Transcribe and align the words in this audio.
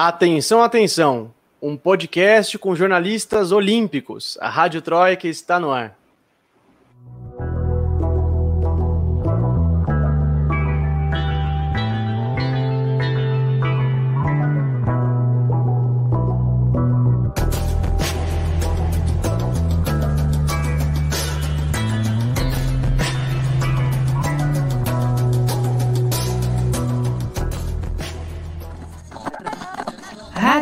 Atenção, 0.00 0.62
atenção! 0.62 1.34
Um 1.60 1.76
podcast 1.76 2.56
com 2.56 2.76
jornalistas 2.76 3.50
olímpicos. 3.50 4.38
A 4.40 4.48
Rádio 4.48 4.80
Troika 4.80 5.26
está 5.26 5.58
no 5.58 5.72
ar. 5.72 5.97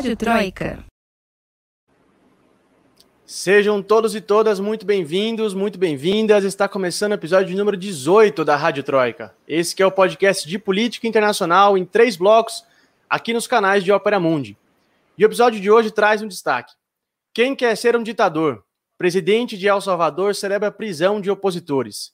Rádio 0.06 0.16
Troika. 0.16 0.84
Sejam 3.26 3.82
todos 3.82 4.14
e 4.14 4.20
todas 4.20 4.60
muito 4.60 4.86
bem-vindos, 4.86 5.52
muito 5.52 5.80
bem-vindas. 5.80 6.44
Está 6.44 6.68
começando 6.68 7.10
o 7.10 7.14
episódio 7.16 7.56
número 7.56 7.76
18 7.76 8.44
da 8.44 8.54
Rádio 8.54 8.84
Troika. 8.84 9.34
Esse 9.48 9.82
é 9.82 9.84
o 9.84 9.90
podcast 9.90 10.48
de 10.48 10.60
política 10.60 11.08
internacional 11.08 11.76
em 11.76 11.84
três 11.84 12.14
blocos 12.14 12.62
aqui 13.10 13.34
nos 13.34 13.48
canais 13.48 13.82
de 13.82 13.90
Ópera 13.90 14.20
Mundi. 14.20 14.56
E 15.18 15.24
o 15.24 15.26
episódio 15.26 15.60
de 15.60 15.68
hoje 15.68 15.90
traz 15.90 16.22
um 16.22 16.28
destaque. 16.28 16.72
Quem 17.34 17.56
quer 17.56 17.76
ser 17.76 17.96
um 17.96 18.02
ditador? 18.04 18.64
Presidente 18.96 19.58
de 19.58 19.66
El 19.66 19.80
Salvador 19.80 20.36
celebra 20.36 20.68
a 20.68 20.72
prisão 20.72 21.20
de 21.20 21.32
opositores. 21.32 22.12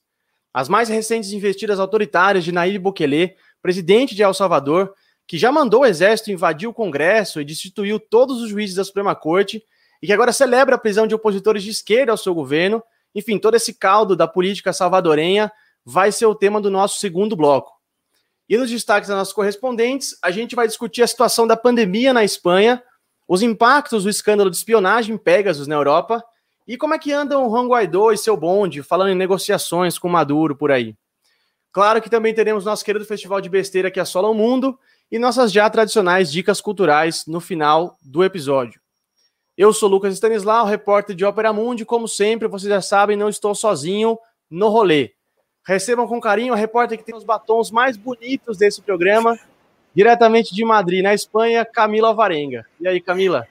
As 0.55 0.67
mais 0.67 0.89
recentes 0.89 1.33
investidas 1.33 1.79
autoritárias 1.79 2.43
de 2.43 2.53
Nayib 2.53 2.85
Bukele, 2.85 3.37
presidente 3.61 4.15
de 4.15 4.23
El 4.23 4.33
Salvador, 4.33 4.95
que 5.33 5.39
já 5.39 5.51
mandou 5.51 5.81
o 5.81 5.87
exército 5.87 6.31
invadir 6.31 6.69
o 6.69 6.75
Congresso 6.75 7.41
e 7.41 7.45
destituiu 7.47 7.99
todos 7.99 8.43
os 8.43 8.51
juízes 8.51 8.77
da 8.77 8.85
Suprema 8.85 9.15
Corte 9.15 9.65
e 10.03 10.07
que 10.07 10.13
agora 10.13 10.31
celebra 10.31 10.75
a 10.75 10.79
prisão 10.79 11.07
de 11.07 11.15
opositores 11.15 11.63
de 11.63 11.71
esquerda 11.71 12.13
ao 12.13 12.19
seu 12.19 12.35
governo. 12.35 12.83
Enfim, 13.15 13.39
todo 13.39 13.55
esse 13.55 13.73
caldo 13.73 14.15
da 14.15 14.29
política 14.29 14.75
salvadorenha 14.75 15.51
vai 15.87 16.13
ser 16.13 16.27
o 16.27 16.35
tema 16.35 16.61
do 16.61 16.71
nosso 16.71 17.01
segundo 17.01 17.35
bloco. 17.35 17.73
E 18.47 18.59
nos 18.59 18.69
destaques 18.69 19.09
das 19.09 19.17
nossas 19.17 19.33
correspondentes, 19.33 20.15
a 20.21 20.31
gente 20.31 20.55
vai 20.55 20.67
discutir 20.69 21.03
a 21.03 21.07
situação 21.07 21.47
da 21.47 21.57
pandemia 21.57 22.13
na 22.13 22.23
Espanha, 22.23 22.83
os 23.27 23.41
impactos 23.41 24.05
do 24.05 24.11
escândalo 24.11 24.51
de 24.51 24.59
espionagem 24.59 25.17
Pegasus 25.17 25.67
na 25.67 25.77
Europa 25.77 26.23
e 26.69 26.77
como 26.77 26.93
é 26.93 26.99
que 26.99 27.11
andam 27.11 27.47
o 27.47 27.51
Juan 27.51 27.69
Guaidó 27.69 28.13
e 28.13 28.19
seu 28.19 28.37
bonde 28.37 28.83
falando 28.83 29.13
em 29.13 29.17
negociações 29.17 29.99
com 29.99 30.11
Maduro 30.11 30.55
por 30.55 30.71
aí. 30.71 30.95
Claro 31.73 32.03
que 32.03 32.11
também 32.11 32.35
teremos 32.35 32.67
nosso 32.67 32.85
querido 32.85 33.07
festival 33.07 33.41
de 33.41 33.49
besteira 33.49 33.91
que 33.91 33.99
assola 33.99 34.29
o 34.29 34.35
mundo 34.35 34.79
e 35.13 35.19
nossas 35.19 35.53
já 35.53 35.69
tradicionais 35.69 36.33
dicas 36.33 36.59
culturais 36.59 37.27
no 37.27 37.39
final 37.39 37.99
do 38.01 38.25
episódio. 38.25 38.81
Eu 39.59 39.71
sou 39.71 39.87
Lucas 39.87 40.15
Stanislau, 40.15 40.65
repórter 40.65 41.15
de 41.15 41.23
Ópera 41.23 41.53
Mundi. 41.53 41.85
Como 41.85 42.09
sempre, 42.09 42.49
vocês 42.49 42.71
já 42.71 42.81
sabem, 42.81 43.15
não 43.15 43.29
estou 43.29 43.55
sozinho 43.55 44.19
no 44.51 44.71
rolê. 44.71 45.13
Recebam 45.67 46.09
com 46.09 46.19
carinho 46.19 46.55
a 46.55 46.57
repórter 46.57 46.97
que 46.97 47.05
tem 47.05 47.15
os 47.15 47.25
batons 47.25 47.71
mais 47.71 47.95
bonitos 47.95 48.57
desse 48.57 48.81
programa, 48.81 49.39
diretamente 49.95 50.55
de 50.55 50.65
Madrid, 50.65 51.03
na 51.03 51.13
Espanha, 51.13 51.63
Camila 51.63 52.09
Alvarenga. 52.09 52.65
E 52.81 52.89
aí, 52.89 52.99
Camila? 52.99 53.47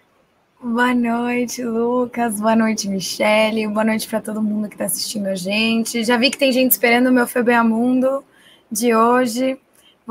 Boa 0.59 0.95
noite, 0.95 1.63
Lucas. 1.63 2.41
Boa 2.41 2.55
noite, 2.55 2.89
Michele. 2.89 3.67
Boa 3.67 3.85
noite 3.85 4.07
para 4.07 4.19
todo 4.19 4.41
mundo 4.41 4.67
que 4.67 4.73
está 4.73 4.85
assistindo 4.85 5.27
a 5.27 5.35
gente. 5.35 6.03
Já 6.03 6.17
vi 6.17 6.31
que 6.31 6.39
tem 6.39 6.51
gente 6.51 6.71
esperando 6.71 7.07
o 7.07 7.11
meu 7.11 7.27
FBA 7.27 7.63
Mundo 7.63 8.23
de 8.71 8.95
hoje. 8.95 9.59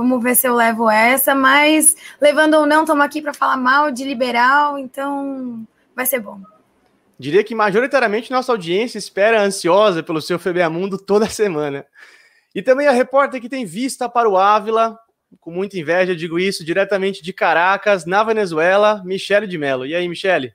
Vamos 0.00 0.22
ver 0.22 0.34
se 0.34 0.48
eu 0.48 0.54
levo 0.54 0.90
essa, 0.90 1.34
mas 1.34 1.94
levando 2.18 2.54
ou 2.54 2.64
não, 2.64 2.80
estamos 2.80 3.04
aqui 3.04 3.20
para 3.20 3.34
falar 3.34 3.58
mal 3.58 3.90
de 3.90 4.02
liberal, 4.02 4.78
então 4.78 5.62
vai 5.94 6.06
ser 6.06 6.20
bom. 6.20 6.40
Diria 7.18 7.44
que 7.44 7.54
majoritariamente 7.54 8.30
nossa 8.30 8.50
audiência 8.50 8.96
espera 8.96 9.42
ansiosa 9.42 10.02
pelo 10.02 10.22
seu 10.22 10.40
Mundo 10.70 10.96
toda 10.96 11.28
semana. 11.28 11.84
E 12.54 12.62
também 12.62 12.86
a 12.86 12.92
repórter 12.92 13.42
que 13.42 13.48
tem 13.48 13.66
vista 13.66 14.08
para 14.08 14.26
o 14.26 14.38
Ávila, 14.38 14.98
com 15.38 15.50
muita 15.50 15.78
inveja, 15.78 16.16
digo 16.16 16.38
isso, 16.38 16.64
diretamente 16.64 17.22
de 17.22 17.34
Caracas, 17.34 18.06
na 18.06 18.24
Venezuela, 18.24 19.02
Michele 19.04 19.46
de 19.46 19.58
Mello. 19.58 19.84
E 19.84 19.94
aí, 19.94 20.08
Michele? 20.08 20.54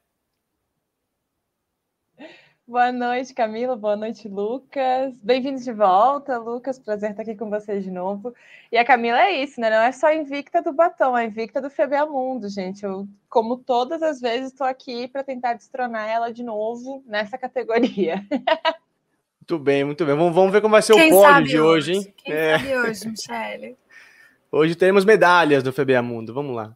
Boa 2.68 2.92
noite, 2.92 3.32
Camila. 3.32 3.76
Boa 3.76 3.96
noite, 3.96 4.28
Lucas. 4.28 5.16
Bem-vindos 5.22 5.64
de 5.64 5.72
volta, 5.72 6.40
Lucas. 6.40 6.80
Prazer 6.80 7.12
estar 7.12 7.22
aqui 7.22 7.36
com 7.36 7.48
vocês 7.48 7.84
de 7.84 7.92
novo. 7.92 8.34
E 8.72 8.78
a 8.78 8.84
Camila 8.84 9.22
é 9.22 9.44
isso, 9.44 9.62
né? 9.62 9.70
Não 9.70 9.84
é 9.84 9.92
só 9.92 10.12
invicta 10.12 10.64
do 10.64 10.74
batom, 10.74 11.16
é 11.16 11.26
invicta 11.26 11.62
do 11.62 11.70
FBA 11.70 12.08
Mundo, 12.08 12.50
gente. 12.50 12.84
Eu, 12.84 13.08
como 13.30 13.58
todas 13.58 14.02
as 14.02 14.20
vezes, 14.20 14.52
estou 14.52 14.66
aqui 14.66 15.08
para 15.08 15.24
tentar 15.24 15.54
destronar 15.54 16.10
ela 16.10 16.34
de 16.34 16.42
novo 16.42 17.04
nessa 17.06 17.38
categoria. 17.38 18.26
Muito 19.48 19.64
bem, 19.64 19.84
muito 19.84 20.04
bem. 20.04 20.16
Vamos, 20.16 20.34
vamos 20.34 20.52
ver 20.52 20.60
como 20.60 20.72
vai 20.72 20.82
ser 20.82 20.96
Quem 20.96 21.14
o 21.14 21.22
pódio 21.22 21.48
de 21.48 21.60
hoje, 21.60 21.94
hein? 21.94 22.14
Quem 22.18 22.34
é. 22.34 22.58
sabe 22.58 22.78
hoje, 22.78 23.08
Michele? 23.08 23.78
Hoje 24.52 24.74
teremos 24.74 25.06
medalhas 25.06 25.62
do 25.62 25.72
FBA 25.72 26.02
Mundo. 26.02 26.34
Vamos 26.34 26.56
lá. 26.56 26.76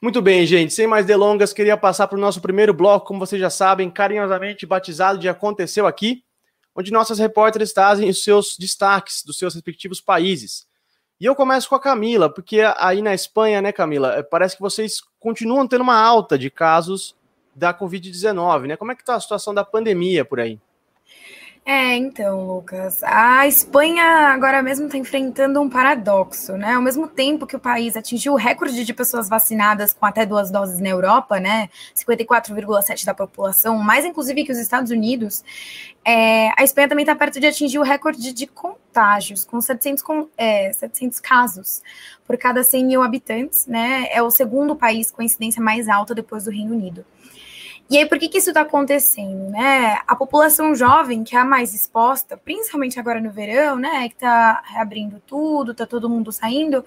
Muito 0.00 0.20
bem, 0.20 0.46
gente. 0.46 0.74
Sem 0.74 0.86
mais 0.86 1.06
delongas, 1.06 1.52
queria 1.52 1.76
passar 1.76 2.06
para 2.06 2.18
o 2.18 2.20
nosso 2.20 2.40
primeiro 2.40 2.74
bloco, 2.74 3.06
como 3.06 3.18
vocês 3.18 3.40
já 3.40 3.48
sabem, 3.48 3.90
carinhosamente 3.90 4.66
batizado 4.66 5.18
de 5.18 5.28
Aconteceu 5.28 5.86
Aqui, 5.86 6.22
onde 6.74 6.92
nossas 6.92 7.18
repórteres 7.18 7.72
trazem 7.72 8.08
os 8.10 8.22
seus 8.22 8.56
destaques 8.58 9.22
dos 9.24 9.38
seus 9.38 9.54
respectivos 9.54 10.00
países. 10.00 10.66
E 11.18 11.24
eu 11.24 11.34
começo 11.34 11.66
com 11.66 11.74
a 11.74 11.80
Camila, 11.80 12.28
porque 12.28 12.60
aí 12.76 13.00
na 13.00 13.14
Espanha, 13.14 13.62
né, 13.62 13.72
Camila, 13.72 14.16
eh, 14.16 14.22
parece 14.22 14.54
que 14.56 14.60
vocês 14.60 15.00
continuam 15.18 15.66
tendo 15.66 15.80
uma 15.80 15.98
alta 15.98 16.38
de 16.38 16.50
casos 16.50 17.16
da 17.54 17.72
Covid-19, 17.72 18.66
né? 18.66 18.76
Como 18.76 18.92
é 18.92 18.94
que 18.94 19.00
está 19.00 19.14
a 19.14 19.20
situação 19.20 19.54
da 19.54 19.64
pandemia 19.64 20.26
por 20.26 20.38
aí? 20.38 20.60
É, 21.68 21.96
então, 21.96 22.46
Lucas, 22.46 23.02
a 23.02 23.44
Espanha 23.48 24.04
agora 24.32 24.62
mesmo 24.62 24.86
está 24.86 24.96
enfrentando 24.96 25.60
um 25.60 25.68
paradoxo, 25.68 26.52
né? 26.56 26.74
Ao 26.74 26.80
mesmo 26.80 27.08
tempo 27.08 27.44
que 27.44 27.56
o 27.56 27.58
país 27.58 27.96
atingiu 27.96 28.34
o 28.34 28.36
recorde 28.36 28.84
de 28.84 28.94
pessoas 28.94 29.28
vacinadas 29.28 29.92
com 29.92 30.06
até 30.06 30.24
duas 30.24 30.48
doses 30.48 30.78
na 30.78 30.90
Europa, 30.90 31.40
né? 31.40 31.68
54,7% 31.92 33.04
da 33.04 33.12
população, 33.12 33.78
mais 33.78 34.04
inclusive 34.04 34.44
que 34.44 34.52
os 34.52 34.58
Estados 34.58 34.92
Unidos, 34.92 35.42
é, 36.04 36.50
a 36.56 36.62
Espanha 36.62 36.88
também 36.88 37.02
está 37.02 37.16
perto 37.16 37.40
de 37.40 37.48
atingir 37.48 37.80
o 37.80 37.82
recorde 37.82 38.32
de 38.32 38.46
contágios, 38.46 39.44
com 39.44 39.60
700, 39.60 40.04
com, 40.04 40.28
é, 40.38 40.72
700 40.72 41.18
casos 41.18 41.82
por 42.24 42.38
cada 42.38 42.62
100 42.62 42.84
mil 42.86 43.02
habitantes, 43.02 43.66
né? 43.66 44.06
É 44.12 44.22
o 44.22 44.30
segundo 44.30 44.76
país 44.76 45.10
com 45.10 45.20
incidência 45.20 45.60
mais 45.60 45.88
alta 45.88 46.14
depois 46.14 46.44
do 46.44 46.52
Reino 46.52 46.72
Unido. 46.72 47.04
E 47.88 47.96
aí, 47.98 48.06
por 48.06 48.18
que, 48.18 48.28
que 48.28 48.38
isso 48.38 48.50
está 48.50 48.62
acontecendo, 48.62 49.48
né? 49.50 50.00
A 50.08 50.16
população 50.16 50.74
jovem, 50.74 51.22
que 51.22 51.36
é 51.36 51.38
a 51.38 51.44
mais 51.44 51.72
exposta, 51.72 52.36
principalmente 52.36 52.98
agora 52.98 53.20
no 53.20 53.30
verão, 53.30 53.76
né? 53.76 54.08
Que 54.08 54.16
está 54.16 54.60
reabrindo 54.66 55.22
tudo, 55.24 55.70
está 55.70 55.86
todo 55.86 56.10
mundo 56.10 56.32
saindo, 56.32 56.84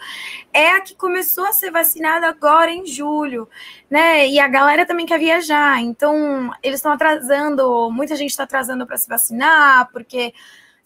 é 0.51 0.71
a 0.71 0.81
que 0.81 0.95
começou 0.95 1.45
a 1.45 1.53
ser 1.53 1.71
vacinada 1.71 2.27
agora 2.27 2.69
em 2.69 2.85
julho, 2.85 3.47
né? 3.89 4.27
E 4.27 4.39
a 4.41 4.47
galera 4.49 4.85
também 4.85 5.05
quer 5.05 5.19
viajar. 5.19 5.81
Então, 5.81 6.51
eles 6.61 6.79
estão 6.79 6.91
atrasando, 6.91 7.89
muita 7.89 8.17
gente 8.17 8.31
está 8.31 8.43
atrasando 8.43 8.85
para 8.85 8.97
se 8.97 9.07
vacinar, 9.07 9.89
porque 9.93 10.33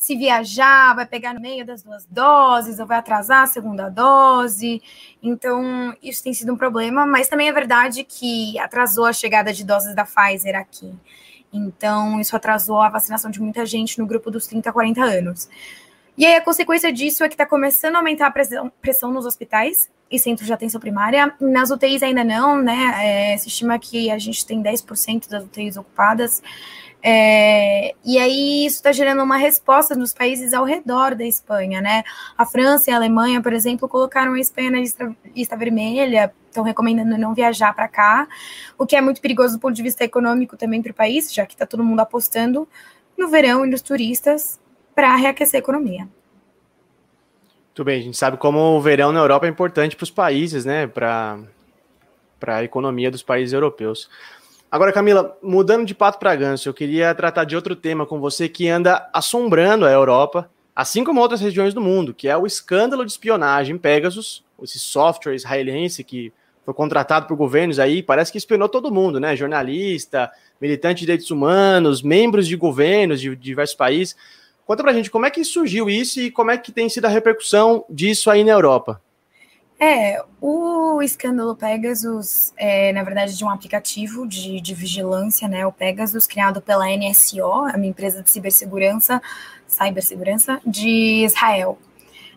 se 0.03 0.18
viajar, 0.18 0.94
vai 0.94 1.06
pegar 1.06 1.34
no 1.34 1.40
meio 1.40 1.66
das 1.66 1.81
duas 1.81 2.06
doses, 2.06 2.78
ou 2.78 2.86
vai 2.86 2.97
atrasar 2.97 3.44
a 3.44 3.47
segunda 3.47 3.88
dose. 3.88 4.81
Então, 5.24 5.96
isso 6.03 6.22
tem 6.22 6.34
sido 6.34 6.52
um 6.52 6.58
problema, 6.58 7.06
mas 7.06 7.30
também 7.30 7.47
é 7.47 7.53
verdade 7.53 8.03
que 8.03 8.59
atrasou 8.59 9.06
a 9.06 9.14
chegada 9.14 9.53
de 9.53 9.64
doses 9.64 9.96
da 9.96 10.03
Pfizer 10.03 10.58
aqui. 10.58 10.94
Então, 11.53 12.19
isso 12.19 12.36
atrasou 12.36 12.81
a 12.81 12.90
vacinação 12.90 13.31
de 13.31 13.41
muita 13.41 13.66
gente 13.66 13.97
no 13.97 14.06
grupo 14.06 14.30
dos 14.30 14.46
30 14.46 14.69
a 14.69 14.74
40 14.74 15.02
anos. 15.02 15.47
E 16.18 16.25
aí, 16.25 16.35
a 16.35 16.41
consequência 16.41 16.91
disso 16.91 17.24
é 17.24 17.30
que 17.30 17.35
está 17.35 17.46
começando 17.46 17.96
a 17.96 17.99
aumentar 17.99 18.28
a 18.28 18.32
pressão, 18.32 18.70
pressão, 18.82 19.09
nos 19.09 19.26
hospitais 19.26 19.90
e 20.11 20.20
centros 20.20 20.46
de 20.46 20.52
atenção 20.52 20.82
primária. 20.82 21.34
Nas 21.40 21.72
UTIs 21.72 22.03
ainda 22.03 22.26
não, 22.26 22.61
né? 22.61 23.32
É, 23.32 23.38
se 23.38 23.47
estima 23.47 23.79
que 23.79 24.11
a 24.11 24.20
gente 24.20 24.46
tem 24.46 24.61
10% 24.61 25.29
das 25.29 25.46
UTIs 25.46 25.78
ocupadas. 25.78 26.44
É, 27.05 27.94
e 28.05 28.17
aí 28.17 28.66
isso 28.66 28.78
está 28.78 28.94
gerando 28.94 29.22
uma 29.22 29.35
resposta 29.35 29.94
nos 29.94 30.14
países 30.14 30.53
ao 30.53 30.64
redor 30.64 31.16
da 31.16 31.26
Espanha, 31.26 31.82
né? 31.82 32.02
A 32.38 32.46
França 32.46 32.90
e 32.90 32.94
a 32.94 32.96
Alemanha, 32.96 33.41
por 33.41 33.52
exemplo, 33.52 33.90
colocaram 33.90 34.34
a 34.34 34.40
Espanha 34.40 34.72
na 34.72 34.79
lista, 34.79 35.14
lista 35.35 35.58
vermelha, 35.58 36.34
estão 36.47 36.64
recomendando 36.64 37.17
não 37.17 37.34
viajar 37.34 37.73
para 37.73 37.90
cá, 37.90 38.26
o 38.78 38.85
que 38.85 38.96
é 38.96 39.02
muito 39.02 39.20
perigoso 39.20 39.58
do 39.58 39.59
ponto 39.59 39.76
de 39.76 39.84
vista 39.84 40.05
econômico 40.05 40.55
também 40.55 40.82
para 40.82 40.91
o 40.91 40.96
país, 40.96 41.34
já 41.34 41.46
que 41.46 41.53
está 41.53 41.66
todo 41.66 41.84
mundo 41.84 42.00
apostando 42.00 42.66
no 43.17 43.28
verão 43.28 43.66
e 43.66 43.70
nos 43.70 43.82
turistas 43.82 44.58
para 44.96 45.14
reaquecer 45.16 45.58
a 45.58 45.59
economia. 45.59 46.08
Muito 47.67 47.84
bem, 47.84 47.99
a 47.99 48.03
gente 48.03 48.17
sabe 48.17 48.38
como 48.38 48.59
o 48.59 48.79
verão 48.79 49.11
na 49.11 49.20
Europa 49.20 49.46
é 49.46 49.49
importante 49.49 49.96
para 49.96 50.03
os 50.03 50.11
países, 50.11 50.64
né? 50.64 50.88
Para 50.88 51.40
a 52.47 52.64
economia 52.64 53.11
dos 53.11 53.23
países 53.23 53.52
europeus. 53.52 54.09
Agora, 54.73 54.91
Camila, 54.91 55.37
mudando 55.40 55.85
de 55.85 55.93
pato 55.93 56.17
para 56.17 56.35
ganso, 56.35 56.67
eu 56.67 56.73
queria 56.73 57.14
tratar 57.14 57.43
de 57.43 57.55
outro 57.55 57.75
tema 57.75 58.08
com 58.08 58.20
você 58.20 58.49
que 58.49 58.67
anda 58.67 59.08
assombrando 59.14 59.85
a 59.85 59.91
Europa, 59.91 60.49
assim 60.75 61.03
como 61.03 61.22
outras 61.22 61.41
regiões 61.41 61.75
do 61.75 61.79
mundo, 61.79 62.11
que 62.11 62.28
é 62.28 62.35
o 62.35 62.47
escândalo 62.47 63.05
de 63.05 63.11
espionagem 63.11 63.78
Pegasus, 63.78 64.43
esse 64.64 64.79
software 64.79 65.35
israelense 65.35 66.03
que 66.03 66.34
foi 66.66 66.73
contratado 66.73 67.28
por 67.28 67.37
governos 67.37 67.78
aí, 67.78 68.02
parece 68.02 68.31
que 68.31 68.37
espionou 68.40 68.67
todo 68.67 68.91
mundo, 68.91 69.20
né? 69.20 69.35
Jornalista, 69.35 70.31
militante 70.59 71.02
de 71.02 71.02
direitos 71.02 71.29
humanos, 71.29 72.02
membros 72.02 72.47
de 72.47 72.55
governos 72.55 73.22
de 73.22 73.35
diversos 73.35 73.75
países. 73.75 74.16
Conta 74.66 74.81
pra 74.81 74.93
gente 74.93 75.11
como 75.11 75.28
é 75.28 75.29
que 75.29 75.43
surgiu 75.43 75.87
isso 75.87 76.20
e 76.20 76.31
como 76.31 76.49
é 76.49 76.58
que 76.58 76.72
tem 76.72 76.90
sido 76.90 77.05
a 77.05 77.09
repercussão 77.09 77.85
disso 77.87 78.28
aí 78.28 78.43
na 78.43 78.53
Europa. 78.53 78.99
É, 79.85 80.24
o 80.40 81.02
escândalo 81.02 81.58
Pegasus 81.58 82.53
é, 82.56 82.94
na 82.94 83.03
verdade, 83.03 83.38
de 83.38 83.44
um 83.44 83.50
aplicativo 83.50 84.26
de, 84.26 84.62
de 84.62 84.74
vigilância, 84.74 85.46
né? 85.46 85.68
O 85.68 85.74
Pegasus, 85.74 86.26
criado 86.26 86.62
pela 86.62 86.85
NSO, 86.88 87.66
a 87.68 87.76
minha 87.76 87.90
empresa 87.90 88.24
de 88.24 88.32
cibersegurança, 88.32 89.22
cibersegurança 89.68 90.62
de 90.66 91.26
Israel. 91.26 91.78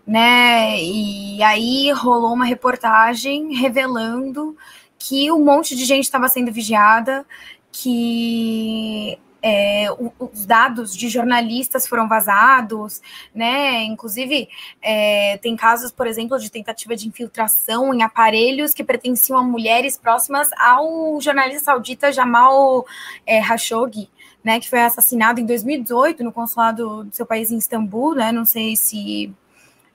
Né? 0.05 0.77
E 0.83 1.41
aí 1.41 1.93
rolou 1.93 2.33
uma 2.33 2.45
reportagem 2.45 3.55
revelando 3.55 4.57
que 4.99 5.31
um 5.31 5.45
monte 5.45 5.77
de 5.77 5.85
gente 5.85 6.03
estava 6.03 6.29
sendo 6.29 6.51
vigiada, 6.51 7.25
que 7.71 9.21
é, 9.49 9.87
os 10.19 10.45
dados 10.45 10.93
de 10.97 11.09
jornalistas 11.09 11.87
foram 11.87 12.09
vazados, 12.09 13.01
né? 13.33 13.85
Inclusive, 13.85 14.49
é, 14.83 15.39
tem 15.39 15.55
casos, 15.55 15.93
por 15.93 16.09
exemplo, 16.09 16.37
de 16.37 16.51
tentativa 16.51 16.97
de 16.97 17.07
infiltração 17.07 17.95
em 17.95 18.03
aparelhos 18.03 18.75
que 18.75 18.83
pertenciam 18.83 19.39
a 19.39 19.45
mulheres 19.45 19.97
próximas 19.97 20.51
ao 20.59 21.21
jornalista 21.21 21.67
saudita 21.67 22.11
Jamal 22.11 22.85
é, 23.25 23.41
Khashoggi, 23.41 24.11
né? 24.43 24.59
Que 24.59 24.69
foi 24.69 24.81
assassinado 24.81 25.41
em 25.41 25.47
2018 25.47 26.25
no 26.25 26.33
consulado 26.33 27.05
do 27.05 27.15
seu 27.15 27.25
país 27.25 27.53
em 27.53 27.59
Istambul, 27.59 28.17
né? 28.17 28.33
Não 28.33 28.45
sei 28.45 28.75
se 28.75 29.33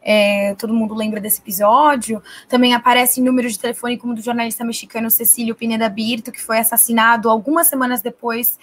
é, 0.01 0.55
todo 0.55 0.73
mundo 0.73 0.95
lembra 0.95 1.21
desse 1.21 1.39
episódio. 1.39 2.21
Também 2.49 2.73
aparece 2.73 3.21
número 3.21 3.49
de 3.49 3.59
telefone 3.59 3.97
como 3.97 4.15
do 4.15 4.21
jornalista 4.21 4.63
mexicano 4.63 5.11
Cecílio 5.11 5.55
Pineda 5.55 5.87
Birto, 5.87 6.31
que 6.31 6.41
foi 6.41 6.57
assassinado 6.57 7.29
algumas 7.29 7.67
semanas 7.67 8.01
depois 8.01 8.57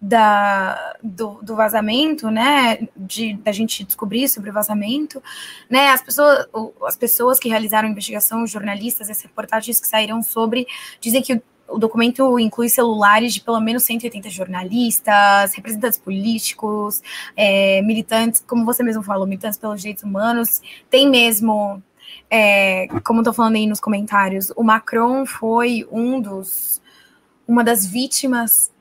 da, 0.00 0.96
do, 1.02 1.38
do, 1.42 1.56
vazamento, 1.56 2.30
né, 2.30 2.86
de 2.94 3.34
da 3.34 3.52
gente 3.52 3.82
descobrir 3.84 4.28
sobre 4.28 4.50
o 4.50 4.52
vazamento, 4.52 5.22
né, 5.68 5.88
as 5.88 6.02
pessoas, 6.02 6.46
as 6.86 6.96
pessoas 6.96 7.38
que 7.38 7.48
realizaram 7.48 7.88
a 7.88 7.90
investigação, 7.90 8.42
os 8.42 8.50
jornalistas, 8.50 9.08
as 9.08 9.22
reportagens 9.22 9.80
que 9.80 9.86
saíram 9.86 10.22
sobre, 10.22 10.66
dizem 11.00 11.22
que 11.22 11.40
o, 11.68 11.78
documento 11.78 12.38
inclui 12.38 12.68
celulares 12.68 13.34
de 13.34 13.40
pelo 13.40 13.60
menos 13.60 13.82
180 13.84 14.30
jornalistas, 14.30 15.54
representantes 15.54 15.98
políticos, 15.98 17.02
é, 17.36 17.82
militantes, 17.82 18.44
como 18.46 18.64
você 18.64 18.82
mesmo 18.82 19.02
falou, 19.02 19.26
militantes 19.26 19.58
pelos 19.58 19.80
direitos 19.80 20.04
humanos, 20.04 20.60
tem 20.90 21.08
mesmo 21.08 21.82
é, 22.30 22.86
como 23.04 23.20
estou 23.20 23.32
falando 23.32 23.56
aí 23.56 23.66
nos 23.66 23.80
comentários, 23.80 24.52
o 24.56 24.62
Macron 24.62 25.26
foi 25.26 25.86
um 25.90 26.20
dos 26.20 26.82
uma 27.46 27.62
das 27.62 27.84
vítimas 27.86 28.72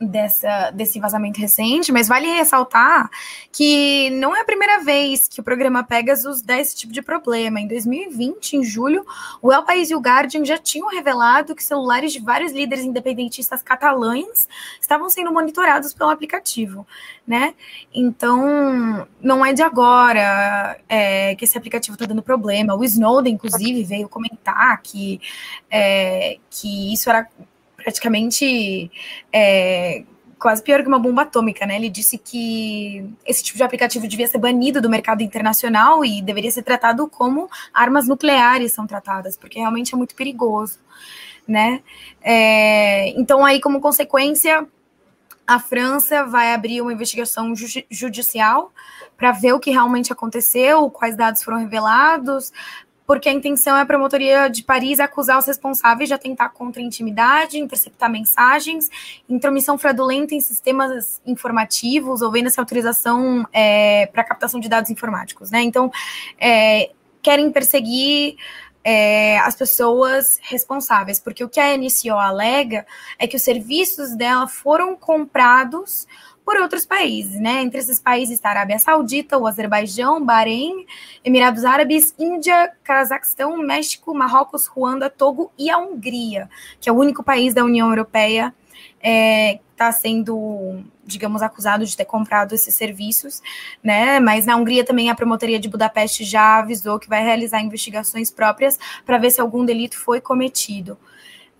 dessa, 0.00 0.70
desse 0.70 1.00
vazamento 1.00 1.40
recente, 1.40 1.90
mas 1.90 2.06
vale 2.06 2.26
ressaltar 2.28 3.10
que 3.50 4.10
não 4.10 4.34
é 4.34 4.40
a 4.40 4.44
primeira 4.44 4.82
vez 4.84 5.26
que 5.26 5.40
o 5.40 5.42
programa 5.42 5.82
Pegasus 5.82 6.40
dá 6.40 6.58
esse 6.58 6.76
tipo 6.76 6.92
de 6.92 7.02
problema. 7.02 7.60
Em 7.60 7.66
2020, 7.66 8.54
em 8.54 8.64
julho, 8.64 9.04
o 9.42 9.52
El 9.52 9.64
País 9.64 9.90
e 9.90 9.94
o 9.94 10.00
Guardian 10.00 10.44
já 10.44 10.56
tinham 10.56 10.88
revelado 10.88 11.54
que 11.54 11.64
celulares 11.64 12.12
de 12.12 12.20
vários 12.20 12.52
líderes 12.52 12.84
independentistas 12.84 13.62
catalães 13.62 14.48
estavam 14.80 15.10
sendo 15.10 15.32
monitorados 15.32 15.92
pelo 15.92 16.10
aplicativo, 16.10 16.86
né? 17.26 17.54
Então, 17.92 19.06
não 19.20 19.44
é 19.44 19.52
de 19.52 19.62
agora 19.62 20.78
é, 20.88 21.34
que 21.34 21.44
esse 21.44 21.58
aplicativo 21.58 21.94
está 21.94 22.06
dando 22.06 22.22
problema. 22.22 22.74
O 22.74 22.84
Snowden, 22.84 23.34
inclusive, 23.34 23.82
veio 23.82 24.08
comentar 24.08 24.80
que, 24.82 25.20
é, 25.70 26.38
que 26.48 26.92
isso 26.92 27.10
era 27.10 27.28
praticamente 27.88 28.90
é, 29.32 30.04
quase 30.38 30.62
pior 30.62 30.82
que 30.82 30.88
uma 30.88 30.98
bomba 30.98 31.22
atômica, 31.22 31.64
né? 31.64 31.76
Ele 31.76 31.88
disse 31.88 32.18
que 32.18 33.02
esse 33.26 33.42
tipo 33.42 33.56
de 33.56 33.64
aplicativo 33.64 34.06
devia 34.06 34.28
ser 34.28 34.36
banido 34.36 34.78
do 34.82 34.90
mercado 34.90 35.22
internacional 35.22 36.04
e 36.04 36.20
deveria 36.20 36.50
ser 36.50 36.62
tratado 36.62 37.08
como 37.08 37.48
armas 37.72 38.06
nucleares 38.06 38.72
são 38.72 38.86
tratadas, 38.86 39.38
porque 39.38 39.58
realmente 39.58 39.94
é 39.94 39.96
muito 39.96 40.14
perigoso, 40.14 40.78
né? 41.46 41.80
É, 42.20 43.08
então, 43.18 43.42
aí, 43.42 43.58
como 43.58 43.80
consequência, 43.80 44.68
a 45.46 45.58
França 45.58 46.26
vai 46.26 46.52
abrir 46.52 46.82
uma 46.82 46.92
investigação 46.92 47.56
ju 47.56 47.66
judicial 47.90 48.70
para 49.16 49.32
ver 49.32 49.54
o 49.54 49.58
que 49.58 49.70
realmente 49.70 50.12
aconteceu, 50.12 50.90
quais 50.90 51.16
dados 51.16 51.42
foram 51.42 51.58
revelados, 51.58 52.52
porque 53.08 53.26
a 53.26 53.32
intenção 53.32 53.74
é 53.74 53.80
a 53.80 53.86
promotoria 53.86 54.48
de 54.48 54.62
Paris 54.62 55.00
acusar 55.00 55.38
os 55.38 55.46
responsáveis 55.46 56.10
de 56.10 56.14
atentar 56.14 56.52
contra 56.52 56.82
a 56.82 56.84
intimidade, 56.84 57.58
interceptar 57.58 58.10
mensagens, 58.10 58.90
intromissão 59.26 59.78
fraudulenta 59.78 60.34
em 60.34 60.40
sistemas 60.42 61.18
informativos, 61.24 62.20
ou 62.20 62.30
venda-se 62.30 62.60
autorização 62.60 63.48
é, 63.50 64.04
para 64.12 64.22
captação 64.22 64.60
de 64.60 64.68
dados 64.68 64.90
informáticos, 64.90 65.50
né? 65.50 65.62
Então, 65.62 65.90
é, 66.38 66.90
querem 67.22 67.50
perseguir 67.50 68.36
é, 68.84 69.38
as 69.38 69.56
pessoas 69.56 70.38
responsáveis, 70.42 71.18
porque 71.18 71.42
o 71.42 71.48
que 71.48 71.60
a 71.60 71.74
NCO 71.78 72.12
alega 72.12 72.86
é 73.18 73.26
que 73.26 73.36
os 73.36 73.42
serviços 73.42 74.14
dela 74.14 74.46
foram 74.46 74.94
comprados 74.94 76.06
por 76.48 76.56
outros 76.56 76.86
países, 76.86 77.38
né? 77.38 77.60
Entre 77.60 77.78
esses 77.78 78.00
países 78.00 78.36
está 78.36 78.48
a 78.48 78.52
Arábia 78.52 78.78
Saudita, 78.78 79.36
o 79.36 79.46
Azerbaijão, 79.46 80.24
Bahrein, 80.24 80.86
Emirados 81.22 81.62
Árabes, 81.62 82.14
Índia, 82.18 82.72
Cazaquistão, 82.82 83.58
México, 83.58 84.14
Marrocos, 84.14 84.66
Ruanda, 84.66 85.10
Togo 85.10 85.52
e 85.58 85.68
a 85.68 85.76
Hungria, 85.76 86.48
que 86.80 86.88
é 86.88 86.92
o 86.92 86.96
único 86.96 87.22
país 87.22 87.52
da 87.52 87.62
União 87.62 87.90
Europeia 87.90 88.54
é, 89.02 89.60
está 89.72 89.92
sendo, 89.92 90.82
digamos, 91.04 91.42
acusado 91.42 91.84
de 91.84 91.94
ter 91.94 92.06
comprado 92.06 92.54
esses 92.54 92.74
serviços, 92.74 93.42
né? 93.82 94.18
Mas 94.18 94.46
na 94.46 94.56
Hungria 94.56 94.86
também 94.86 95.10
a 95.10 95.14
promotoria 95.14 95.58
de 95.58 95.68
Budapeste 95.68 96.24
já 96.24 96.60
avisou 96.60 96.98
que 96.98 97.10
vai 97.10 97.22
realizar 97.22 97.60
investigações 97.60 98.30
próprias 98.30 98.78
para 99.04 99.18
ver 99.18 99.30
se 99.32 99.40
algum 99.40 99.66
delito 99.66 99.98
foi 99.98 100.18
cometido. 100.18 100.98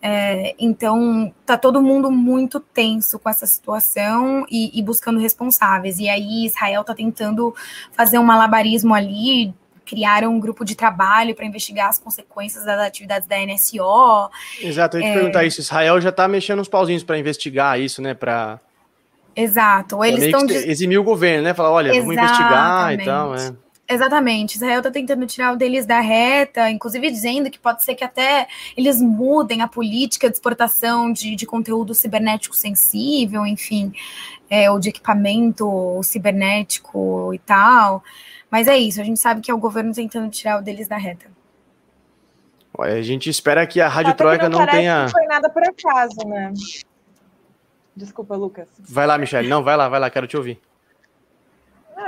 É, 0.01 0.55
então, 0.59 1.33
tá 1.45 1.59
todo 1.59 1.83
mundo 1.83 2.11
muito 2.11 2.61
tenso 2.61 3.19
com 3.19 3.29
essa 3.29 3.47
situação 3.47 4.47
e, 4.49 4.79
e, 4.79 4.83
buscando 4.83 5.19
responsáveis. 5.19 5.99
E 5.99 6.09
aí, 6.09 6.47
Israel 6.47 6.85
tá 6.85 6.95
tentando 6.95 7.55
fazer 7.93 8.19
um 8.19 8.23
malabarismo 8.23 8.95
ali. 8.95 9.53
Criaram 9.85 10.35
um 10.35 10.39
grupo 10.39 10.65
de 10.65 10.75
trabalho 10.75 11.35
para 11.35 11.47
investigar 11.47 11.89
as 11.89 11.99
consequências 11.99 12.65
das 12.65 12.79
atividades 12.79 13.27
da 13.27 13.37
NSO. 13.39 14.31
Exato, 14.61 14.99
eu 14.99 15.01
ia 15.01 15.07
te 15.07 15.11
é... 15.11 15.15
perguntar 15.15 15.45
isso. 15.45 15.61
Israel 15.61 16.01
já 16.01 16.13
tá 16.13 16.29
mexendo 16.29 16.61
uns 16.61 16.69
pauzinhos 16.69 17.03
para 17.03 17.19
investigar 17.19 17.81
isso, 17.81 18.03
né? 18.03 18.13
Para 18.13 18.61
Exato. 19.35 20.05
Eles 20.05 20.25
estão. 20.25 20.45
Eximir 20.49 20.99
o 20.99 21.05
governo, 21.05 21.45
né? 21.45 21.55
Falar, 21.55 21.71
olha, 21.71 21.89
Exatamente. 21.91 22.17
vamos 22.17 22.31
investigar 22.31 22.93
e 22.93 23.05
tal. 23.05 23.35
É. 23.35 23.68
Exatamente, 23.91 24.57
Israel 24.57 24.81
está 24.81 24.91
tentando 24.91 25.27
tirar 25.27 25.55
o 25.55 25.57
deles 25.57 25.87
da 25.87 25.99
reta, 25.99 26.71
inclusive 26.71 27.11
dizendo 27.11 27.51
que 27.51 27.59
pode 27.59 27.83
ser 27.83 27.95
que 27.95 28.05
até 28.05 28.47
eles 28.77 29.01
mudem 29.01 29.63
a 29.63 29.67
política 29.67 30.29
de 30.29 30.35
exportação 30.35 31.11
de, 31.11 31.35
de 31.35 31.47
conteúdo 31.47 31.95
cibernético 31.95 32.55
sensível, 32.55 33.47
enfim, 33.47 33.91
é, 34.51 34.71
ou 34.71 34.79
de 34.79 34.91
equipamento 34.91 36.03
cibernético 36.03 37.33
e 37.33 37.39
tal. 37.39 38.05
Mas 38.51 38.69
é 38.69 38.77
isso, 38.77 39.01
a 39.01 39.05
gente 39.05 39.21
sabe 39.21 39.41
que 39.41 39.51
é 39.51 39.55
o 39.55 39.59
governo 39.59 39.95
tentando 39.95 40.29
tirar 40.29 40.59
o 40.59 40.63
deles 40.63 40.87
da 40.87 40.99
reta. 40.99 41.27
A 42.79 43.01
gente 43.01 43.31
espera 43.31 43.67
que 43.67 43.81
a 43.81 43.89
Rádio 43.89 44.15
Troika 44.15 44.51
não, 44.51 44.61
não 44.61 44.67
tenha. 44.67 45.05
Não 45.05 45.09
foi 45.09 45.25
nada 45.25 45.49
por 45.49 45.63
acaso, 45.63 46.29
né? 46.29 46.53
Desculpa, 47.97 48.37
Lucas. 48.37 48.69
Vai 48.79 49.07
lá, 49.07 49.17
Michelle. 49.17 49.49
Não, 49.49 49.65
vai 49.65 49.77
lá, 49.77 49.89
vai 49.89 49.99
lá, 49.99 50.11
quero 50.11 50.27
te 50.27 50.37
ouvir. 50.37 50.61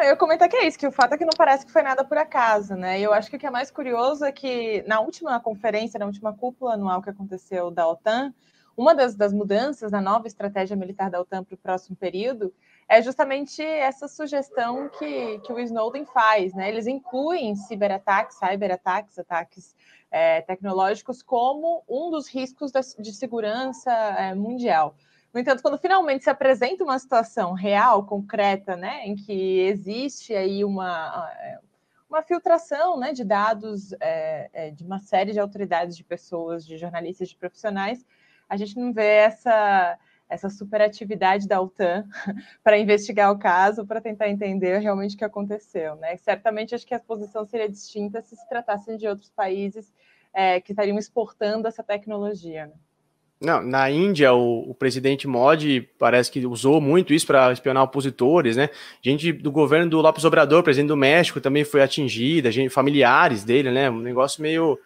Não, 0.00 0.07
eu 0.07 0.16
comentar 0.16 0.49
que 0.49 0.57
é 0.57 0.66
isso, 0.66 0.78
que 0.78 0.87
o 0.87 0.90
fato 0.90 1.12
é 1.12 1.19
que 1.19 1.26
não 1.26 1.37
parece 1.37 1.66
que 1.66 1.71
foi 1.71 1.83
nada 1.83 2.02
por 2.02 2.16
acaso, 2.16 2.75
né? 2.75 2.99
E 2.99 3.02
eu 3.02 3.12
acho 3.12 3.28
que 3.28 3.37
o 3.37 3.38
que 3.38 3.45
é 3.45 3.50
mais 3.50 3.71
curioso 3.71 4.25
é 4.25 4.33
que 4.33 4.83
na 4.87 4.99
última 4.99 5.38
conferência, 5.38 5.99
na 5.99 6.07
última 6.07 6.33
cúpula 6.33 6.73
anual 6.73 7.02
que 7.02 7.11
aconteceu 7.11 7.71
da 7.71 7.87
OTAN, 7.87 8.33
uma 8.75 8.95
das, 8.95 9.14
das 9.14 9.30
mudanças 9.30 9.92
na 9.92 10.00
nova 10.00 10.26
estratégia 10.26 10.75
militar 10.75 11.11
da 11.11 11.21
OTAN 11.21 11.45
para 11.45 11.54
o 11.54 11.59
próximo 11.59 11.95
período 11.97 12.50
é 12.88 13.02
justamente 13.02 13.62
essa 13.62 14.09
sugestão 14.09 14.88
que, 14.88 15.38
que 15.40 15.52
o 15.52 15.61
Snowden 15.61 16.07
faz, 16.07 16.54
né? 16.54 16.71
Eles 16.71 16.87
incluem 16.87 17.54
ciberataques, 17.54 18.38
cyberataques, 18.38 19.19
ataques 19.19 19.76
é, 20.11 20.40
tecnológicos 20.40 21.23
como 21.23 21.85
um 21.87 22.11
dos 22.11 22.26
riscos 22.26 22.73
de 22.99 23.12
segurança 23.12 23.92
é, 23.92 24.35
mundial. 24.35 24.95
No 25.32 25.40
entanto, 25.40 25.62
quando 25.62 25.78
finalmente 25.78 26.25
se 26.25 26.30
apresenta 26.30 26.82
uma 26.82 26.99
situação 26.99 27.52
real, 27.52 28.04
concreta, 28.04 28.76
né, 28.76 29.06
em 29.06 29.14
que 29.14 29.60
existe 29.60 30.34
aí 30.34 30.64
uma, 30.64 31.30
uma 32.08 32.22
filtração 32.22 32.99
né, 32.99 33.12
de 33.12 33.25
dados 33.25 33.94
é, 34.00 34.72
de 34.72 34.84
uma 34.84 34.99
série 34.99 35.32
de 35.32 35.38
autoridades, 35.38 35.96
de 35.96 36.02
pessoas, 36.02 36.66
de 36.66 36.76
jornalistas, 36.76 37.28
de 37.28 37.37
profissionais, 37.37 38.04
a 38.49 38.56
gente 38.56 38.76
não 38.76 38.92
vê 38.92 39.06
essa, 39.18 39.96
essa 40.28 40.50
superatividade 40.50 41.46
da 41.46 41.60
OTAN 41.60 42.04
para 42.64 42.78
investigar 42.78 43.30
o 43.30 43.38
caso, 43.38 43.87
para 43.87 44.00
tentar 44.00 44.28
entender 44.28 44.78
realmente 44.78 45.14
o 45.14 45.18
que 45.18 45.25
aconteceu. 45.25 45.94
Né? 45.94 46.16
Certamente 46.16 46.75
acho 46.75 46.84
que 46.87 46.94
a 46.94 46.99
posição 46.99 47.44
seria 47.44 47.68
distinta 47.68 48.20
se 48.20 48.34
se 48.34 48.49
tratassem 48.49 48.96
de 48.96 49.06
outros 49.06 49.30
países 49.30 49.92
é, 50.32 50.60
que 50.60 50.72
estariam 50.72 50.99
exportando 50.99 51.68
essa 51.68 51.84
tecnologia. 51.84 52.66
Né? 52.66 52.75
Não, 53.40 53.62
na 53.62 53.90
Índia, 53.90 54.35
o, 54.35 54.70
o, 54.70 54.75
presidente 54.75 55.26
Modi 55.26 55.88
parece 55.99 56.30
que 56.30 56.44
usou 56.47 56.78
muito 56.78 57.14
isso 57.14 57.26
para 57.26 57.50
espionar 57.50 57.82
opositores, 57.85 58.54
né? 58.54 58.68
Gente 59.00 59.32
do 59.32 59.50
governo 59.50 59.88
do 59.88 60.00
Lopes 60.02 60.26
Obrador, 60.26 60.62
presidente 60.62 60.88
do 60.88 60.97
México, 60.97 61.40
também 61.40 61.64
foi 61.64 61.82
atingida, 61.82 62.52
gente, 62.52 62.68
familiares 62.68 63.42
dele, 63.42 63.70
né? 63.70 63.88
Um 63.88 64.00
negócio 64.00 64.42
meio, 64.42 64.78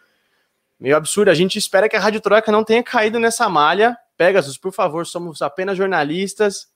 meio 0.79 0.95
absurdo. 0.95 1.29
A 1.29 1.33
gente 1.33 1.57
espera 1.59 1.89
que 1.89 1.97
a 1.97 1.99
Rádio 1.99 2.21
Troika 2.21 2.49
não 2.49 2.63
tenha 2.63 2.81
caído 2.81 3.19
nessa 3.19 3.49
malha. 3.49 3.97
Pegasus, 4.17 4.57
por 4.57 4.71
favor, 4.71 5.05
somos 5.05 5.41
apenas 5.41 5.77
jornalistas, 5.77 6.67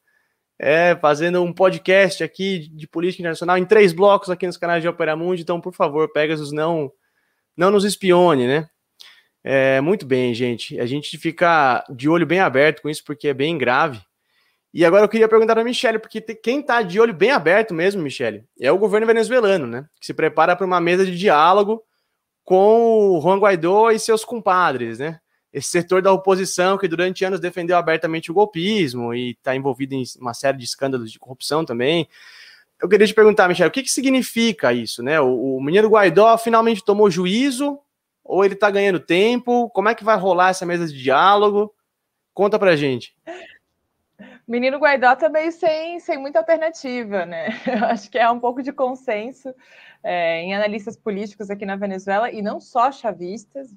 é, 0.60 0.98
fazendo 0.98 1.42
um 1.42 1.54
podcast 1.54 2.22
aqui 2.22 2.68
de 2.74 2.88
política 2.88 3.22
internacional 3.22 3.58
em 3.58 3.64
três 3.64 3.94
blocos 3.94 4.30
aqui 4.30 4.46
nos 4.46 4.58
canais 4.58 4.82
de 4.82 4.90
Opera 4.90 5.16
Mundi. 5.16 5.44
Então, 5.44 5.62
por 5.62 5.74
favor, 5.74 6.12
Pegasus, 6.12 6.52
não, 6.52 6.92
não 7.56 7.72
nos 7.72 7.86
espione, 7.86 8.48
né? 8.48 8.70
É, 9.44 9.80
muito 9.82 10.06
bem, 10.06 10.34
gente. 10.34 10.80
A 10.80 10.86
gente 10.86 11.18
fica 11.18 11.84
de 11.90 12.10
olho 12.10 12.26
bem 12.26 12.40
aberto 12.40 12.82
com 12.82 12.90
isso, 12.90 13.04
porque 13.04 13.30
é 13.30 13.34
bem 13.34 13.58
grave. 13.58 14.02
E 14.74 14.86
agora 14.86 15.04
eu 15.04 15.10
queria 15.10 15.28
perguntar 15.28 15.54
para 15.54 15.62
a 15.62 15.66
Michelle, 15.66 15.98
porque 15.98 16.22
quem 16.22 16.60
está 16.60 16.82
de 16.82 17.00
olho 17.00 17.14
bem 17.14 17.32
aberto 17.32 17.74
mesmo, 17.74 18.02
Michelle, 18.02 18.44
é 18.60 18.72
o 18.72 18.78
governo 18.78 19.08
venezuelano, 19.08 19.66
né? 19.66 19.86
Que 20.00 20.06
se 20.06 20.14
prepara 20.14 20.56
para 20.56 20.66
uma 20.66 20.80
mesa 20.80 21.06
de 21.06 21.18
diálogo 21.18 21.84
com 22.44 23.18
o 23.18 23.22
Juan 23.22 23.40
Guaidó 23.40 23.90
e 23.92 24.00
seus 24.00 24.24
compadres, 24.24 25.00
né? 25.00 25.20
esse 25.52 25.70
setor 25.70 26.02
da 26.02 26.12
oposição 26.12 26.78
que 26.78 26.88
durante 26.88 27.26
anos 27.26 27.40
defendeu 27.40 27.76
abertamente 27.76 28.30
o 28.30 28.34
golpismo 28.34 29.14
e 29.14 29.32
está 29.32 29.56
envolvido 29.56 29.96
em 29.96 30.04
uma 30.20 30.34
série 30.34 30.58
de 30.58 30.64
escândalos 30.64 31.12
de 31.12 31.20
corrupção 31.20 31.66
também. 31.66 32.08
Eu 32.82 32.88
queria 32.88 33.08
te 33.08 33.14
perguntar, 33.14 33.48
Michel, 33.48 33.68
o 33.68 33.72
que, 33.72 33.84
que 33.84 33.92
significa 33.92 34.72
isso, 34.72 35.04
né? 35.04 35.20
O, 35.20 35.58
o 35.58 35.90
Guaidó 35.90 36.38
finalmente 36.38 36.84
tomou 36.84 37.10
juízo 37.10 37.80
ou 38.30 38.46
ele 38.46 38.54
está 38.54 38.70
ganhando 38.70 39.00
tempo? 39.00 39.72
Como 39.72 39.90
é 39.90 39.96
que 39.96 40.04
vai 40.04 40.16
rolar 40.16 40.50
essa 40.50 40.64
mesa 40.64 40.88
de 40.88 41.02
diálogo? 41.02 41.74
Conta 42.32 42.60
pra 42.60 42.76
gente. 42.76 43.18
Menino 44.48 44.78
Guaidó 44.78 45.16
tá 45.16 45.32
sem, 45.52 46.00
sem 46.00 46.18
muita 46.20 46.38
alternativa, 46.38 47.26
né? 47.26 47.50
Eu 47.66 47.86
acho 47.86 48.10
que 48.10 48.20
é 48.20 48.30
um 48.30 48.40
pouco 48.40 48.62
de 48.62 48.72
consenso 48.72 49.54
é, 50.04 50.42
em 50.42 50.56
analistas 50.56 50.96
políticos 50.96 51.50
aqui 51.50 51.66
na 51.66 51.76
Venezuela, 51.76 52.32
e 52.32 52.40
não 52.40 52.60
só 52.60 52.92
chavistas, 52.92 53.76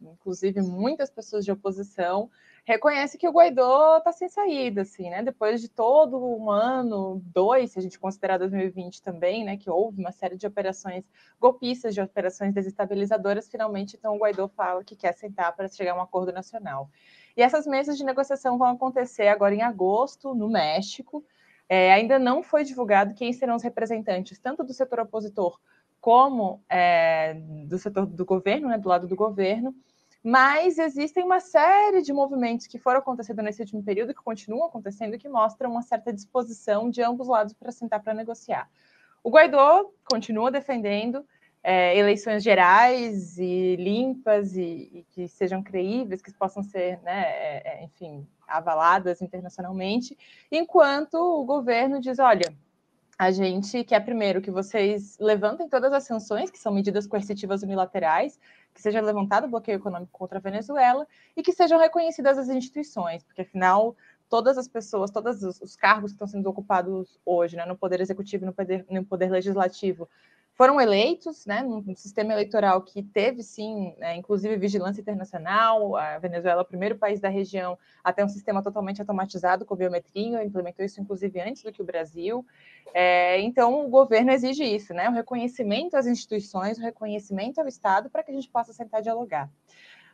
inclusive 0.00 0.62
muitas 0.62 1.10
pessoas 1.10 1.44
de 1.44 1.50
oposição, 1.50 2.30
reconhece 2.68 3.16
que 3.16 3.26
o 3.26 3.32
Guaidó 3.32 3.96
está 3.96 4.12
sem 4.12 4.28
saída, 4.28 4.82
assim, 4.82 5.08
né? 5.08 5.22
Depois 5.22 5.62
de 5.62 5.70
todo 5.70 6.22
um 6.22 6.50
ano, 6.50 7.18
dois, 7.24 7.72
se 7.72 7.78
a 7.78 7.82
gente 7.82 7.98
considerar 7.98 8.36
2020 8.36 9.00
também, 9.00 9.42
né? 9.42 9.56
Que 9.56 9.70
houve 9.70 9.98
uma 9.98 10.12
série 10.12 10.36
de 10.36 10.46
operações 10.46 11.02
golpistas, 11.40 11.94
de 11.94 12.02
operações 12.02 12.52
desestabilizadoras, 12.52 13.48
finalmente, 13.48 13.96
então, 13.96 14.14
o 14.14 14.18
Guaidó 14.18 14.48
fala 14.48 14.84
que 14.84 14.94
quer 14.94 15.14
sentar 15.14 15.56
para 15.56 15.66
chegar 15.66 15.92
a 15.92 15.96
um 15.96 16.02
acordo 16.02 16.30
nacional. 16.30 16.90
E 17.34 17.40
essas 17.40 17.66
mesas 17.66 17.96
de 17.96 18.04
negociação 18.04 18.58
vão 18.58 18.68
acontecer 18.68 19.28
agora 19.28 19.54
em 19.54 19.62
agosto, 19.62 20.34
no 20.34 20.50
México. 20.50 21.24
É, 21.70 21.90
ainda 21.94 22.18
não 22.18 22.42
foi 22.42 22.64
divulgado 22.64 23.14
quem 23.14 23.32
serão 23.32 23.56
os 23.56 23.62
representantes, 23.62 24.38
tanto 24.38 24.62
do 24.62 24.74
setor 24.74 25.00
opositor 25.00 25.58
como 26.02 26.62
é, 26.68 27.32
do 27.66 27.78
setor 27.78 28.04
do 28.04 28.26
governo, 28.26 28.68
né, 28.68 28.76
do 28.76 28.88
lado 28.88 29.08
do 29.08 29.16
governo, 29.16 29.74
mas 30.22 30.78
existem 30.78 31.24
uma 31.24 31.40
série 31.40 32.02
de 32.02 32.12
movimentos 32.12 32.66
que 32.66 32.78
foram 32.78 32.98
acontecendo 32.98 33.42
nesse 33.42 33.60
último 33.62 33.82
período, 33.82 34.14
que 34.14 34.22
continuam 34.22 34.66
acontecendo, 34.66 35.18
que 35.18 35.28
mostram 35.28 35.70
uma 35.70 35.82
certa 35.82 36.12
disposição 36.12 36.90
de 36.90 37.02
ambos 37.02 37.28
lados 37.28 37.52
para 37.52 37.70
sentar 37.72 38.02
para 38.02 38.14
negociar. 38.14 38.68
O 39.22 39.30
Guaidó 39.30 39.90
continua 40.10 40.50
defendendo 40.50 41.24
é, 41.62 41.96
eleições 41.96 42.42
gerais 42.42 43.38
e 43.38 43.76
limpas 43.76 44.56
e, 44.56 44.90
e, 44.92 45.06
que 45.10 45.28
sejam 45.28 45.62
creíveis, 45.62 46.22
que 46.22 46.32
possam 46.32 46.62
ser, 46.62 47.00
né, 47.02 47.24
é, 47.26 47.80
é 47.80 47.84
enfim, 47.84 48.26
avaladas 48.46 49.20
internacionalmente, 49.20 50.16
enquanto 50.50 51.14
o 51.14 51.44
governo 51.44 52.00
diz, 52.00 52.18
olha, 52.18 52.54
a 53.18 53.32
gente 53.32 53.82
quer 53.82 53.98
primeiro 54.00 54.40
que 54.40 54.50
vocês 54.50 55.18
levantem 55.18 55.68
todas 55.68 55.92
as 55.92 56.04
sanções, 56.04 56.50
que 56.52 56.58
são 56.58 56.72
medidas 56.72 57.04
coercitivas 57.04 57.64
unilaterais, 57.64 58.38
que 58.72 58.80
seja 58.80 59.00
levantado 59.00 59.44
o 59.44 59.50
bloqueio 59.50 59.76
econômico 59.76 60.12
contra 60.12 60.38
a 60.38 60.40
Venezuela 60.40 61.04
e 61.36 61.42
que 61.42 61.52
sejam 61.52 61.80
reconhecidas 61.80 62.38
as 62.38 62.48
instituições, 62.48 63.24
porque 63.24 63.42
afinal 63.42 63.96
todas 64.28 64.56
as 64.56 64.68
pessoas, 64.68 65.10
todos 65.10 65.42
os 65.42 65.74
cargos 65.74 66.12
que 66.12 66.14
estão 66.14 66.28
sendo 66.28 66.48
ocupados 66.48 67.18
hoje, 67.26 67.56
né, 67.56 67.66
no 67.66 67.76
poder 67.76 68.00
executivo 68.00 68.46
no 68.46 68.52
poder, 68.52 68.86
no 68.88 69.04
poder 69.04 69.30
legislativo, 69.30 70.08
foram 70.58 70.80
eleitos, 70.80 71.46
né, 71.46 71.62
num 71.62 71.94
sistema 71.94 72.32
eleitoral 72.32 72.82
que 72.82 73.00
teve, 73.00 73.44
sim, 73.44 73.94
né, 73.96 74.16
inclusive 74.16 74.56
vigilância 74.56 75.00
internacional. 75.00 75.94
A 75.94 76.18
Venezuela 76.18 76.62
é 76.62 76.64
o 76.64 76.66
primeiro 76.66 76.98
país 76.98 77.20
da 77.20 77.28
região 77.28 77.78
a 78.02 78.12
ter 78.12 78.24
um 78.24 78.28
sistema 78.28 78.60
totalmente 78.60 79.00
automatizado 79.00 79.64
com 79.64 79.76
biometria, 79.76 80.44
implementou 80.44 80.84
isso, 80.84 81.00
inclusive, 81.00 81.40
antes 81.40 81.62
do 81.62 81.70
que 81.70 81.80
o 81.80 81.84
Brasil. 81.84 82.44
É, 82.92 83.40
então, 83.40 83.86
o 83.86 83.88
governo 83.88 84.32
exige 84.32 84.64
isso, 84.64 84.92
né, 84.92 85.08
o 85.08 85.12
reconhecimento 85.12 85.96
às 85.96 86.06
instituições, 86.06 86.76
o 86.76 86.82
reconhecimento 86.82 87.60
ao 87.60 87.68
Estado, 87.68 88.10
para 88.10 88.24
que 88.24 88.32
a 88.32 88.34
gente 88.34 88.48
possa 88.48 88.72
sentar 88.72 88.98
e 88.98 89.04
dialogar. 89.04 89.48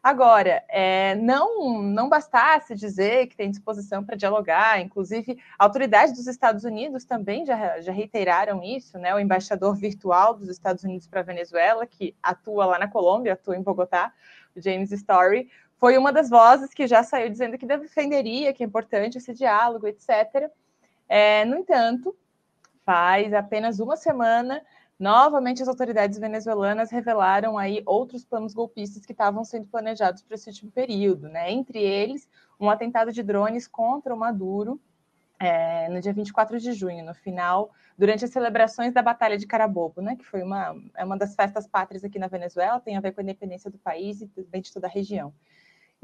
Agora, 0.04 0.62
é, 0.68 1.14
não, 1.14 1.80
não 1.80 2.10
bastasse 2.10 2.74
dizer 2.74 3.26
que 3.26 3.34
tem 3.34 3.50
disposição 3.50 4.04
para 4.04 4.14
dialogar, 4.14 4.78
inclusive 4.78 5.38
autoridades 5.58 6.14
dos 6.14 6.26
Estados 6.26 6.62
Unidos 6.62 7.06
também 7.06 7.46
já, 7.46 7.80
já 7.80 7.90
reiteraram 7.90 8.62
isso, 8.62 8.98
né? 8.98 9.14
O 9.14 9.18
embaixador 9.18 9.74
virtual 9.74 10.34
dos 10.34 10.50
Estados 10.50 10.84
Unidos 10.84 11.06
para 11.06 11.20
a 11.20 11.22
Venezuela, 11.22 11.86
que 11.86 12.14
atua 12.22 12.66
lá 12.66 12.78
na 12.78 12.86
Colômbia, 12.86 13.32
atua 13.32 13.56
em 13.56 13.62
Bogotá, 13.62 14.12
o 14.54 14.60
James 14.60 14.92
Story, 14.92 15.48
foi 15.78 15.96
uma 15.96 16.12
das 16.12 16.28
vozes 16.28 16.74
que 16.74 16.86
já 16.86 17.02
saiu 17.02 17.30
dizendo 17.30 17.56
que 17.56 17.64
defenderia, 17.64 18.52
que 18.52 18.62
é 18.62 18.66
importante 18.66 19.16
esse 19.16 19.32
diálogo, 19.32 19.88
etc. 19.88 20.50
É, 21.08 21.46
no 21.46 21.56
entanto, 21.56 22.14
faz 22.84 23.32
apenas 23.32 23.80
uma 23.80 23.96
semana 23.96 24.60
Novamente, 24.98 25.60
as 25.60 25.68
autoridades 25.68 26.18
venezuelanas 26.18 26.90
revelaram 26.90 27.58
aí 27.58 27.82
outros 27.84 28.24
planos 28.24 28.54
golpistas 28.54 29.04
que 29.04 29.12
estavam 29.12 29.44
sendo 29.44 29.66
planejados 29.66 30.22
para 30.22 30.36
esse 30.36 30.48
último 30.48 30.70
período, 30.70 31.28
né? 31.28 31.50
Entre 31.50 31.80
eles, 31.80 32.28
um 32.60 32.70
atentado 32.70 33.12
de 33.12 33.22
drones 33.22 33.66
contra 33.66 34.14
o 34.14 34.18
Maduro 34.18 34.80
é, 35.38 35.88
no 35.88 36.00
dia 36.00 36.12
24 36.12 36.58
de 36.60 36.72
junho, 36.72 37.04
no 37.04 37.12
final, 37.12 37.72
durante 37.98 38.24
as 38.24 38.30
celebrações 38.30 38.92
da 38.92 39.02
Batalha 39.02 39.36
de 39.36 39.46
Carabobo, 39.46 40.00
né? 40.00 40.14
Que 40.14 40.24
foi 40.24 40.42
uma, 40.42 40.76
é 40.96 41.04
uma 41.04 41.18
das 41.18 41.34
festas 41.34 41.66
pátrias 41.66 42.04
aqui 42.04 42.18
na 42.18 42.28
Venezuela, 42.28 42.80
tem 42.80 42.96
a 42.96 43.00
ver 43.00 43.12
com 43.12 43.20
a 43.20 43.24
independência 43.24 43.70
do 43.70 43.78
país 43.78 44.20
e 44.20 44.28
também 44.28 44.62
de 44.62 44.72
toda 44.72 44.86
a 44.86 44.90
região. 44.90 45.34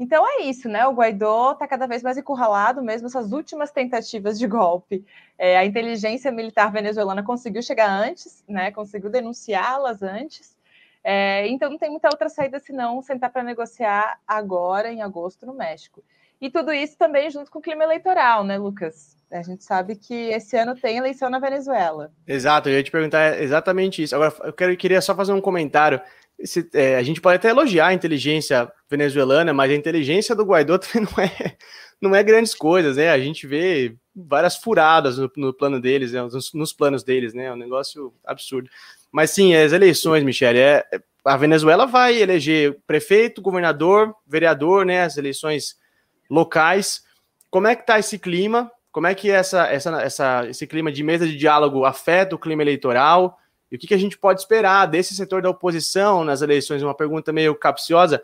Então 0.01 0.27
é 0.27 0.41
isso, 0.45 0.67
né? 0.67 0.87
O 0.87 0.93
Guaidó 0.93 1.51
está 1.51 1.67
cada 1.67 1.85
vez 1.85 2.01
mais 2.01 2.17
encurralado, 2.17 2.81
mesmo 2.81 3.05
essas 3.05 3.31
últimas 3.31 3.69
tentativas 3.69 4.39
de 4.39 4.47
golpe. 4.47 5.05
É, 5.37 5.59
a 5.59 5.63
inteligência 5.63 6.31
militar 6.31 6.71
venezuelana 6.71 7.21
conseguiu 7.21 7.61
chegar 7.61 7.87
antes, 7.87 8.43
né? 8.49 8.71
Conseguiu 8.71 9.11
denunciá-las 9.11 10.01
antes. 10.01 10.57
É, 11.03 11.47
então 11.49 11.69
não 11.69 11.77
tem 11.77 11.91
muita 11.91 12.09
outra 12.09 12.29
saída 12.29 12.59
senão 12.59 12.99
sentar 13.03 13.29
para 13.29 13.43
negociar 13.43 14.17
agora, 14.27 14.91
em 14.91 15.03
agosto, 15.03 15.45
no 15.45 15.53
México. 15.53 16.03
E 16.41 16.49
tudo 16.49 16.73
isso 16.73 16.97
também 16.97 17.29
junto 17.29 17.51
com 17.51 17.59
o 17.59 17.61
clima 17.61 17.83
eleitoral, 17.83 18.43
né, 18.43 18.57
Lucas? 18.57 19.15
A 19.31 19.43
gente 19.43 19.63
sabe 19.63 19.95
que 19.95 20.15
esse 20.29 20.57
ano 20.57 20.75
tem 20.75 20.97
eleição 20.97 21.29
na 21.29 21.37
Venezuela. 21.37 22.11
Exato, 22.27 22.69
eu 22.69 22.73
ia 22.73 22.83
te 22.83 22.89
perguntar 22.89 23.39
exatamente 23.39 24.01
isso. 24.01 24.15
Agora, 24.15 24.33
eu 24.45 24.51
quero, 24.51 24.75
queria 24.75 24.99
só 24.99 25.15
fazer 25.15 25.31
um 25.31 25.39
comentário 25.39 26.01
é, 26.73 26.95
a 26.95 27.03
gente 27.03 27.21
pode 27.21 27.37
até 27.37 27.49
elogiar 27.49 27.87
a 27.87 27.93
inteligência 27.93 28.71
venezuelana, 28.89 29.53
mas 29.53 29.71
a 29.71 29.75
inteligência 29.75 30.35
do 30.35 30.45
Guaidó 30.45 30.77
também 30.79 31.07
não 31.09 31.23
é, 31.23 31.57
não 32.01 32.15
é 32.15 32.23
grandes 32.23 32.53
coisas, 32.55 32.97
né? 32.97 33.09
A 33.09 33.19
gente 33.19 33.45
vê 33.45 33.95
várias 34.15 34.57
furadas 34.57 35.17
no, 35.17 35.31
no 35.37 35.53
plano 35.53 35.79
deles, 35.79 36.11
né? 36.11 36.21
nos, 36.21 36.53
nos, 36.53 36.73
planos 36.73 37.03
deles, 37.03 37.33
né? 37.33 37.45
É 37.45 37.53
um 37.53 37.57
negócio 37.57 38.13
absurdo. 38.25 38.69
Mas 39.11 39.31
sim, 39.31 39.53
as 39.55 39.71
eleições, 39.71 40.23
Michele, 40.23 40.59
é, 40.59 40.85
a 41.23 41.37
Venezuela 41.37 41.85
vai 41.85 42.17
eleger 42.21 42.79
prefeito, 42.87 43.41
governador, 43.41 44.15
vereador, 44.25 44.85
né? 44.85 45.03
As 45.03 45.17
eleições 45.17 45.75
locais. 46.29 47.03
Como 47.49 47.67
é 47.67 47.75
que 47.75 47.85
tá 47.85 47.99
esse 47.99 48.17
clima? 48.17 48.71
Como 48.91 49.07
é 49.07 49.15
que 49.15 49.29
essa, 49.29 49.67
essa, 49.67 50.01
essa, 50.01 50.47
esse 50.49 50.67
clima 50.67 50.91
de 50.91 51.03
mesa 51.03 51.25
de 51.25 51.37
diálogo 51.37 51.85
afeta 51.85 52.35
o 52.35 52.39
clima 52.39 52.61
eleitoral? 52.61 53.37
E 53.71 53.75
o 53.77 53.79
que, 53.79 53.87
que 53.87 53.93
a 53.93 53.97
gente 53.97 54.17
pode 54.17 54.41
esperar 54.41 54.85
desse 54.85 55.15
setor 55.15 55.41
da 55.41 55.49
oposição 55.49 56.25
nas 56.25 56.41
eleições? 56.41 56.83
Uma 56.83 56.93
pergunta 56.93 57.31
meio 57.31 57.55
capciosa. 57.55 58.21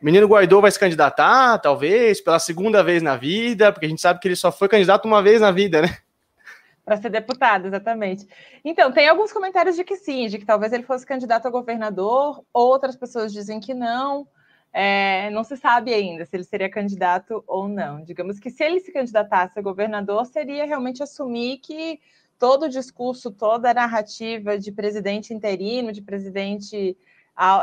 Menino 0.00 0.26
Guaidó 0.26 0.62
vai 0.62 0.70
se 0.70 0.80
candidatar, 0.80 1.58
talvez, 1.58 2.22
pela 2.22 2.38
segunda 2.38 2.82
vez 2.82 3.02
na 3.02 3.16
vida, 3.16 3.70
porque 3.70 3.84
a 3.84 3.88
gente 3.88 4.00
sabe 4.00 4.18
que 4.18 4.26
ele 4.26 4.36
só 4.36 4.50
foi 4.50 4.68
candidato 4.68 5.04
uma 5.04 5.22
vez 5.22 5.42
na 5.42 5.50
vida, 5.50 5.82
né? 5.82 5.98
Para 6.82 6.96
ser 6.96 7.10
deputado, 7.10 7.66
exatamente. 7.66 8.26
Então, 8.64 8.90
tem 8.90 9.06
alguns 9.06 9.30
comentários 9.30 9.76
de 9.76 9.84
que 9.84 9.96
sim, 9.96 10.26
de 10.28 10.38
que 10.38 10.46
talvez 10.46 10.72
ele 10.72 10.82
fosse 10.82 11.04
candidato 11.04 11.46
a 11.46 11.50
governador, 11.50 12.42
outras 12.52 12.96
pessoas 12.96 13.32
dizem 13.32 13.60
que 13.60 13.74
não. 13.74 14.26
É, 14.72 15.28
não 15.30 15.44
se 15.44 15.56
sabe 15.56 15.92
ainda 15.92 16.24
se 16.24 16.34
ele 16.34 16.44
seria 16.44 16.70
candidato 16.70 17.44
ou 17.46 17.68
não. 17.68 18.02
Digamos 18.02 18.38
que 18.38 18.50
se 18.50 18.64
ele 18.64 18.80
se 18.80 18.92
candidatasse 18.92 19.58
a 19.58 19.62
governador, 19.62 20.24
seria 20.24 20.64
realmente 20.64 21.02
assumir 21.02 21.58
que 21.58 22.00
todo 22.40 22.64
o 22.64 22.68
discurso, 22.70 23.30
toda 23.30 23.70
a 23.70 23.74
narrativa 23.74 24.58
de 24.58 24.72
presidente 24.72 25.34
interino, 25.34 25.92
de 25.92 26.00
presidente 26.00 26.96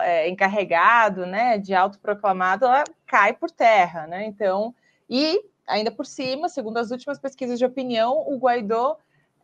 é, 0.03 0.29
encarregado, 0.29 1.25
né, 1.25 1.57
de 1.57 1.73
autoproclamado, 1.73 2.65
ela 2.65 2.83
cai 3.07 3.33
por 3.33 3.49
terra, 3.49 4.05
né? 4.05 4.25
Então, 4.25 4.73
e 5.09 5.43
ainda 5.65 5.91
por 5.91 6.05
cima, 6.05 6.47
segundo 6.47 6.77
as 6.77 6.91
últimas 6.91 7.17
pesquisas 7.17 7.57
de 7.57 7.65
opinião, 7.65 8.23
o 8.27 8.37
Guaidó 8.37 8.99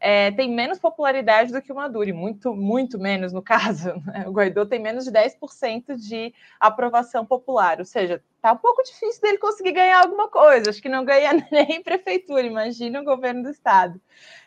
é, 0.06 0.32
tem 0.32 0.52
menos 0.52 0.80
popularidade 0.80 1.54
do 1.54 1.62
que 1.62 1.72
o 1.72 1.76
Maduro, 1.76 2.10
e 2.10 2.12
muito, 2.12 2.54
muito 2.54 3.00
menos 3.00 3.32
no 3.32 3.40
caso. 3.42 3.94
Né? 4.06 4.26
O 4.28 4.34
Guaidó 4.34 4.66
tem 4.66 4.78
menos 4.78 5.06
de 5.06 5.12
10% 5.14 5.96
de 5.96 6.34
aprovação 6.60 7.26
popular, 7.26 7.80
ou 7.80 7.86
seja, 7.86 8.22
tá 8.42 8.52
um 8.52 8.58
pouco 8.58 8.84
difícil 8.84 9.22
dele 9.22 9.38
conseguir 9.38 9.72
ganhar 9.72 10.02
alguma 10.02 10.28
coisa. 10.28 10.70
Acho 10.70 10.82
que 10.82 10.90
não 10.90 11.06
ganha 11.06 11.32
nem 11.50 11.82
prefeitura, 11.82 12.42
imagina 12.42 13.00
o 13.00 13.06
governo 13.06 13.44
do 13.44 13.50
estado. 13.50 14.00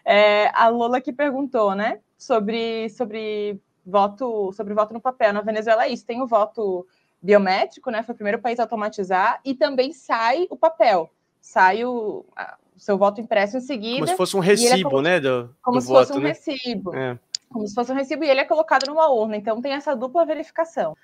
É, 0.04 0.50
a 0.52 0.68
Lola 0.68 1.00
que 1.00 1.10
perguntou, 1.10 1.74
né, 1.74 2.00
sobre, 2.18 2.90
sobre 2.90 3.58
voto 3.84 4.52
sobre 4.52 4.74
voto 4.74 4.92
no 4.92 5.00
papel. 5.00 5.32
Na 5.32 5.40
Venezuela 5.40 5.86
é 5.86 5.88
isso, 5.88 6.04
tem 6.04 6.20
o 6.20 6.26
voto 6.26 6.86
biométrico, 7.22 7.90
né? 7.90 8.02
Foi 8.02 8.12
o 8.12 8.16
primeiro 8.16 8.42
país 8.42 8.60
a 8.60 8.64
automatizar, 8.64 9.40
e 9.42 9.54
também 9.54 9.90
sai 9.94 10.46
o 10.50 10.56
papel, 10.56 11.10
sai 11.40 11.82
o, 11.82 12.26
o 12.62 12.65
seu 12.76 12.98
voto 12.98 13.20
impresso 13.20 13.56
em 13.56 13.60
seguida. 13.60 13.98
Como 13.98 14.08
se 14.08 14.16
fosse 14.16 14.36
um 14.36 14.42
é 14.42 14.46
recibo, 14.46 14.98
é 15.00 15.02
né? 15.02 15.20
Do, 15.20 15.54
como 15.62 15.78
do 15.78 15.82
se 15.82 15.88
voto, 15.88 16.06
fosse 16.08 16.18
um 16.18 16.22
né? 16.22 16.28
recibo. 16.28 16.94
É. 16.94 17.18
Como 17.48 17.66
se 17.66 17.74
fosse 17.74 17.92
um 17.92 17.94
recibo 17.94 18.24
e 18.24 18.28
ele 18.28 18.40
é 18.40 18.44
colocado 18.44 18.86
numa 18.86 19.08
urna. 19.08 19.36
Então 19.36 19.60
tem 19.60 19.72
essa 19.72 19.94
dupla 19.94 20.24
verificação. 20.24 20.96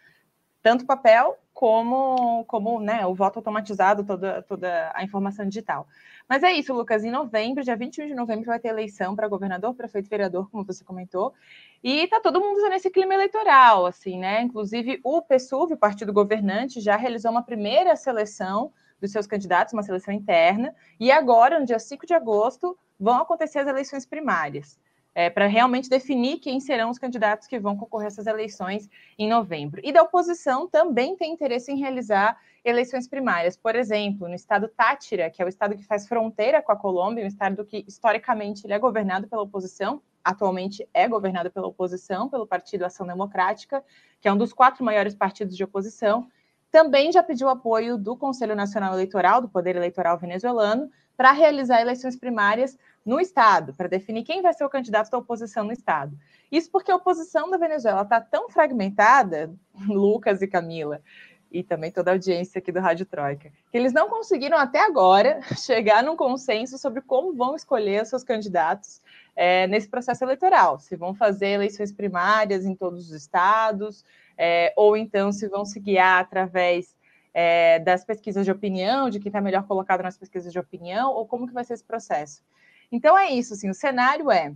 Tanto 0.63 0.87
papel 0.87 1.37
como, 1.53 2.45
como 2.45 2.81
né, 2.81 3.07
o 3.07 3.15
voto 3.15 3.39
automatizado, 3.39 4.05
toda, 4.05 4.43
toda 4.43 4.93
a 4.95 5.03
informação 5.03 5.47
digital. 5.47 5.87
Mas 6.29 6.43
é 6.43 6.53
isso, 6.53 6.73
Lucas. 6.73 7.05
Em 7.05 7.11
novembro, 7.11 7.65
dia 7.65 7.77
21 7.77 8.07
de 8.07 8.15
novembro, 8.15 8.47
vai 8.47 8.59
ter 8.59 8.69
eleição 8.69 9.15
para 9.15 9.29
governador, 9.29 9.75
prefeito 9.75 10.07
e 10.07 10.11
vereador, 10.11 10.49
como 10.51 10.65
você 10.65 10.85
comentou. 10.85 11.35
E 11.83 12.07
tá 12.07 12.21
todo 12.21 12.41
mundo 12.41 12.69
nesse 12.69 12.91
clima 12.91 13.15
eleitoral, 13.15 13.87
assim, 13.87 14.19
né? 14.19 14.41
Inclusive, 14.41 15.01
o 15.03 15.21
PSUV, 15.21 15.75
o 15.75 15.77
partido 15.77 16.13
governante, 16.13 16.81
já 16.81 16.97
realizou 16.97 17.31
uma 17.31 17.43
primeira 17.43 17.97
seleção 17.97 18.73
dos 19.03 19.13
seus 19.13 19.27
candidatos, 19.27 19.75
uma 19.75 19.83
seleção 19.83 20.15
interna. 20.15 20.75
E 20.99 21.11
agora, 21.11 21.61
no 21.61 21.67
dia 21.67 21.79
5 21.79 22.07
de 22.07 22.15
agosto, 22.15 22.79
vão 22.99 23.21
acontecer 23.21 23.59
as 23.59 23.67
eleições 23.67 24.07
primárias 24.07 24.79
é, 25.15 25.29
para 25.29 25.47
realmente 25.47 25.91
definir 25.91 26.39
quem 26.39 26.61
serão 26.61 26.91
os 26.91 26.99
candidatos 26.99 27.47
que 27.47 27.59
vão 27.59 27.77
concorrer 27.77 28.07
a 28.07 28.09
essas 28.09 28.27
eleições 28.27 28.89
em 29.19 29.29
novembro. 29.29 29.81
E 29.85 29.93
da 29.93 30.03
oposição 30.03 30.69
também 30.69 31.17
tem 31.17 31.33
interesse 31.33 31.71
em 31.71 31.79
realizar 31.79 32.39
eleições 32.65 33.09
primárias. 33.09 33.57
Por 33.57 33.75
exemplo, 33.75 34.29
no 34.29 34.35
estado 34.35 34.69
Tátira, 34.69 35.29
que 35.29 35.43
é 35.43 35.45
o 35.45 35.49
estado 35.49 35.77
que 35.77 35.85
faz 35.85 36.07
fronteira 36.07 36.63
com 36.63 36.73
a 36.73 36.77
Colômbia, 36.77 37.25
um 37.25 37.29
estado 37.29 37.65
que 37.65 37.85
historicamente 37.87 38.65
ele 38.65 38.73
é 38.73 38.79
governado 38.79 39.27
pela 39.27 39.43
oposição, 39.43 40.01
atualmente 40.25 40.89
é 40.95 41.09
governado 41.09 41.51
pela 41.51 41.67
oposição, 41.67 42.29
pelo 42.29 42.47
Partido 42.47 42.85
Ação 42.85 43.07
Democrática, 43.07 43.85
que 44.21 44.29
é 44.29 44.33
um 44.33 44.39
dos 44.39 44.53
quatro 44.53 44.85
maiores 44.85 45.15
partidos 45.15 45.57
de 45.57 45.65
oposição, 45.65 46.29
também 46.73 47.13
já 47.13 47.23
pediu 47.23 47.51
apoio 47.51 47.99
do 47.99 48.17
Conselho 48.17 48.57
Nacional 48.57 48.95
Eleitoral, 48.95 49.43
do 49.43 49.49
Poder 49.49 49.77
Eleitoral 49.77 50.19
venezuelano, 50.19 50.91
para 51.15 51.31
realizar 51.31 51.83
eleições 51.83 52.17
primárias 52.17 52.79
no 53.05 53.21
Estado, 53.21 53.75
para 53.75 53.89
definir 53.89 54.25
quem 54.25 54.41
vai 54.41 54.55
ser 54.55 54.65
o 54.65 54.71
candidato 54.71 55.11
da 55.11 55.19
oposição 55.19 55.65
no 55.65 55.73
Estado. 55.73 56.17
Isso 56.51 56.71
porque 56.71 56.91
a 56.91 56.97
oposição 56.97 57.51
da 57.51 57.59
Venezuela 57.59 58.03
está 58.03 58.21
tão 58.23 58.49
fragmentada, 58.49 59.53
Lucas 59.87 60.41
e 60.41 60.49
Camila, 60.49 61.03
e 61.51 61.63
também 61.63 61.91
toda 61.91 62.11
a 62.11 62.15
audiência 62.15 62.59
aqui 62.59 62.73
do 62.73 62.81
Rádio 62.81 63.05
Troika, 63.05 63.51
que 63.71 63.77
eles 63.77 63.93
não 63.93 64.09
conseguiram 64.09 64.57
até 64.57 64.81
agora 64.81 65.43
chegar 65.55 66.03
num 66.03 66.17
consenso 66.17 66.79
sobre 66.79 67.03
como 67.03 67.35
vão 67.35 67.55
escolher 67.55 68.07
seus 68.07 68.25
candidatos 68.25 69.03
é, 69.37 69.67
nesse 69.67 69.89
processo 69.89 70.25
eleitoral. 70.25 70.79
Se 70.79 70.97
vão 70.97 71.15
fazer 71.15 71.49
eleições 71.49 71.93
primárias 71.93 72.65
em 72.65 72.75
todos 72.75 73.11
os 73.11 73.13
estados, 73.13 74.03
é, 74.45 74.73
ou 74.77 74.97
então 74.97 75.31
se 75.31 75.47
vão 75.47 75.65
se 75.65 75.79
guiar 75.79 76.21
através 76.21 76.97
é, 77.33 77.79
das 77.79 78.05
pesquisas 78.05 78.45
de 78.45 78.51
opinião, 78.51 79.09
de 79.09 79.21
quem 79.21 79.29
está 79.29 79.41
melhor 79.41 79.65
colocado 79.69 80.03
nas 80.03 80.19
pesquisas 80.19 80.53
de 80.53 80.59
opinião, 80.59 81.13
ou 81.13 81.25
como 81.25 81.47
que 81.47 81.55
vai 81.55 81.63
ser 81.63 81.75
esse 81.75 81.85
processo. 81.85 82.43
Então 82.91 83.17
é 83.17 83.31
isso, 83.31 83.55
assim, 83.55 83.71
o 83.71 83.75
cenário 83.75 84.33
é 84.33 84.53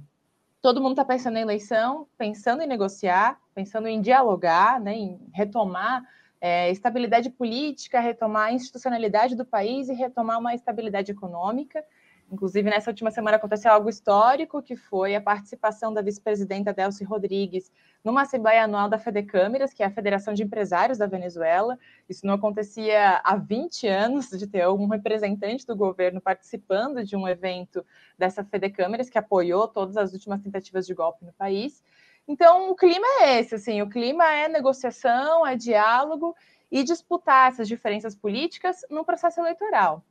todo 0.61 0.83
mundo 0.83 0.93
está 0.93 1.05
pensando 1.05 1.37
em 1.37 1.43
eleição, 1.43 2.09
pensando 2.19 2.61
em 2.61 2.67
negociar, 2.67 3.39
pensando 3.55 3.87
em 3.87 4.01
dialogar, 4.01 4.81
né, 4.81 4.97
em 4.97 5.21
retomar 5.33 6.03
é, 6.41 6.69
estabilidade 6.73 7.31
política, 7.31 8.01
retomar 8.01 8.49
a 8.49 8.53
institucionalidade 8.53 9.37
do 9.37 9.45
país 9.45 9.89
e 9.89 9.93
retomar 9.93 10.41
uma 10.41 10.53
estabilidade 10.57 11.13
econômica. 11.13 11.85
Inclusive, 12.31 12.69
nessa 12.69 12.91
última 12.91 13.11
semana 13.13 13.37
aconteceu 13.37 13.71
algo 13.71 13.89
histórico, 13.89 14.61
que 14.61 14.75
foi 14.75 15.15
a 15.15 15.21
participação 15.21 15.95
da 15.95 16.03
vice-presidenta 16.03 16.73
Delcy 16.73 17.05
Rodrigues 17.05 17.71
numa 18.03 18.23
Assembleia 18.23 18.65
Anual 18.65 18.89
da 18.89 18.99
FEDECâmeras, 18.99 19.73
que 19.73 19.83
é 19.83 19.87
a 19.87 19.91
Federação 19.91 20.35
de 20.35 20.43
Empresários 20.43 20.99
da 20.99 21.07
Venezuela. 21.07 21.79
Isso 22.09 22.27
não 22.27 22.35
acontecia 22.35 23.21
há 23.23 23.37
20 23.37 23.87
anos, 23.87 24.31
de 24.31 24.47
ter 24.47 24.63
algum 24.63 24.89
representante 24.89 25.65
do 25.65 25.77
governo 25.77 26.21
participando 26.21 27.05
de 27.05 27.15
um 27.15 27.29
evento 27.29 27.87
dessa 28.19 28.43
FEDECâmeras, 28.43 29.09
que 29.09 29.19
apoiou 29.19 29.69
todas 29.69 29.97
as 29.97 30.13
últimas 30.13 30.41
tentativas 30.41 30.85
de 30.85 30.95
golpe 30.95 31.25
no 31.25 31.33
país. 31.33 31.81
Então, 32.27 32.71
o 32.71 32.75
clima 32.75 33.07
é 33.21 33.39
esse, 33.39 33.55
assim, 33.55 33.81
o 33.83 33.89
clima 33.89 34.25
é 34.33 34.49
negociação, 34.49 35.47
é 35.47 35.55
diálogo 35.55 36.35
e 36.73 36.83
disputar 36.83 37.53
essas 37.53 37.69
diferenças 37.69 38.17
políticas 38.17 38.85
no 38.91 39.05
processo 39.05 39.41
eleitoral. 39.41 40.03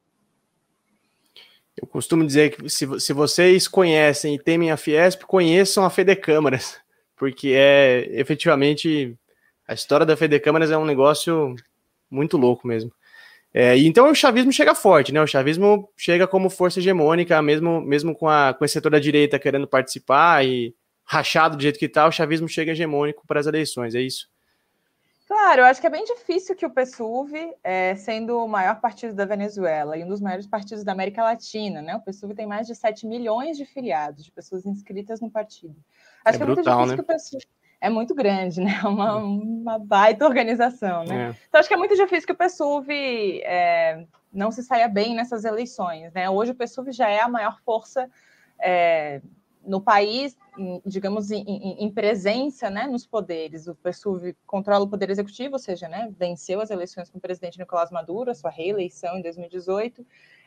Eu 1.75 1.87
costumo 1.87 2.25
dizer 2.25 2.55
que 2.55 2.69
se, 2.69 2.99
se 2.99 3.13
vocês 3.13 3.67
conhecem 3.67 4.35
e 4.35 4.39
temem 4.39 4.71
a 4.71 4.77
Fiesp, 4.77 5.23
conheçam 5.23 5.83
a 5.83 5.89
Fede 5.89 6.15
Câmaras, 6.15 6.77
porque 7.15 7.53
é 7.53 8.07
efetivamente 8.11 9.17
a 9.67 9.73
história 9.73 10.05
da 10.05 10.15
Fede 10.15 10.39
Câmaras 10.39 10.71
é 10.71 10.77
um 10.77 10.85
negócio 10.85 11.55
muito 12.09 12.37
louco 12.37 12.67
mesmo. 12.67 12.91
É, 13.53 13.77
então 13.77 14.11
o 14.11 14.15
chavismo 14.15 14.51
chega 14.51 14.75
forte, 14.75 15.13
né? 15.13 15.21
O 15.21 15.27
chavismo 15.27 15.89
chega 15.95 16.27
como 16.27 16.49
força 16.49 16.79
hegemônica, 16.79 17.41
mesmo, 17.41 17.81
mesmo 17.81 18.13
com, 18.13 18.27
a, 18.27 18.53
com 18.53 18.65
esse 18.65 18.73
setor 18.73 18.91
da 18.91 18.99
direita 18.99 19.39
querendo 19.39 19.67
participar 19.67 20.45
e 20.45 20.75
rachado 21.05 21.55
do 21.55 21.63
jeito 21.63 21.79
que 21.79 21.85
está, 21.85 22.05
o 22.07 22.11
chavismo 22.11 22.49
chega 22.49 22.71
hegemônico 22.71 23.25
para 23.25 23.39
as 23.39 23.47
eleições, 23.47 23.95
é 23.95 24.01
isso? 24.01 24.27
Claro, 25.27 25.61
eu 25.61 25.65
acho 25.65 25.81
que 25.81 25.87
é 25.87 25.89
bem 25.89 26.03
difícil 26.03 26.55
que 26.55 26.65
o 26.65 26.69
PSUV, 26.69 27.55
é, 27.63 27.95
sendo 27.95 28.37
o 28.37 28.47
maior 28.47 28.79
partido 28.79 29.15
da 29.15 29.25
Venezuela 29.25 29.97
e 29.97 30.03
um 30.03 30.07
dos 30.07 30.21
maiores 30.21 30.45
partidos 30.45 30.83
da 30.83 30.91
América 30.91 31.23
Latina, 31.23 31.81
né? 31.81 31.95
O 31.95 32.01
PSUV 32.01 32.35
tem 32.35 32.45
mais 32.45 32.67
de 32.67 32.75
7 32.75 33.07
milhões 33.07 33.57
de 33.57 33.65
filiados, 33.65 34.23
de 34.23 34.31
pessoas 34.31 34.67
inscritas 34.67 35.19
no 35.19 35.31
partido. 35.31 35.75
Acho 36.23 36.35
é 36.35 36.37
que 36.37 36.43
é 36.43 36.45
brutal, 36.45 36.85
muito 36.85 36.89
difícil 36.89 36.97
né? 36.97 37.03
que 37.03 37.11
o 37.11 37.15
PSUV. 37.15 37.55
É 37.81 37.89
muito 37.89 38.13
grande, 38.13 38.61
né? 38.61 38.79
Uma, 38.85 39.15
uma 39.15 39.79
baita 39.79 40.25
organização, 40.25 41.03
né? 41.03 41.29
É. 41.29 41.35
Então, 41.47 41.59
acho 41.59 41.67
que 41.67 41.73
é 41.73 41.77
muito 41.77 41.95
difícil 41.95 42.27
que 42.27 42.33
o 42.33 42.37
PSUV 42.37 43.41
é, 43.43 44.05
não 44.31 44.51
se 44.51 44.61
saia 44.63 44.87
bem 44.87 45.15
nessas 45.15 45.43
eleições, 45.43 46.13
né? 46.13 46.29
Hoje 46.29 46.51
o 46.51 46.55
PSUV 46.55 46.91
já 46.91 47.09
é 47.09 47.21
a 47.21 47.27
maior 47.27 47.59
força 47.61 48.07
é, 48.59 49.21
no 49.65 49.81
país, 49.81 50.37
em, 50.57 50.81
digamos, 50.85 51.31
em, 51.31 51.43
em, 51.79 51.91
presença 51.91 52.69
né, 52.69 52.87
nos 52.87 53.05
poderes. 53.05 53.67
O 53.67 53.75
PSUV 53.75 54.35
controla 54.45 54.85
o 54.85 54.89
poder 54.89 55.09
executivo, 55.09 55.53
ou 55.53 55.59
seja, 55.59 55.87
né, 55.87 56.11
venceu 56.17 56.61
as 56.61 56.69
eleições 56.69 57.09
com 57.09 57.17
o 57.17 57.21
presidente 57.21 57.59
Nicolás 57.59 57.91
Maduro, 57.91 58.31
a 58.31 58.35
sua 58.35 58.49
reeleição 58.49 59.17
em 59.17 59.21
2018, 59.21 60.05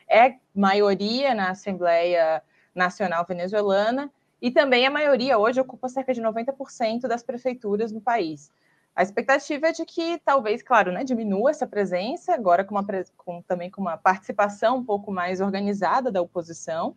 é 0.09 0.35
maioria 0.55 1.35
na 1.35 1.51
Assembleia 1.51 2.41
Nacional 2.73 3.25
Venezuelana 3.27 4.11
e 4.41 4.49
também 4.49 4.87
a 4.87 4.91
maioria 4.91 5.37
hoje 5.37 5.59
ocupa 5.59 5.89
cerca 5.89 6.13
de 6.13 6.21
90% 6.21 7.01
das 7.01 7.21
prefeituras 7.21 7.91
no 7.91 8.01
país. 8.01 8.51
A 8.95 9.03
expectativa 9.03 9.67
é 9.67 9.71
de 9.71 9.85
que 9.85 10.19
talvez, 10.25 10.63
claro, 10.63 10.91
né, 10.91 11.03
diminua 11.03 11.51
essa 11.51 11.67
presença, 11.67 12.33
agora 12.33 12.63
com, 12.63 12.75
uma, 12.75 12.85
com 13.15 13.41
também 13.43 13.69
com 13.69 13.81
uma 13.81 13.97
participação 13.97 14.77
um 14.77 14.83
pouco 14.83 15.11
mais 15.11 15.39
organizada 15.39 16.11
da 16.11 16.21
oposição, 16.21 16.95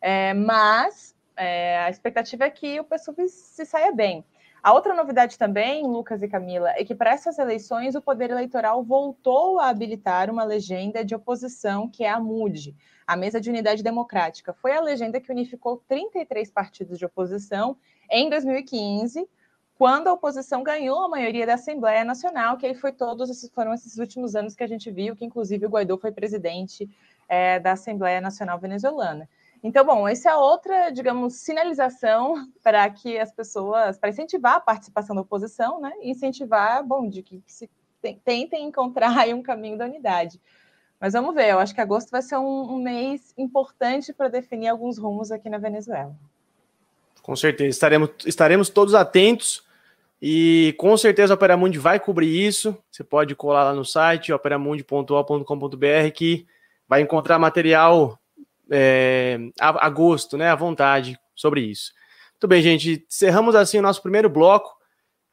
é, 0.00 0.32
mas 0.34 1.15
é, 1.36 1.78
a 1.78 1.90
expectativa 1.90 2.44
é 2.44 2.50
que 2.50 2.80
o 2.80 2.84
PSUV 2.84 3.28
se 3.28 3.64
saia 3.64 3.92
bem. 3.92 4.24
A 4.62 4.72
outra 4.72 4.94
novidade 4.94 5.38
também, 5.38 5.86
Lucas 5.86 6.22
e 6.22 6.28
Camila, 6.28 6.70
é 6.70 6.84
que 6.84 6.94
para 6.94 7.12
essas 7.12 7.38
eleições 7.38 7.94
o 7.94 8.02
Poder 8.02 8.30
Eleitoral 8.30 8.82
voltou 8.82 9.60
a 9.60 9.68
habilitar 9.68 10.28
uma 10.28 10.42
legenda 10.42 11.04
de 11.04 11.14
oposição, 11.14 11.88
que 11.88 12.02
é 12.02 12.10
a 12.10 12.18
MUD, 12.18 12.74
a 13.06 13.16
Mesa 13.16 13.40
de 13.40 13.48
Unidade 13.48 13.82
Democrática. 13.82 14.52
Foi 14.52 14.72
a 14.72 14.80
legenda 14.80 15.20
que 15.20 15.30
unificou 15.30 15.84
33 15.86 16.50
partidos 16.50 16.98
de 16.98 17.04
oposição 17.04 17.76
em 18.10 18.28
2015, 18.28 19.28
quando 19.78 20.08
a 20.08 20.14
oposição 20.14 20.62
ganhou 20.62 21.04
a 21.04 21.08
maioria 21.08 21.46
da 21.46 21.54
Assembleia 21.54 22.02
Nacional, 22.04 22.56
que 22.56 22.66
aí 22.66 22.74
foi 22.74 22.90
todos 22.90 23.30
esses, 23.30 23.50
foram 23.50 23.72
esses 23.72 23.98
últimos 23.98 24.34
anos 24.34 24.56
que 24.56 24.64
a 24.64 24.66
gente 24.66 24.90
viu, 24.90 25.14
que 25.14 25.24
inclusive 25.24 25.66
o 25.66 25.68
Guaidó 25.68 25.98
foi 25.98 26.10
presidente 26.10 26.90
é, 27.28 27.60
da 27.60 27.72
Assembleia 27.72 28.20
Nacional 28.20 28.58
Venezuelana. 28.58 29.28
Então, 29.62 29.84
bom, 29.84 30.06
essa 30.06 30.30
é 30.30 30.36
outra, 30.36 30.90
digamos, 30.90 31.34
sinalização 31.34 32.48
para 32.62 32.88
que 32.90 33.18
as 33.18 33.32
pessoas, 33.32 33.98
para 33.98 34.10
incentivar 34.10 34.56
a 34.56 34.60
participação 34.60 35.14
da 35.14 35.22
oposição, 35.22 35.80
né? 35.80 35.92
Incentivar, 36.02 36.84
bom, 36.84 37.08
de 37.08 37.22
que 37.22 37.42
se 37.46 37.68
tentem 38.24 38.64
encontrar 38.64 39.16
aí 39.18 39.34
um 39.34 39.42
caminho 39.42 39.76
da 39.76 39.84
unidade. 39.84 40.40
Mas 41.00 41.12
vamos 41.12 41.34
ver, 41.34 41.50
eu 41.50 41.58
acho 41.58 41.74
que 41.74 41.80
agosto 41.80 42.10
vai 42.10 42.22
ser 42.22 42.36
um, 42.36 42.74
um 42.74 42.82
mês 42.82 43.34
importante 43.36 44.12
para 44.12 44.28
definir 44.28 44.68
alguns 44.68 44.96
rumos 44.96 45.30
aqui 45.30 45.50
na 45.50 45.58
Venezuela. 45.58 46.16
Com 47.22 47.36
certeza, 47.36 47.70
estaremos, 47.70 48.10
estaremos 48.24 48.70
todos 48.70 48.94
atentos. 48.94 49.66
E 50.20 50.74
com 50.78 50.96
certeza 50.96 51.34
a 51.34 51.36
Operamundi 51.36 51.78
vai 51.78 52.00
cobrir 52.00 52.46
isso. 52.46 52.76
Você 52.90 53.04
pode 53.04 53.34
colar 53.34 53.64
lá 53.64 53.74
no 53.74 53.84
site 53.84 54.32
operamundi.com.br 54.32 56.10
que 56.14 56.46
vai 56.88 57.02
encontrar 57.02 57.38
material 57.38 58.18
é, 58.70 59.38
a, 59.60 59.86
a, 59.86 59.90
gosto, 59.90 60.36
né, 60.36 60.48
à 60.48 60.54
vontade 60.54 61.18
sobre 61.34 61.60
isso. 61.60 61.92
Muito 62.34 62.48
bem, 62.48 62.62
gente. 62.62 63.04
Encerramos 63.08 63.54
assim 63.54 63.78
o 63.78 63.82
nosso 63.82 64.02
primeiro 64.02 64.28
bloco. 64.28 64.76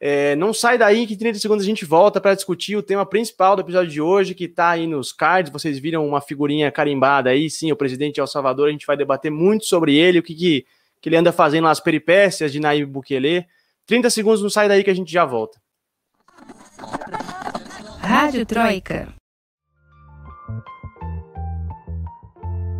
É, 0.00 0.36
não 0.36 0.52
sai 0.52 0.76
daí 0.76 1.06
que 1.06 1.16
30 1.16 1.38
segundos 1.38 1.64
a 1.64 1.68
gente 1.68 1.84
volta 1.84 2.20
para 2.20 2.34
discutir 2.34 2.76
o 2.76 2.82
tema 2.82 3.06
principal 3.06 3.56
do 3.56 3.62
episódio 3.62 3.90
de 3.90 4.00
hoje, 4.00 4.34
que 4.34 4.44
está 4.44 4.70
aí 4.70 4.86
nos 4.86 5.12
cards. 5.12 5.52
Vocês 5.52 5.78
viram 5.78 6.06
uma 6.06 6.20
figurinha 6.20 6.70
carimbada 6.70 7.30
aí, 7.30 7.48
sim, 7.48 7.72
o 7.72 7.76
presidente 7.76 8.14
de 8.14 8.20
El 8.20 8.26
Salvador. 8.26 8.68
A 8.68 8.72
gente 8.72 8.86
vai 8.86 8.96
debater 8.96 9.30
muito 9.30 9.64
sobre 9.64 9.96
ele, 9.96 10.18
o 10.18 10.22
que, 10.22 10.34
que, 10.34 10.66
que 11.00 11.08
ele 11.08 11.16
anda 11.16 11.32
fazendo 11.32 11.64
nas 11.64 11.80
peripécias 11.80 12.52
de 12.52 12.60
Naib 12.60 12.86
Bukele. 12.86 13.46
30 13.86 14.10
segundos, 14.10 14.42
não 14.42 14.50
sai 14.50 14.68
daí 14.68 14.82
que 14.82 14.90
a 14.90 14.94
gente 14.94 15.12
já 15.12 15.24
volta. 15.24 15.58
Rádio 18.00 18.44
Troika. 18.44 19.14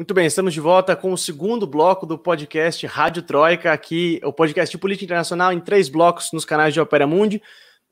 Muito 0.00 0.14
bem, 0.14 0.24
estamos 0.24 0.54
de 0.54 0.60
volta 0.60 0.96
com 0.96 1.12
o 1.12 1.18
segundo 1.18 1.66
bloco 1.66 2.06
do 2.06 2.16
podcast 2.16 2.86
Rádio 2.86 3.20
Troika, 3.22 3.70
aqui 3.70 4.18
o 4.24 4.32
podcast 4.32 4.74
de 4.74 4.80
política 4.80 5.04
internacional 5.04 5.52
em 5.52 5.60
três 5.60 5.90
blocos 5.90 6.30
nos 6.32 6.42
canais 6.42 6.72
de 6.72 6.80
Opera 6.80 7.06
Mundi. 7.06 7.42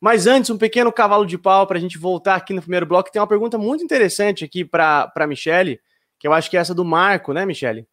Mas 0.00 0.26
antes, 0.26 0.48
um 0.48 0.56
pequeno 0.56 0.90
cavalo 0.90 1.26
de 1.26 1.36
pau 1.36 1.66
para 1.66 1.76
a 1.76 1.80
gente 1.82 1.98
voltar 1.98 2.36
aqui 2.36 2.54
no 2.54 2.62
primeiro 2.62 2.86
bloco. 2.86 3.12
Tem 3.12 3.20
uma 3.20 3.28
pergunta 3.28 3.58
muito 3.58 3.84
interessante 3.84 4.42
aqui 4.42 4.64
para 4.64 5.12
a 5.14 5.26
Michele, 5.26 5.82
que 6.18 6.26
eu 6.26 6.32
acho 6.32 6.48
que 6.48 6.56
é 6.56 6.60
essa 6.60 6.74
do 6.74 6.82
Marco, 6.82 7.34
né, 7.34 7.44
Michele? 7.44 7.86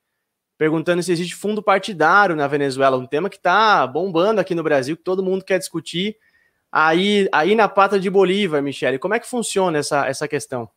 Perguntando 0.57 1.03
se 1.03 1.11
existe 1.11 1.35
fundo 1.35 1.61
partidário 1.61 2.37
na 2.37 2.47
Venezuela, 2.47 2.95
um 2.95 3.05
tema 3.05 3.29
que 3.29 3.35
está 3.35 3.85
bombando 3.85 4.39
aqui 4.39 4.55
no 4.55 4.63
Brasil, 4.63 4.95
que 4.95 5.03
todo 5.03 5.21
mundo 5.21 5.43
quer 5.43 5.59
discutir. 5.59 6.15
Aí, 6.71 7.27
aí 7.33 7.53
na 7.53 7.67
pata 7.67 7.99
de 7.99 8.09
Bolívar, 8.09 8.63
Michele, 8.63 8.97
como 8.97 9.13
é 9.13 9.19
que 9.19 9.27
funciona 9.27 9.77
essa, 9.77 10.07
essa 10.07 10.25
questão? 10.25 10.69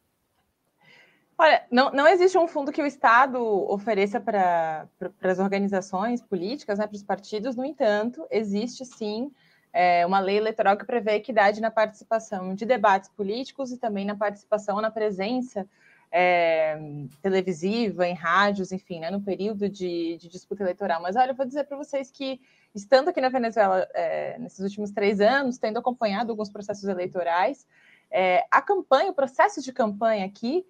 Olha, 1.41 1.65
não, 1.71 1.93
não 1.93 2.09
existe 2.09 2.37
um 2.37 2.49
fundo 2.49 2.73
que 2.73 2.83
o 2.83 2.87
Estado 2.87 3.41
ofereça 3.71 4.21
para 4.21 4.89
as 5.23 5.39
organizações 5.39 6.21
políticas, 6.21 6.81
né, 6.81 6.87
para 6.87 6.97
os 6.97 7.03
partidos, 7.05 7.55
no 7.55 7.65
entanto, 7.65 8.27
existe 8.29 8.85
sim 8.85 9.31
é, 9.73 10.05
uma 10.05 10.19
lei 10.19 10.37
eleitoral 10.37 10.77
que 10.77 10.85
prevê 10.85 11.13
equidade 11.13 11.61
na 11.61 11.71
participação 11.71 12.57
de 12.57 12.67
debates 12.67 13.09
políticos 13.11 13.71
e 13.71 13.79
também 13.79 14.05
na 14.05 14.17
participação, 14.17 14.81
na 14.81 14.91
presença 14.91 15.65
é, 16.11 16.77
televisiva, 17.23 18.05
em 18.05 18.15
rádios, 18.15 18.73
enfim, 18.73 18.99
né, 18.99 19.09
no 19.09 19.21
período 19.21 19.69
de, 19.69 20.17
de, 20.17 20.29
disputa 20.29 20.65
eleitoral. 20.65 21.01
Mas 21.01 21.15
olha, 21.15 21.31
eu 21.31 21.37
vou 21.37 21.47
dizer 21.47 21.65
para 21.65 21.77
vocês 21.77 22.11
que, 22.11 22.41
estando 22.75 23.11
aqui 23.11 23.21
na 23.21 23.29
Venezuela 23.29 23.87
é, 23.95 24.37
nesses 24.41 24.59
últimos 24.59 24.91
três 24.91 25.21
anos, 25.21 25.57
tendo 25.57 25.79
acompanhado 25.79 26.33
alguns 26.33 26.51
processos 26.51 26.89
eleitorais, 26.89 27.65
é, 28.11 28.45
a 28.51 28.61
campanha, 28.61 29.13
o 29.13 29.15
processo 29.15 29.63
de 29.63 29.73
campanha 29.73 30.27
aqui, 30.27 30.67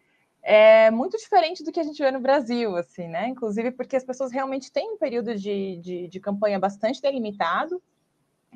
é 0.50 0.90
muito 0.90 1.18
diferente 1.18 1.62
do 1.62 1.70
que 1.70 1.78
a 1.78 1.82
gente 1.82 2.02
vê 2.02 2.10
no 2.10 2.20
Brasil, 2.20 2.74
assim, 2.74 3.06
né? 3.06 3.28
Inclusive 3.28 3.70
porque 3.70 3.94
as 3.94 4.02
pessoas 4.02 4.32
realmente 4.32 4.72
têm 4.72 4.94
um 4.94 4.96
período 4.96 5.34
de, 5.34 5.76
de, 5.76 6.08
de 6.08 6.20
campanha 6.20 6.58
bastante 6.58 7.02
delimitado. 7.02 7.82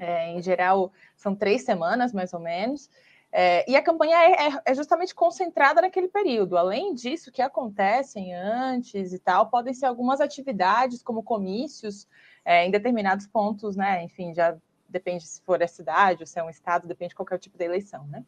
É, 0.00 0.30
em 0.30 0.40
geral, 0.40 0.90
são 1.14 1.34
três 1.36 1.64
semanas, 1.64 2.10
mais 2.10 2.32
ou 2.32 2.40
menos. 2.40 2.88
É, 3.30 3.70
e 3.70 3.76
a 3.76 3.82
campanha 3.82 4.16
é, 4.16 4.48
é, 4.48 4.62
é, 4.64 4.74
justamente 4.74 5.14
concentrada 5.14 5.82
naquele 5.82 6.08
período. 6.08 6.56
Além 6.56 6.94
disso, 6.94 7.30
que 7.30 7.42
acontecem 7.42 8.34
antes 8.34 9.12
e 9.12 9.18
tal, 9.18 9.50
podem 9.50 9.74
ser 9.74 9.84
algumas 9.84 10.18
atividades, 10.18 11.02
como 11.02 11.22
comícios, 11.22 12.08
é, 12.42 12.64
em 12.64 12.70
determinados 12.70 13.26
pontos, 13.26 13.76
né? 13.76 14.02
Enfim, 14.02 14.34
já 14.34 14.56
depende 14.88 15.26
se 15.26 15.42
for 15.42 15.62
a 15.62 15.68
cidade 15.68 16.22
ou 16.22 16.26
se 16.26 16.38
é 16.38 16.42
um 16.42 16.48
estado, 16.48 16.88
depende 16.88 17.10
de 17.10 17.16
qualquer 17.16 17.38
tipo 17.38 17.58
de 17.58 17.64
eleição, 17.64 18.06
né? 18.06 18.24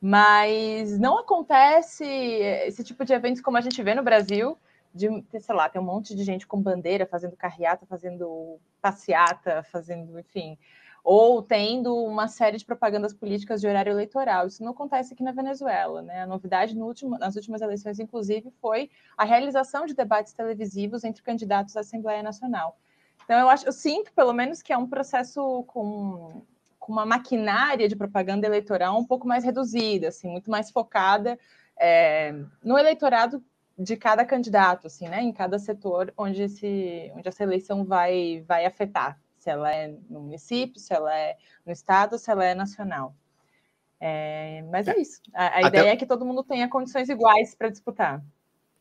Mas 0.00 0.98
não 0.98 1.18
acontece 1.18 2.04
esse 2.04 2.84
tipo 2.84 3.04
de 3.04 3.12
eventos 3.12 3.42
como 3.42 3.56
a 3.56 3.60
gente 3.60 3.82
vê 3.82 3.94
no 3.94 4.02
Brasil, 4.02 4.56
de, 4.94 5.08
sei 5.40 5.54
lá, 5.54 5.68
tem 5.68 5.80
um 5.80 5.84
monte 5.84 6.14
de 6.14 6.22
gente 6.22 6.46
com 6.46 6.60
bandeira 6.62 7.06
fazendo 7.06 7.36
carreata, 7.36 7.84
fazendo 7.86 8.58
passeata, 8.80 9.62
fazendo, 9.64 10.18
enfim, 10.18 10.56
ou 11.02 11.42
tendo 11.42 11.96
uma 11.96 12.28
série 12.28 12.58
de 12.58 12.64
propagandas 12.64 13.12
políticas 13.12 13.60
de 13.60 13.66
horário 13.66 13.90
eleitoral. 13.90 14.46
Isso 14.46 14.62
não 14.62 14.72
acontece 14.72 15.14
aqui 15.14 15.22
na 15.22 15.32
Venezuela, 15.32 16.02
né? 16.02 16.22
A 16.22 16.26
novidade 16.26 16.76
no 16.76 16.86
último, 16.86 17.18
nas 17.18 17.34
últimas 17.34 17.60
eleições, 17.60 17.98
inclusive, 17.98 18.52
foi 18.60 18.90
a 19.16 19.24
realização 19.24 19.86
de 19.86 19.94
debates 19.94 20.32
televisivos 20.32 21.04
entre 21.04 21.22
candidatos 21.22 21.76
à 21.76 21.80
Assembleia 21.80 22.22
Nacional. 22.22 22.78
Então, 23.24 23.38
eu 23.38 23.48
acho, 23.48 23.66
eu 23.66 23.72
sinto, 23.72 24.12
pelo 24.12 24.32
menos, 24.32 24.62
que 24.62 24.72
é 24.72 24.78
um 24.78 24.86
processo 24.86 25.64
com 25.64 26.42
com 26.88 26.92
uma 26.94 27.04
maquinária 27.04 27.86
de 27.86 27.94
propaganda 27.94 28.46
eleitoral 28.46 28.98
um 28.98 29.04
pouco 29.04 29.28
mais 29.28 29.44
reduzida, 29.44 30.08
assim, 30.08 30.26
muito 30.26 30.50
mais 30.50 30.70
focada 30.70 31.38
é, 31.78 32.34
no 32.64 32.78
eleitorado 32.78 33.44
de 33.78 33.94
cada 33.94 34.24
candidato, 34.24 34.86
assim, 34.86 35.06
né, 35.06 35.20
em 35.20 35.30
cada 35.30 35.58
setor 35.58 36.10
onde, 36.16 36.44
esse, 36.44 37.12
onde 37.14 37.28
essa 37.28 37.42
eleição 37.42 37.84
vai, 37.84 38.42
vai 38.48 38.64
afetar, 38.64 39.20
se 39.36 39.50
ela 39.50 39.70
é 39.70 39.94
no 40.08 40.20
município, 40.20 40.80
se 40.80 40.94
ela 40.94 41.14
é 41.14 41.36
no 41.66 41.70
estado, 41.70 42.18
se 42.18 42.30
ela 42.30 42.42
é 42.42 42.54
nacional. 42.54 43.14
É, 44.00 44.64
mas 44.70 44.88
é 44.88 44.98
isso. 44.98 45.20
A, 45.34 45.58
a 45.58 45.62
ideia 45.68 45.90
é 45.90 45.96
que 45.96 46.06
todo 46.06 46.24
mundo 46.24 46.42
tenha 46.42 46.68
condições 46.68 47.10
iguais 47.10 47.54
para 47.54 47.68
disputar. 47.68 48.24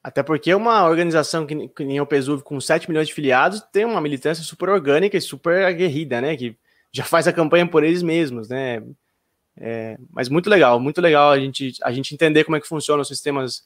Até 0.01 0.23
porque 0.23 0.55
uma 0.55 0.85
organização 0.85 1.45
que, 1.45 1.67
que 1.67 1.83
nem 1.83 1.99
o 1.99 2.05
PSUV 2.05 2.41
com 2.41 2.61
7 2.61 2.87
milhões 2.87 3.09
de 3.09 3.13
filiados 3.13 3.59
tem 3.69 3.83
uma 3.83 3.99
militância 3.99 4.45
super 4.45 4.69
orgânica 4.69 5.17
e 5.17 5.21
super 5.21 5.65
aguerrida, 5.65 6.21
né? 6.21 6.37
Que 6.37 6.57
já 6.91 7.03
faz 7.03 7.27
a 7.27 7.33
campanha 7.33 7.67
por 7.67 7.83
eles 7.83 8.01
mesmos, 8.01 8.49
né? 8.49 8.81
É, 9.59 9.97
mas 10.11 10.29
muito 10.29 10.49
legal, 10.49 10.79
muito 10.79 11.01
legal 11.01 11.31
a 11.31 11.39
gente, 11.39 11.73
a 11.81 11.91
gente 11.91 12.13
entender 12.13 12.43
como 12.43 12.55
é 12.55 12.61
que 12.61 12.67
funcionam 12.67 13.01
os 13.01 13.07
sistemas 13.07 13.63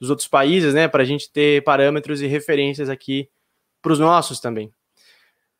dos 0.00 0.10
outros 0.10 0.26
países, 0.26 0.74
né? 0.74 0.88
Para 0.88 1.02
a 1.02 1.06
gente 1.06 1.30
ter 1.30 1.62
parâmetros 1.64 2.20
e 2.20 2.26
referências 2.26 2.88
aqui 2.88 3.28
para 3.82 3.92
os 3.92 3.98
nossos 3.98 4.40
também. 4.40 4.72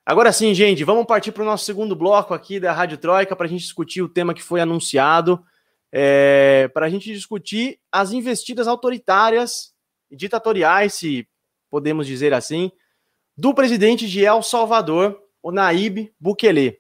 Agora 0.07 0.33
sim, 0.33 0.53
gente, 0.55 0.85
vamos 0.85 1.07
partir 1.07 1.33
para 1.33 1.43
o 1.43 1.47
nosso 1.47 1.65
segundo 1.65 1.97
bloco 1.97 2.35
aqui 2.35 2.61
da 2.61 2.73
Rádio 2.73 2.99
Troika 2.99 3.35
para 3.35 3.47
a 3.47 3.49
gente 3.49 3.63
discutir 3.63 4.03
o 4.03 4.09
tema 4.09 4.35
que 4.35 4.43
foi 4.43 4.61
anunciado, 4.61 5.43
é, 5.91 6.69
para 6.75 6.87
a 6.87 6.89
gente 6.91 7.13
discutir 7.13 7.79
as 7.91 8.13
investidas 8.13 8.69
autoritárias 8.69 9.73
e 10.11 10.17
ditatoriais, 10.17 10.95
se 10.95 11.27
podemos 11.71 12.07
dizer 12.07 12.35
assim, 12.35 12.71
do 13.37 13.55
presidente 13.55 14.09
de 14.09 14.25
El 14.25 14.43
Salvador, 14.43 15.19
o 15.43 15.51
Naib 15.51 16.13
Bukele. 16.21 16.79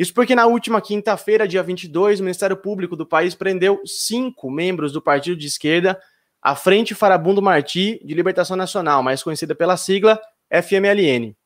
Isso 0.00 0.14
porque 0.14 0.34
na 0.34 0.46
última 0.46 0.80
quinta-feira, 0.80 1.46
dia 1.46 1.62
22, 1.62 2.20
o 2.20 2.22
Ministério 2.22 2.56
Público 2.56 2.96
do 2.96 3.04
país 3.04 3.34
prendeu 3.34 3.82
cinco 3.84 4.50
membros 4.50 4.92
do 4.92 5.02
partido 5.02 5.36
de 5.36 5.46
esquerda, 5.46 6.00
a 6.40 6.56
Frente 6.56 6.94
Farabundo 6.94 7.42
Martí 7.42 8.00
de 8.02 8.14
Libertação 8.14 8.56
Nacional, 8.56 9.02
mais 9.02 9.22
conhecida 9.22 9.54
pela 9.54 9.76
sigla 9.76 10.18
FMLN. 10.50 11.36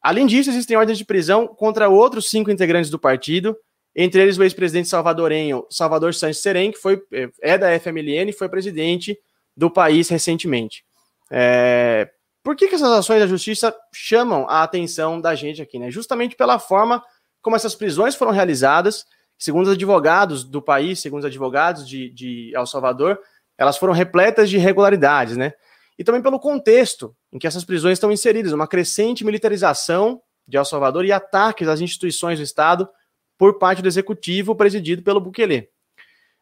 Além 0.00 0.26
disso, 0.26 0.48
existem 0.48 0.74
ordens 0.74 0.96
de 0.96 1.04
prisão 1.04 1.46
contra 1.46 1.90
outros 1.90 2.30
cinco 2.30 2.50
integrantes 2.50 2.88
do 2.88 2.98
partido, 2.98 3.54
entre 3.94 4.22
eles 4.22 4.38
o 4.38 4.42
ex-presidente 4.42 4.88
salvadorenho 4.88 5.66
Salvador 5.68 6.14
Santos 6.14 6.40
Serem, 6.40 6.72
que 6.72 6.78
foi, 6.78 6.98
é 7.42 7.58
da 7.58 7.78
FMLN 7.78 8.30
e 8.30 8.32
foi 8.32 8.48
presidente 8.48 9.18
do 9.54 9.70
país 9.70 10.08
recentemente. 10.08 10.82
É... 11.30 12.08
Por 12.42 12.56
que, 12.56 12.68
que 12.68 12.74
essas 12.74 12.90
ações 12.90 13.20
da 13.20 13.26
justiça 13.26 13.76
chamam 13.92 14.48
a 14.48 14.62
atenção 14.62 15.20
da 15.20 15.34
gente 15.34 15.60
aqui? 15.60 15.78
Né? 15.78 15.90
Justamente 15.90 16.34
pela 16.34 16.58
forma 16.58 17.04
como 17.42 17.56
essas 17.56 17.74
prisões 17.74 18.14
foram 18.14 18.32
realizadas, 18.32 19.04
segundo 19.36 19.66
os 19.66 19.72
advogados 19.72 20.44
do 20.44 20.62
país, 20.62 21.00
segundo 21.00 21.20
os 21.20 21.26
advogados 21.26 21.86
de, 21.86 22.08
de 22.10 22.52
El 22.54 22.64
Salvador, 22.64 23.18
elas 23.58 23.76
foram 23.76 23.92
repletas 23.92 24.48
de 24.48 24.56
irregularidades, 24.56 25.36
né? 25.36 25.52
E 25.98 26.04
também 26.04 26.22
pelo 26.22 26.40
contexto 26.40 27.14
em 27.32 27.38
que 27.38 27.46
essas 27.46 27.64
prisões 27.64 27.94
estão 27.94 28.10
inseridas, 28.10 28.52
uma 28.52 28.66
crescente 28.66 29.24
militarização 29.24 30.22
de 30.46 30.56
El 30.56 30.64
Salvador 30.64 31.04
e 31.04 31.12
ataques 31.12 31.68
às 31.68 31.80
instituições 31.80 32.38
do 32.38 32.44
Estado 32.44 32.88
por 33.36 33.58
parte 33.58 33.82
do 33.82 33.88
executivo 33.88 34.54
presidido 34.54 35.02
pelo 35.02 35.20
Bukele. 35.20 35.68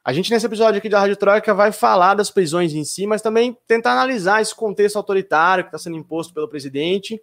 A 0.02 0.12
gente, 0.12 0.30
nesse 0.30 0.46
episódio 0.46 0.78
aqui 0.78 0.88
da 0.88 0.98
Rádio 0.98 1.16
Troika, 1.16 1.52
vai 1.52 1.72
falar 1.72 2.14
das 2.14 2.30
prisões 2.30 2.72
em 2.74 2.84
si, 2.84 3.06
mas 3.06 3.20
também 3.20 3.56
tentar 3.66 3.92
analisar 3.92 4.40
esse 4.40 4.54
contexto 4.54 4.96
autoritário 4.96 5.64
que 5.64 5.68
está 5.68 5.78
sendo 5.78 5.96
imposto 5.96 6.32
pelo 6.32 6.48
presidente. 6.48 7.20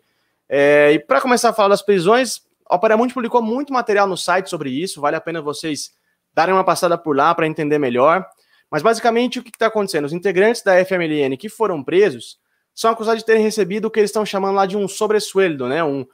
É, 0.47 0.91
e 0.93 0.99
para 0.99 1.19
começar 1.19 1.49
a 1.49 1.53
falar 1.53 1.69
das 1.69 1.81
prisões, 1.81 2.41
a 2.69 2.75
Operamundi 2.75 3.13
publicou 3.13 3.41
muito 3.41 3.71
material 3.71 4.07
no 4.07 4.17
site 4.17 4.49
sobre 4.49 4.69
isso, 4.69 5.01
vale 5.01 5.15
a 5.15 5.21
pena 5.21 5.41
vocês 5.41 5.91
darem 6.33 6.53
uma 6.53 6.63
passada 6.63 6.97
por 6.97 7.15
lá 7.15 7.33
para 7.33 7.47
entender 7.47 7.79
melhor. 7.79 8.25
Mas 8.69 8.83
basicamente 8.83 9.39
o 9.39 9.43
que 9.43 9.49
está 9.49 9.67
acontecendo? 9.67 10.05
Os 10.05 10.13
integrantes 10.13 10.61
da 10.61 10.83
FMLN 10.83 11.37
que 11.37 11.49
foram 11.49 11.83
presos 11.83 12.37
são 12.75 12.91
acusados 12.91 13.21
de 13.21 13.25
terem 13.25 13.41
recebido 13.41 13.85
o 13.85 13.91
que 13.91 13.99
eles 13.99 14.09
estão 14.09 14.25
chamando 14.25 14.55
lá 14.55 14.65
de 14.65 14.77
um 14.77 14.87
sobressueldo, 14.87 15.67
né? 15.67 15.83
Um, 15.83 16.05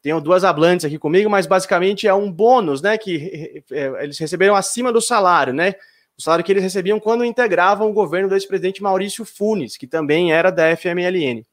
tenho 0.00 0.20
duas 0.20 0.44
hablantes 0.44 0.86
aqui 0.86 0.98
comigo, 0.98 1.28
mas 1.28 1.46
basicamente 1.46 2.06
é 2.06 2.14
um 2.14 2.30
bônus, 2.30 2.80
né? 2.80 2.96
Que 2.96 3.64
é, 3.72 4.04
eles 4.04 4.18
receberam 4.18 4.54
acima 4.54 4.92
do 4.92 5.00
salário, 5.00 5.52
né? 5.52 5.74
O 6.16 6.22
salário 6.22 6.44
que 6.44 6.52
eles 6.52 6.62
recebiam 6.62 6.98
quando 6.98 7.24
integravam 7.24 7.90
o 7.90 7.92
governo 7.92 8.28
do 8.28 8.34
ex-presidente 8.34 8.82
Maurício 8.82 9.24
Funes, 9.24 9.76
que 9.76 9.86
também 9.86 10.32
era 10.32 10.50
da 10.50 10.74
FMLN. 10.74 11.44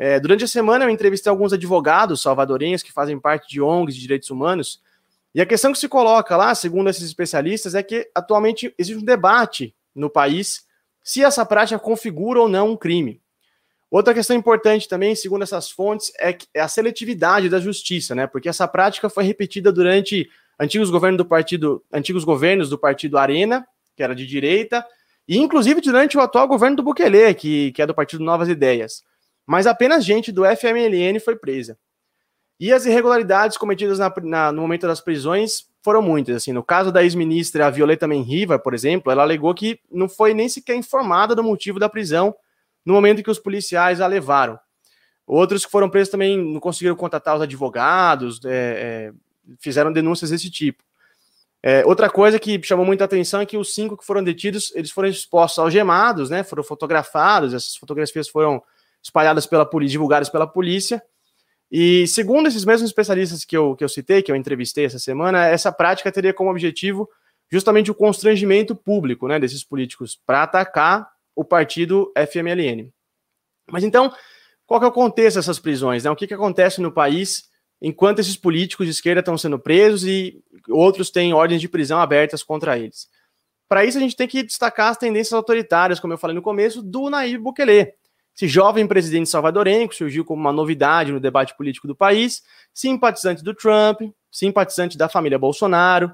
É, 0.00 0.20
durante 0.20 0.44
a 0.44 0.48
semana 0.48 0.84
eu 0.84 0.90
entrevistei 0.90 1.28
alguns 1.28 1.52
advogados 1.52 2.22
salvadorenhos 2.22 2.84
que 2.84 2.92
fazem 2.92 3.18
parte 3.18 3.48
de 3.50 3.60
ONGs 3.60 3.96
de 3.96 4.00
direitos 4.00 4.30
humanos, 4.30 4.80
e 5.34 5.40
a 5.40 5.46
questão 5.46 5.72
que 5.72 5.78
se 5.78 5.88
coloca 5.88 6.36
lá, 6.36 6.54
segundo 6.54 6.88
esses 6.88 7.02
especialistas, 7.02 7.74
é 7.74 7.82
que 7.82 8.08
atualmente 8.14 8.72
existe 8.78 9.00
um 9.00 9.04
debate 9.04 9.74
no 9.94 10.08
país 10.08 10.64
se 11.02 11.22
essa 11.22 11.44
prática 11.44 11.78
configura 11.78 12.40
ou 12.40 12.48
não 12.48 12.70
um 12.70 12.76
crime. 12.76 13.20
Outra 13.90 14.14
questão 14.14 14.36
importante 14.36 14.88
também, 14.88 15.14
segundo 15.14 15.42
essas 15.42 15.70
fontes, 15.70 16.12
é, 16.20 16.36
é 16.54 16.60
a 16.60 16.68
seletividade 16.68 17.48
da 17.48 17.58
justiça, 17.58 18.14
né? 18.14 18.26
Porque 18.26 18.48
essa 18.48 18.68
prática 18.68 19.08
foi 19.08 19.24
repetida 19.24 19.72
durante 19.72 20.28
antigos 20.60 20.90
governos 20.90 21.18
do 21.18 21.24
partido, 21.24 21.82
antigos 21.92 22.24
governos 22.24 22.68
do 22.68 22.78
partido 22.78 23.18
Arena, 23.18 23.66
que 23.96 24.02
era 24.02 24.14
de 24.14 24.26
direita, 24.26 24.84
e 25.26 25.38
inclusive 25.38 25.80
durante 25.80 26.16
o 26.16 26.20
atual 26.20 26.46
governo 26.46 26.76
do 26.76 26.82
Bukele, 26.82 27.34
que, 27.34 27.72
que 27.72 27.82
é 27.82 27.86
do 27.86 27.94
partido 27.94 28.22
Novas 28.22 28.48
Ideias. 28.48 29.02
Mas 29.48 29.66
apenas 29.66 30.04
gente 30.04 30.30
do 30.30 30.44
FMLN 30.44 31.18
foi 31.20 31.34
presa. 31.34 31.78
E 32.60 32.70
as 32.70 32.84
irregularidades 32.84 33.56
cometidas 33.56 33.98
na, 33.98 34.12
na, 34.22 34.52
no 34.52 34.60
momento 34.60 34.86
das 34.86 35.00
prisões 35.00 35.66
foram 35.82 36.02
muitas. 36.02 36.36
Assim, 36.36 36.52
no 36.52 36.62
caso 36.62 36.92
da 36.92 37.02
ex-ministra 37.02 37.70
Violeta 37.70 38.06
Menriva, 38.06 38.58
por 38.58 38.74
exemplo, 38.74 39.10
ela 39.10 39.22
alegou 39.22 39.54
que 39.54 39.80
não 39.90 40.06
foi 40.06 40.34
nem 40.34 40.50
sequer 40.50 40.76
informada 40.76 41.34
do 41.34 41.42
motivo 41.42 41.78
da 41.78 41.88
prisão 41.88 42.36
no 42.84 42.92
momento 42.92 43.22
que 43.22 43.30
os 43.30 43.38
policiais 43.38 44.02
a 44.02 44.06
levaram. 44.06 44.58
Outros 45.26 45.64
que 45.64 45.72
foram 45.72 45.88
presos 45.88 46.10
também 46.10 46.36
não 46.36 46.60
conseguiram 46.60 46.94
contatar 46.94 47.34
os 47.34 47.40
advogados, 47.40 48.44
é, 48.44 48.50
é, 48.50 49.12
fizeram 49.58 49.90
denúncias 49.90 50.28
desse 50.28 50.50
tipo. 50.50 50.84
É, 51.62 51.86
outra 51.86 52.10
coisa 52.10 52.38
que 52.38 52.62
chamou 52.62 52.84
muita 52.84 53.04
atenção 53.04 53.40
é 53.40 53.46
que 53.46 53.56
os 53.56 53.74
cinco 53.74 53.96
que 53.96 54.04
foram 54.04 54.22
detidos, 54.22 54.70
eles 54.74 54.90
foram 54.90 55.08
expostos 55.08 55.58
algemados, 55.58 56.28
né? 56.28 56.42
Foram 56.44 56.62
fotografados, 56.62 57.54
essas 57.54 57.76
fotografias 57.76 58.28
foram 58.28 58.62
espalhadas 59.02 59.46
pela 59.46 59.64
polícia, 59.64 59.92
divulgadas 59.92 60.28
pela 60.28 60.46
polícia. 60.46 61.02
E 61.70 62.06
segundo 62.06 62.48
esses 62.48 62.64
mesmos 62.64 62.90
especialistas 62.90 63.44
que 63.44 63.56
eu, 63.56 63.76
que 63.76 63.84
eu 63.84 63.88
citei, 63.88 64.22
que 64.22 64.32
eu 64.32 64.36
entrevistei 64.36 64.84
essa 64.84 64.98
semana, 64.98 65.46
essa 65.46 65.70
prática 65.70 66.10
teria 66.10 66.32
como 66.32 66.50
objetivo 66.50 67.08
justamente 67.50 67.90
o 67.90 67.94
constrangimento 67.94 68.74
público 68.74 69.26
né, 69.28 69.38
desses 69.38 69.64
políticos 69.64 70.18
para 70.26 70.42
atacar 70.42 71.08
o 71.34 71.44
partido 71.44 72.12
FMLN. 72.16 72.92
Mas 73.70 73.84
então, 73.84 74.12
qual 74.66 74.80
que 74.80 74.86
é 74.86 74.88
o 74.88 74.92
contexto 74.92 75.36
dessas 75.36 75.58
prisões? 75.58 76.04
Né? 76.04 76.10
O 76.10 76.16
que, 76.16 76.26
que 76.26 76.34
acontece 76.34 76.80
no 76.80 76.92
país 76.92 77.48
enquanto 77.80 78.18
esses 78.18 78.36
políticos 78.36 78.86
de 78.86 78.92
esquerda 78.92 79.20
estão 79.20 79.38
sendo 79.38 79.58
presos 79.58 80.04
e 80.04 80.42
outros 80.68 81.10
têm 81.10 81.32
ordens 81.32 81.60
de 81.60 81.68
prisão 81.68 82.00
abertas 82.00 82.42
contra 82.42 82.78
eles? 82.78 83.08
Para 83.68 83.84
isso, 83.84 83.98
a 83.98 84.00
gente 84.00 84.16
tem 84.16 84.26
que 84.26 84.42
destacar 84.42 84.90
as 84.90 84.96
tendências 84.96 85.32
autoritárias, 85.34 86.00
como 86.00 86.12
eu 86.12 86.18
falei 86.18 86.34
no 86.34 86.42
começo, 86.42 86.82
do 86.82 87.10
Nayib 87.10 87.42
Bukele, 87.42 87.92
esse 88.38 88.46
jovem 88.46 88.86
presidente 88.86 89.28
salvadorenho, 89.28 89.88
que 89.88 89.96
surgiu 89.96 90.24
como 90.24 90.40
uma 90.40 90.52
novidade 90.52 91.10
no 91.10 91.18
debate 91.18 91.56
político 91.56 91.88
do 91.88 91.96
país, 91.96 92.44
simpatizante 92.72 93.42
do 93.42 93.52
Trump, 93.52 94.02
simpatizante 94.30 94.96
da 94.96 95.08
família 95.08 95.36
Bolsonaro, 95.36 96.12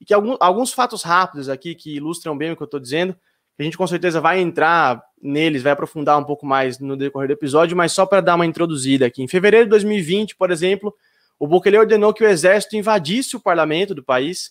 e 0.00 0.04
que 0.06 0.14
alguns, 0.14 0.38
alguns 0.40 0.72
fatos 0.72 1.02
rápidos 1.02 1.50
aqui 1.50 1.74
que 1.74 1.96
ilustram 1.96 2.36
bem 2.36 2.50
o 2.52 2.56
que 2.56 2.62
eu 2.62 2.64
estou 2.64 2.80
dizendo, 2.80 3.14
a 3.58 3.62
gente 3.62 3.76
com 3.76 3.86
certeza 3.86 4.22
vai 4.22 4.40
entrar 4.40 5.02
neles, 5.20 5.62
vai 5.62 5.72
aprofundar 5.72 6.18
um 6.18 6.24
pouco 6.24 6.46
mais 6.46 6.78
no 6.78 6.96
decorrer 6.96 7.28
do 7.28 7.34
episódio, 7.34 7.76
mas 7.76 7.92
só 7.92 8.06
para 8.06 8.22
dar 8.22 8.36
uma 8.36 8.46
introduzida 8.46 9.04
aqui. 9.04 9.22
Em 9.22 9.28
fevereiro 9.28 9.66
de 9.66 9.70
2020, 9.70 10.34
por 10.34 10.50
exemplo, 10.50 10.94
o 11.38 11.46
Bukele 11.46 11.76
ordenou 11.76 12.14
que 12.14 12.24
o 12.24 12.28
exército 12.28 12.74
invadisse 12.74 13.36
o 13.36 13.40
parlamento 13.40 13.94
do 13.94 14.02
país 14.02 14.50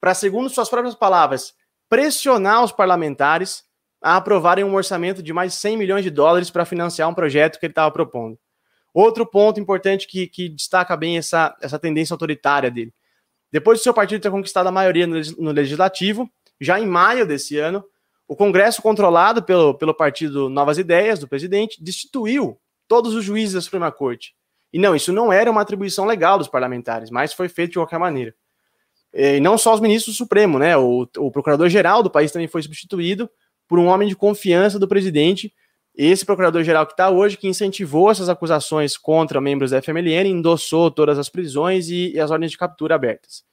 para, 0.00 0.12
segundo 0.12 0.50
suas 0.50 0.68
próprias 0.68 0.96
palavras, 0.96 1.54
pressionar 1.88 2.64
os 2.64 2.72
parlamentares 2.72 3.67
a 4.00 4.16
aprovarem 4.16 4.64
um 4.64 4.74
orçamento 4.74 5.22
de 5.22 5.32
mais 5.32 5.54
100 5.54 5.76
milhões 5.76 6.04
de 6.04 6.10
dólares 6.10 6.50
para 6.50 6.64
financiar 6.64 7.08
um 7.08 7.14
projeto 7.14 7.58
que 7.58 7.66
ele 7.66 7.72
estava 7.72 7.90
propondo. 7.90 8.38
Outro 8.94 9.26
ponto 9.26 9.60
importante 9.60 10.06
que, 10.06 10.26
que, 10.26 10.48
destaca 10.48 10.96
bem 10.96 11.18
essa, 11.18 11.56
essa 11.60 11.78
tendência 11.78 12.14
autoritária 12.14 12.70
dele. 12.70 12.92
Depois 13.50 13.78
do 13.78 13.82
seu 13.82 13.94
partido 13.94 14.22
ter 14.22 14.30
conquistado 14.30 14.66
a 14.66 14.72
maioria 14.72 15.06
no, 15.06 15.20
no 15.38 15.50
legislativo, 15.50 16.30
já 16.60 16.80
em 16.80 16.86
maio 16.86 17.26
desse 17.26 17.58
ano, 17.58 17.84
o 18.26 18.36
Congresso, 18.36 18.82
controlado 18.82 19.42
pelo, 19.42 19.74
pelo 19.74 19.94
partido 19.94 20.48
Novas 20.50 20.78
Ideias, 20.78 21.18
do 21.18 21.28
presidente, 21.28 21.82
destituiu 21.82 22.60
todos 22.86 23.14
os 23.14 23.24
juízes 23.24 23.54
da 23.54 23.60
Suprema 23.60 23.90
Corte. 23.90 24.34
E 24.72 24.78
não, 24.78 24.94
isso 24.94 25.12
não 25.12 25.32
era 25.32 25.50
uma 25.50 25.62
atribuição 25.62 26.04
legal 26.04 26.36
dos 26.36 26.48
parlamentares, 26.48 27.10
mas 27.10 27.32
foi 27.32 27.48
feito 27.48 27.70
de 27.70 27.78
qualquer 27.78 27.98
maneira. 27.98 28.34
E 29.12 29.40
não 29.40 29.56
só 29.56 29.72
os 29.72 29.80
ministros 29.80 30.14
do 30.14 30.18
Supremo, 30.18 30.58
né? 30.58 30.76
O, 30.76 31.08
o 31.16 31.30
procurador-geral 31.30 32.02
do 32.02 32.10
país 32.10 32.30
também 32.30 32.48
foi 32.48 32.62
substituído 32.62 33.30
por 33.68 33.78
um 33.78 33.86
homem 33.86 34.08
de 34.08 34.16
confiança 34.16 34.78
do 34.78 34.88
presidente, 34.88 35.52
esse 35.94 36.24
procurador-geral 36.24 36.86
que 36.86 36.92
está 36.92 37.10
hoje, 37.10 37.36
que 37.36 37.48
incentivou 37.48 38.10
essas 38.10 38.28
acusações 38.28 38.96
contra 38.96 39.40
membros 39.40 39.72
da 39.72 39.82
FMLN, 39.82 40.28
endossou 40.28 40.90
todas 40.90 41.18
as 41.18 41.28
prisões 41.28 41.88
e, 41.88 42.12
e 42.14 42.20
as 42.20 42.30
ordens 42.30 42.52
de 42.52 42.56
captura 42.56 42.94
abertas. 42.94 43.44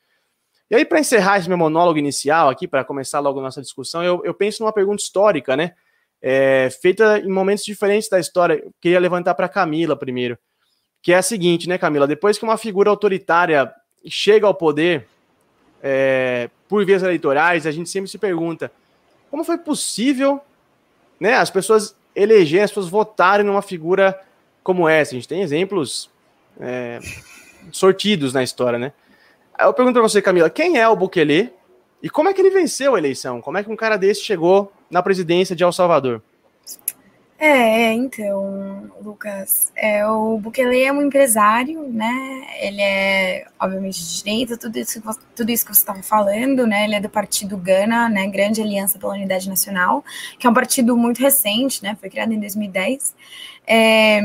E 0.70 0.76
aí, 0.76 0.86
para 0.86 1.00
encerrar 1.00 1.38
esse 1.38 1.50
meu 1.50 1.58
monólogo 1.58 2.00
inicial 2.00 2.50
aqui, 2.50 2.68
para 2.68 2.84
começar 2.84 3.20
logo 3.20 3.42
nossa 3.42 3.62
discussão, 3.62 4.04
eu, 4.04 4.22
eu 4.24 4.34
penso 4.34 4.64
numa 4.64 4.72
pergunta 4.72 5.02
histórica, 5.02 5.56
né? 5.56 5.74
É, 6.22 6.70
feita 6.82 7.20
em 7.20 7.30
momentos 7.30 7.66
diferentes 7.66 8.10
da 8.10 8.20
história. 8.20 8.62
Eu 8.64 8.72
queria 8.80 9.00
levantar 9.00 9.36
para 9.36 9.50
Camila 9.50 9.96
primeiro, 9.96 10.38
que 11.02 11.14
é 11.14 11.18
a 11.18 11.22
seguinte, 11.22 11.68
né, 11.68 11.78
Camila? 11.78 12.08
Depois 12.08 12.38
que 12.38 12.44
uma 12.44 12.58
figura 12.58 12.90
autoritária 12.90 13.72
chega 14.08 14.48
ao 14.48 14.56
poder 14.56 15.08
é, 15.82 16.50
por 16.68 16.86
vias 16.86 17.04
eleitorais, 17.04 17.68
a 17.68 17.72
gente 17.72 17.90
sempre 17.90 18.10
se 18.10 18.18
pergunta 18.18 18.72
como 19.36 19.44
foi 19.44 19.58
possível 19.58 20.40
né, 21.20 21.34
as 21.34 21.50
pessoas 21.50 21.94
elegerem, 22.16 22.64
as 22.64 22.72
pessoas 22.72 22.88
votarem 22.88 23.46
numa 23.46 23.62
figura 23.62 24.18
como 24.64 24.88
essa? 24.88 25.12
A 25.12 25.16
gente 25.16 25.28
tem 25.28 25.42
exemplos 25.42 26.10
é, 26.58 27.02
sortidos 27.70 28.32
na 28.32 28.42
história, 28.42 28.80
né? 28.80 28.94
Eu 29.60 29.74
pergunto 29.74 29.96
para 29.96 30.08
você, 30.08 30.22
Camila, 30.22 30.50
quem 30.50 30.78
é 30.78 30.88
o 30.88 30.96
Bukele 30.96 31.52
e 32.02 32.10
como 32.10 32.30
é 32.30 32.34
que 32.34 32.40
ele 32.40 32.50
venceu 32.50 32.96
a 32.96 32.98
eleição? 32.98 33.42
Como 33.42 33.58
é 33.58 33.64
que 33.64 33.70
um 33.70 33.76
cara 33.76 33.98
desse 33.98 34.22
chegou 34.22 34.72
na 34.90 35.04
presidência 35.04 35.54
de 35.54 35.66
El 35.66 35.74
Salvador? 35.74 36.22
É, 37.38 37.92
então, 37.92 38.90
Lucas, 39.02 39.72
é, 39.76 40.08
o 40.08 40.38
Bukele 40.38 40.84
é 40.84 40.92
um 40.92 41.02
empresário, 41.02 41.84
né? 41.90 42.48
Ele 42.62 42.82
é, 42.82 43.46
obviamente, 43.60 44.00
de 44.00 44.24
direita, 44.24 44.58
tudo 44.58 44.80
isso, 44.80 45.02
tudo 45.36 45.52
isso 45.52 45.66
que 45.66 45.74
você 45.76 45.82
estava 45.82 46.02
falando, 46.02 46.66
né? 46.66 46.86
Ele 46.86 46.96
é 46.96 47.00
do 47.02 47.10
partido 47.10 47.58
Gana, 47.58 48.08
né? 48.08 48.26
Grande 48.28 48.62
Aliança 48.62 48.98
pela 48.98 49.14
Unidade 49.14 49.50
Nacional, 49.50 50.04
que 50.40 50.48
é 50.48 50.50
um 50.50 50.54
partido 50.54 50.96
muito 50.96 51.20
recente, 51.20 51.84
né? 51.84 51.98
Foi 52.00 52.10
criado 52.10 52.32
em 52.32 52.40
2010. 52.40 53.14
É, 53.68 54.20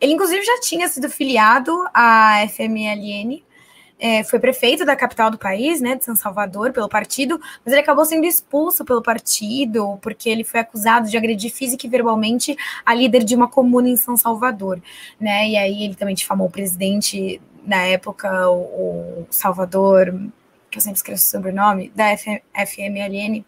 ele, 0.00 0.12
inclusive, 0.14 0.42
já 0.42 0.58
tinha 0.60 0.88
sido 0.88 1.10
filiado 1.10 1.72
à 1.92 2.46
FMLN, 2.48 3.42
é, 3.98 4.22
foi 4.22 4.38
prefeito 4.38 4.84
da 4.84 4.94
capital 4.94 5.30
do 5.30 5.38
país, 5.38 5.80
né, 5.80 5.96
de 5.96 6.04
São 6.04 6.14
Salvador, 6.14 6.72
pelo 6.72 6.88
partido, 6.88 7.40
mas 7.64 7.72
ele 7.72 7.82
acabou 7.82 8.04
sendo 8.04 8.24
expulso 8.24 8.84
pelo 8.84 9.02
partido 9.02 9.98
porque 10.00 10.28
ele 10.28 10.44
foi 10.44 10.60
acusado 10.60 11.08
de 11.08 11.16
agredir 11.16 11.50
física 11.52 11.86
e 11.86 11.90
verbalmente 11.90 12.56
a 12.84 12.94
líder 12.94 13.24
de 13.24 13.34
uma 13.34 13.48
comuna 13.48 13.88
em 13.88 13.96
São 13.96 14.16
Salvador, 14.16 14.80
né, 15.20 15.48
e 15.48 15.56
aí 15.56 15.84
ele 15.84 15.94
também 15.94 16.14
difamou 16.14 16.46
o 16.46 16.50
presidente 16.50 17.40
na 17.64 17.84
época, 17.84 18.48
o, 18.48 19.22
o 19.22 19.26
Salvador, 19.30 20.14
que 20.70 20.78
eu 20.78 20.82
sempre 20.82 20.96
esqueço 20.96 21.26
o 21.26 21.30
sobrenome, 21.30 21.92
da 21.94 22.10
F, 22.10 22.42
FMLN, 22.54 23.44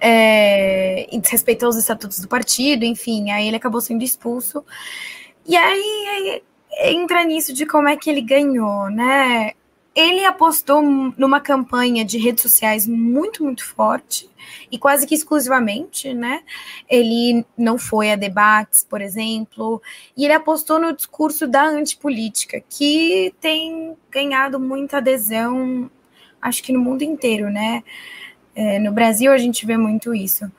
é, 0.00 1.06
desrespeitou 1.12 1.68
os 1.68 1.76
estatutos 1.76 2.20
do 2.20 2.28
partido, 2.28 2.84
enfim, 2.84 3.30
aí 3.30 3.46
ele 3.46 3.56
acabou 3.56 3.80
sendo 3.80 4.02
expulso. 4.02 4.64
E 5.46 5.56
aí, 5.56 6.06
aí 6.08 6.42
entra 6.80 7.24
nisso 7.24 7.52
de 7.52 7.66
como 7.66 7.88
é 7.88 7.96
que 7.96 8.10
ele 8.10 8.20
ganhou, 8.20 8.90
né? 8.90 9.52
Ele 9.94 10.24
apostou 10.24 10.82
numa 10.82 11.40
campanha 11.40 12.04
de 12.04 12.18
redes 12.18 12.42
sociais 12.42 12.86
muito, 12.86 13.44
muito 13.44 13.64
forte 13.64 14.28
e 14.70 14.76
quase 14.76 15.06
que 15.06 15.14
exclusivamente, 15.14 16.12
né? 16.12 16.42
Ele 16.90 17.46
não 17.56 17.78
foi 17.78 18.10
a 18.10 18.16
debates, 18.16 18.84
por 18.88 19.00
exemplo, 19.00 19.80
e 20.16 20.24
ele 20.24 20.32
apostou 20.34 20.80
no 20.80 20.92
discurso 20.92 21.46
da 21.46 21.64
antipolítica, 21.64 22.60
que 22.68 23.32
tem 23.40 23.96
ganhado 24.10 24.58
muita 24.58 24.96
adesão, 24.96 25.88
acho 26.42 26.62
que 26.62 26.72
no 26.72 26.80
mundo 26.80 27.02
inteiro, 27.02 27.48
né? 27.48 27.84
É, 28.54 28.78
no 28.80 28.92
Brasil 28.92 29.32
a 29.32 29.38
gente 29.38 29.64
vê 29.64 29.76
muito 29.76 30.12
isso. 30.14 30.50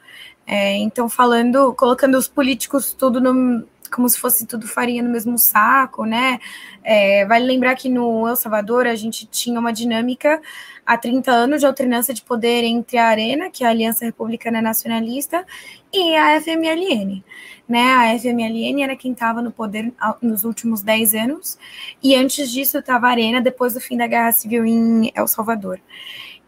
É, 0.48 0.78
então, 0.78 1.10
falando, 1.10 1.74
colocando 1.74 2.18
os 2.18 2.28
políticos 2.28 2.94
tudo 2.94 3.20
no, 3.20 3.68
como 3.96 4.10
se 4.10 4.20
fosse 4.20 4.46
tudo 4.46 4.68
farinha 4.68 5.02
no 5.02 5.10
mesmo 5.10 5.38
saco, 5.38 6.04
né? 6.04 6.38
É, 6.84 7.26
vale 7.26 7.46
lembrar 7.46 7.76
que 7.76 7.88
no 7.88 8.28
El 8.28 8.36
Salvador 8.36 8.86
a 8.86 8.94
gente 8.94 9.26
tinha 9.26 9.58
uma 9.58 9.72
dinâmica 9.72 10.42
há 10.86 10.98
30 10.98 11.32
anos 11.32 11.62
de 11.62 11.66
alternância 11.66 12.14
de 12.14 12.22
poder 12.22 12.66
entre 12.66 12.98
a 12.98 13.08
Arena, 13.08 13.50
que 13.50 13.64
é 13.64 13.68
a 13.68 13.70
Aliança 13.70 14.04
Republicana 14.04 14.62
Nacionalista, 14.62 15.46
e 15.94 16.14
a 16.18 16.42
FMLN. 16.42 17.24
Né? 17.70 17.94
A 17.94 18.20
FMLN 18.20 18.84
era 18.84 18.98
quem 18.98 19.14
estava 19.14 19.42
no 19.42 19.50
poder 19.50 19.94
nos 20.22 20.44
últimos 20.44 20.82
10 20.82 21.16
anos, 21.16 21.58
e 22.04 22.16
antes 22.16 22.52
disso 22.52 22.78
estava 22.78 23.08
a 23.08 23.12
Arena, 23.12 23.40
depois 23.40 23.76
do 23.76 23.80
fim 23.80 23.96
da 23.96 24.08
Guerra 24.08 24.34
Civil 24.34 24.66
em 24.66 25.10
El 25.16 25.28
Salvador. 25.28 25.80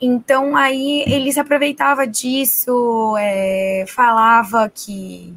Então 0.02 0.56
aí 0.58 1.06
ele 1.08 1.32
se 1.32 1.40
aproveitava 1.40 2.06
disso, 2.06 3.16
é, 3.18 3.86
falava 3.88 4.70
que 4.70 5.34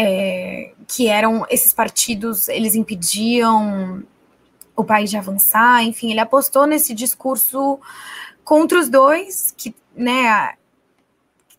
é, 0.00 0.70
que 0.86 1.08
eram 1.08 1.44
esses 1.50 1.72
partidos, 1.72 2.48
eles 2.48 2.76
impediam 2.76 4.04
o 4.76 4.84
país 4.84 5.10
de 5.10 5.16
avançar, 5.16 5.82
enfim, 5.82 6.12
ele 6.12 6.20
apostou 6.20 6.68
nesse 6.68 6.94
discurso 6.94 7.80
contra 8.44 8.78
os 8.78 8.88
dois, 8.88 9.52
que, 9.56 9.74
né, 9.96 10.54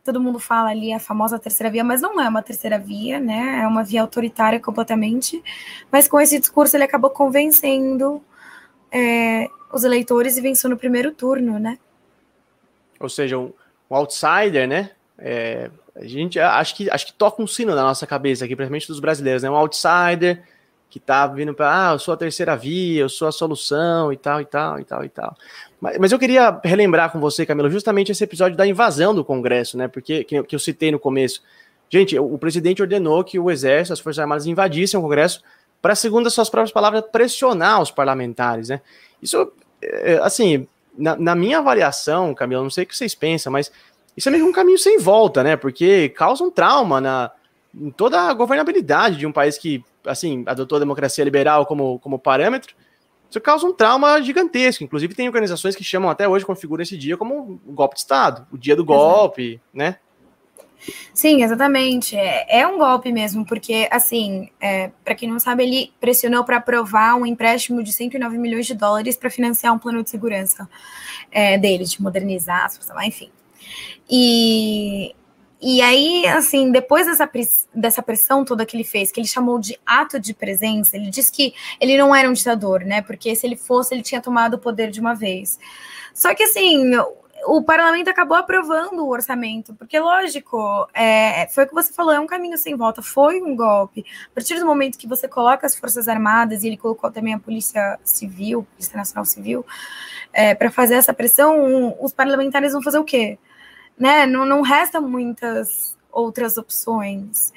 todo 0.06 0.22
mundo 0.22 0.40
fala 0.40 0.70
ali 0.70 0.94
a 0.94 1.00
famosa 1.02 1.38
terceira 1.38 1.70
via, 1.70 1.84
mas 1.84 2.00
não 2.00 2.20
é 2.22 2.30
uma 2.30 2.42
terceira 2.42 2.80
via, 2.80 3.20
né, 3.20 3.60
é 3.62 3.68
uma 3.68 3.84
via 3.84 4.02
autoritária 4.02 4.58
completamente, 4.58 5.44
mas 5.92 6.08
com 6.08 6.18
esse 6.18 6.40
discurso 6.40 6.78
ele 6.78 6.86
acabou 6.86 7.10
convencendo 7.10 8.24
é, 8.90 9.50
os 9.74 9.84
eleitores 9.84 10.38
e 10.38 10.42
venceu 10.42 10.70
no 10.70 10.78
primeiro 10.78 11.12
turno, 11.12 11.60
né. 11.60 11.78
Ou 13.02 13.10
seja, 13.10 13.38
um, 13.38 13.52
um 13.92 13.96
outsider, 13.98 14.66
né, 14.66 14.92
é, 15.18 15.70
a 16.00 16.08
gente 16.08 16.40
acho 16.40 16.76
que, 16.76 16.90
acho 16.90 17.06
que 17.08 17.14
toca 17.14 17.42
um 17.42 17.48
sino 17.48 17.76
na 17.76 17.84
nossa 17.84 18.08
cabeça 18.08 18.46
aqui, 18.46 18.56
principalmente 18.56 18.88
dos 18.88 19.00
brasileiros, 19.00 19.44
né, 19.44 19.50
um 19.50 19.56
outsider 19.56 20.44
que 20.90 21.00
tá 21.00 21.28
vindo 21.28 21.54
para, 21.54 21.90
ah, 21.90 21.94
eu 21.94 22.00
sou 22.00 22.14
a 22.14 22.18
terceira 22.18 22.56
via, 22.56 23.02
eu 23.02 23.10
sou 23.10 23.28
a 23.28 23.32
solução 23.32 24.12
e 24.12 24.18
tal, 24.18 24.42
e 24.42 24.46
tal, 24.46 24.80
e 24.80 24.84
tal, 24.84 25.06
e 25.06 25.10
tal. 25.10 25.38
Mas, 25.80 25.98
mas 26.00 26.12
eu 26.12 26.18
queria 26.18 26.60
relembrar 26.64 27.12
com 27.12 27.20
você, 27.20 27.46
Camilo, 27.46 27.70
justamente 27.70 28.12
esse 28.12 28.24
episódio 28.24 28.58
da 28.58 28.66
invasão 28.66 29.14
do 29.14 29.24
Congresso, 29.24 29.78
né? 29.78 29.88
Porque 29.88 30.24
que, 30.24 30.42
que 30.42 30.56
eu 30.56 30.60
citei 30.60 30.92
no 30.92 30.98
começo. 30.98 31.44
Gente, 31.90 32.18
o, 32.18 32.38
presidente 32.40 32.82
ordenou 32.82 33.24
que 33.24 33.38
o 33.38 33.52
Exército, 33.52 33.94
as 33.94 34.00
Forças 34.00 34.20
Armadas 34.20 34.48
invadissem 34.48 35.00
o 35.00 35.04
Congresso 35.04 35.44
para, 35.80 35.94
segundo 35.94 36.28
as 36.28 36.34
suas 36.34 36.50
próprias 36.50 36.72
palavras, 36.72 37.04
pressionar 37.12 37.82
os 37.82 37.92
parlamentares, 37.92 38.70
né? 38.70 38.82
Isso, 39.22 39.52
é, 39.82 40.20
assim, 40.24 40.68
na, 40.98 41.16
na, 41.16 41.36
minha 41.36 41.60
avaliação, 41.60 42.34
Camilo, 42.34 42.64
não 42.64 42.70
sei 42.70 42.84
o 42.84 42.88
que 42.88 42.96
vocês 42.96 43.14
pensam, 43.14 43.52
mas 43.52 43.72
isso 44.20 44.28
é 44.28 44.32
meio 44.34 44.46
um 44.46 44.52
caminho 44.52 44.78
sem 44.78 45.00
volta, 45.00 45.42
né? 45.42 45.56
Porque 45.56 46.10
causa 46.10 46.44
um 46.44 46.52
trauma 46.52 47.00
na, 47.00 47.32
em 47.74 47.90
toda 47.90 48.22
a 48.22 48.34
governabilidade 48.34 49.16
de 49.16 49.26
um 49.26 49.32
país 49.32 49.58
que 49.58 49.82
assim, 50.06 50.44
adotou 50.46 50.76
a 50.76 50.80
democracia 50.80 51.24
liberal 51.24 51.66
como, 51.66 52.00
como 52.00 52.20
parâmetro, 52.20 52.76
isso 53.30 53.40
causa 53.40 53.66
um 53.66 53.74
trauma 53.74 54.22
gigantesco. 54.22 54.84
Inclusive, 54.84 55.16
tem 55.16 55.28
organizações 55.28 55.74
que 55.74 55.84
chamam 55.84 56.10
até 56.10 56.28
hoje, 56.28 56.46
configuram 56.46 56.84
esse 56.84 56.98
dia 56.98 57.16
como 57.16 57.62
o 57.66 57.72
golpe 57.72 57.96
de 57.96 58.02
Estado, 58.02 58.46
o 58.52 58.58
dia 58.58 58.76
do 58.76 58.84
golpe, 58.84 59.54
Exato. 59.54 59.64
né? 59.74 59.96
Sim, 61.14 61.44
exatamente. 61.44 62.18
É, 62.18 62.62
é, 62.62 62.68
um 62.68 62.78
golpe 62.78 63.12
mesmo, 63.12 63.46
porque, 63.46 63.88
assim, 63.92 64.50
é, 64.60 64.92
para 65.04 65.16
quem 65.16 65.30
não 65.30 65.40
sabe, 65.40 65.64
ele 65.64 65.94
pressionou 66.00 66.44
para 66.44 66.58
aprovar 66.58 67.16
um 67.16 67.26
empréstimo 67.26 67.82
de 67.84 67.94
109 67.94 68.38
milhões 68.38 68.66
de 68.66 68.74
dólares 68.74 69.16
para 69.16 69.30
financiar 69.30 69.74
um 69.74 69.80
plano 69.80 70.04
de 70.04 70.10
segurança 70.10 70.68
é, 71.32 71.58
dele, 71.58 71.86
de 71.86 72.02
modernizar, 72.02 72.70
enfim. 73.04 73.30
E 74.10 75.16
e 75.62 75.82
aí, 75.82 76.26
assim, 76.26 76.72
depois 76.72 77.06
dessa, 77.06 77.30
dessa 77.76 78.02
pressão 78.02 78.46
toda 78.46 78.66
que 78.66 78.78
ele 78.78 78.84
fez, 78.86 79.12
que 79.12 79.20
ele 79.20 79.28
chamou 79.28 79.60
de 79.60 79.78
ato 79.86 80.18
de 80.18 80.34
presença, 80.34 80.96
ele 80.96 81.10
disse 81.10 81.30
que 81.30 81.54
ele 81.82 81.98
não 81.98 82.16
era 82.16 82.30
um 82.30 82.34
ditador, 82.34 82.86
né? 82.86 83.02
Porque 83.02 83.36
se 83.36 83.46
ele 83.46 83.58
fosse, 83.58 83.94
ele 83.94 84.02
tinha 84.02 84.22
tomado 84.22 84.54
o 84.54 84.60
poder 84.60 84.90
de 84.90 85.02
uma 85.02 85.14
vez. 85.14 85.60
Só 86.14 86.34
que, 86.34 86.44
assim, 86.44 86.94
o 87.46 87.62
parlamento 87.62 88.10
acabou 88.10 88.38
aprovando 88.38 89.04
o 89.04 89.10
orçamento, 89.10 89.74
porque, 89.76 90.00
lógico, 90.00 90.88
é, 90.94 91.46
foi 91.50 91.66
o 91.66 91.68
que 91.68 91.74
você 91.74 91.92
falou, 91.92 92.14
é 92.14 92.20
um 92.22 92.28
caminho 92.28 92.58
sem 92.58 92.76
volta, 92.78 93.02
foi 93.02 93.42
um 93.42 93.54
golpe. 93.54 94.06
A 94.32 94.36
partir 94.36 94.58
do 94.60 94.66
momento 94.66 94.98
que 94.98 95.08
você 95.08 95.28
coloca 95.28 95.68
as 95.68 95.76
Forças 95.76 96.08
Armadas, 96.08 96.64
e 96.64 96.68
ele 96.68 96.78
colocou 96.78 97.12
também 97.12 97.34
a 97.34 97.40
Polícia 97.40 98.00
Civil, 98.06 98.66
Polícia 98.72 98.96
Nacional 98.96 99.26
Civil, 99.26 99.66
é, 100.32 100.56
para 100.56 100.72
fazer 100.72 100.96
essa 100.96 101.14
pressão, 101.14 101.98
os 102.00 102.14
parlamentares 102.14 102.72
vão 102.72 102.82
fazer 102.82 102.98
o 102.98 103.04
quê? 103.04 103.38
Né? 104.00 104.26
Não, 104.26 104.46
não 104.46 104.62
resta 104.62 105.02
muitas 105.02 105.98
outras 106.12 106.58
opções. 106.58 107.54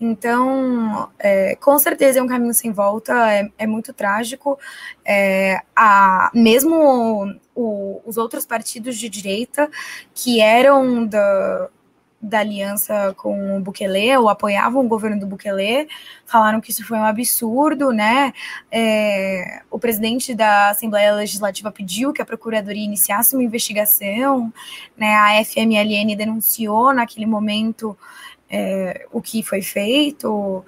Então, 0.00 1.08
é, 1.18 1.56
com 1.56 1.78
certeza 1.78 2.18
é 2.18 2.22
um 2.22 2.26
caminho 2.26 2.52
sem 2.52 2.72
volta, 2.72 3.12
é, 3.32 3.48
é 3.58 3.66
muito 3.66 3.92
trágico. 3.92 4.58
É, 5.04 5.60
a, 5.74 6.30
mesmo 6.34 7.38
o, 7.54 8.02
os 8.04 8.16
outros 8.16 8.44
partidos 8.44 8.96
de 8.98 9.08
direita 9.08 9.70
que 10.14 10.40
eram 10.40 11.06
da, 11.06 11.70
da 12.24 12.40
aliança 12.40 13.14
com 13.16 13.56
o 13.56 13.60
Bukele, 13.60 14.16
ou 14.16 14.28
apoiavam 14.28 14.84
o 14.84 14.88
governo 14.88 15.20
do 15.20 15.26
Bukele, 15.26 15.88
falaram 16.24 16.60
que 16.60 16.70
isso 16.70 16.84
foi 16.86 16.98
um 16.98 17.04
absurdo, 17.04 17.92
né? 17.92 18.32
É, 18.70 19.62
o 19.70 19.78
presidente 19.78 20.34
da 20.34 20.70
Assembleia 20.70 21.14
Legislativa 21.14 21.70
pediu 21.70 22.12
que 22.12 22.22
a 22.22 22.24
Procuradoria 22.24 22.84
iniciasse 22.84 23.36
uma 23.36 23.44
investigação, 23.44 24.52
né? 24.96 25.14
A 25.14 25.44
FMLN 25.44 26.16
denunciou 26.16 26.92
naquele 26.92 27.26
momento 27.26 27.96
é, 28.48 29.06
o 29.12 29.20
que 29.20 29.42
foi 29.42 29.62
feito, 29.62 30.64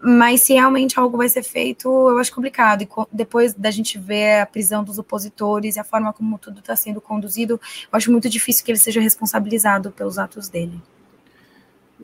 mas 0.00 0.42
se 0.42 0.54
realmente 0.54 0.98
algo 0.98 1.16
vai 1.16 1.28
ser 1.28 1.42
feito, 1.42 1.88
eu 1.88 2.18
acho 2.18 2.32
complicado. 2.32 2.82
E 2.82 2.88
depois 3.12 3.54
da 3.54 3.70
gente 3.70 3.98
ver 3.98 4.40
a 4.40 4.46
prisão 4.46 4.84
dos 4.84 4.98
opositores 4.98 5.76
e 5.76 5.80
a 5.80 5.84
forma 5.84 6.12
como 6.12 6.38
tudo 6.38 6.60
está 6.60 6.76
sendo 6.76 7.00
conduzido, 7.00 7.54
eu 7.54 7.96
acho 7.96 8.10
muito 8.10 8.28
difícil 8.28 8.64
que 8.64 8.70
ele 8.70 8.78
seja 8.78 9.00
responsabilizado 9.00 9.90
pelos 9.90 10.18
atos 10.18 10.48
dele. 10.48 10.80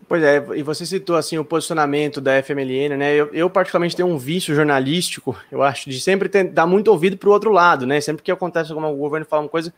Pois 0.09 0.22
é, 0.22 0.44
e 0.57 0.62
você 0.62 0.85
citou 0.85 1.16
assim 1.16 1.38
o 1.38 1.44
posicionamento 1.44 2.20
da 2.20 2.42
FMLN, 2.42 2.96
né? 2.96 3.14
Eu, 3.14 3.30
eu 3.33 3.48
particularmente 3.48 3.96
tenho 3.96 4.09
um 4.09 4.18
vício 4.18 4.54
jornalístico, 4.54 5.37
eu 5.50 5.62
acho, 5.62 5.88
de 5.88 6.00
sempre 6.00 6.28
ter, 6.28 6.44
dar 6.44 6.66
muito 6.66 6.88
ouvido 6.88 7.16
para 7.16 7.28
o 7.28 7.33
outro 7.33 7.50
lado, 7.50 7.87
né? 7.87 8.00
Sempre 8.00 8.22
que 8.22 8.30
acontece 8.30 8.70
alguma 8.70 8.88
o 8.88 8.96
governo 8.96 9.24
fala 9.24 9.42
uma 9.42 9.48
coisa, 9.48 9.72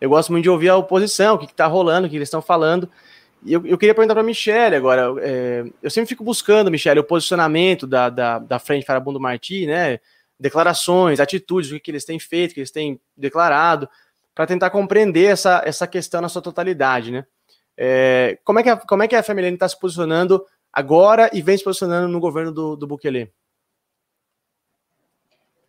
eu 0.00 0.10
gosto 0.10 0.30
muito 0.30 0.44
de 0.44 0.50
ouvir 0.50 0.68
a 0.68 0.76
oposição, 0.76 1.34
o 1.34 1.38
que 1.38 1.46
está 1.46 1.66
rolando, 1.66 2.06
o 2.06 2.10
que 2.10 2.16
eles 2.16 2.28
estão 2.28 2.42
falando. 2.42 2.88
E 3.44 3.52
eu, 3.52 3.66
eu 3.66 3.76
queria 3.76 3.94
perguntar 3.94 4.14
para 4.14 4.22
a 4.22 4.26
Michelle 4.26 4.74
agora. 4.74 5.14
É, 5.20 5.64
eu 5.82 5.90
sempre 5.90 6.08
fico 6.08 6.24
buscando, 6.24 6.70
Michelle, 6.70 7.00
o 7.00 7.04
posicionamento 7.04 7.86
da, 7.86 8.08
da, 8.08 8.38
da 8.38 8.58
Frente 8.58 8.86
Farabundo 8.86 9.20
Martí, 9.20 9.66
né? 9.66 10.00
Declarações, 10.40 11.20
atitudes, 11.20 11.70
o 11.70 11.74
que, 11.74 11.80
que 11.80 11.90
eles 11.90 12.04
têm 12.04 12.18
feito, 12.18 12.52
o 12.52 12.54
que 12.54 12.60
eles 12.60 12.70
têm 12.70 12.98
declarado, 13.16 13.88
para 14.34 14.46
tentar 14.46 14.70
compreender 14.70 15.26
essa, 15.26 15.62
essa 15.64 15.86
questão 15.86 16.20
na 16.20 16.28
sua 16.28 16.42
totalidade, 16.42 17.12
né? 17.12 17.26
É, 17.76 18.38
como, 18.44 18.58
é 18.58 18.62
que 18.62 18.70
a, 18.70 18.76
como 18.76 19.02
é 19.02 19.08
que 19.08 19.16
a 19.16 19.22
FMLN 19.22 19.54
está 19.54 19.68
se 19.68 19.78
posicionando 19.78 20.44
agora 20.72 21.28
e 21.32 21.42
vem 21.42 21.56
se 21.56 21.64
posicionando 21.64 22.08
no 22.08 22.20
governo 22.20 22.50
do, 22.50 22.76
do 22.76 22.86
Bukele? 22.86 23.30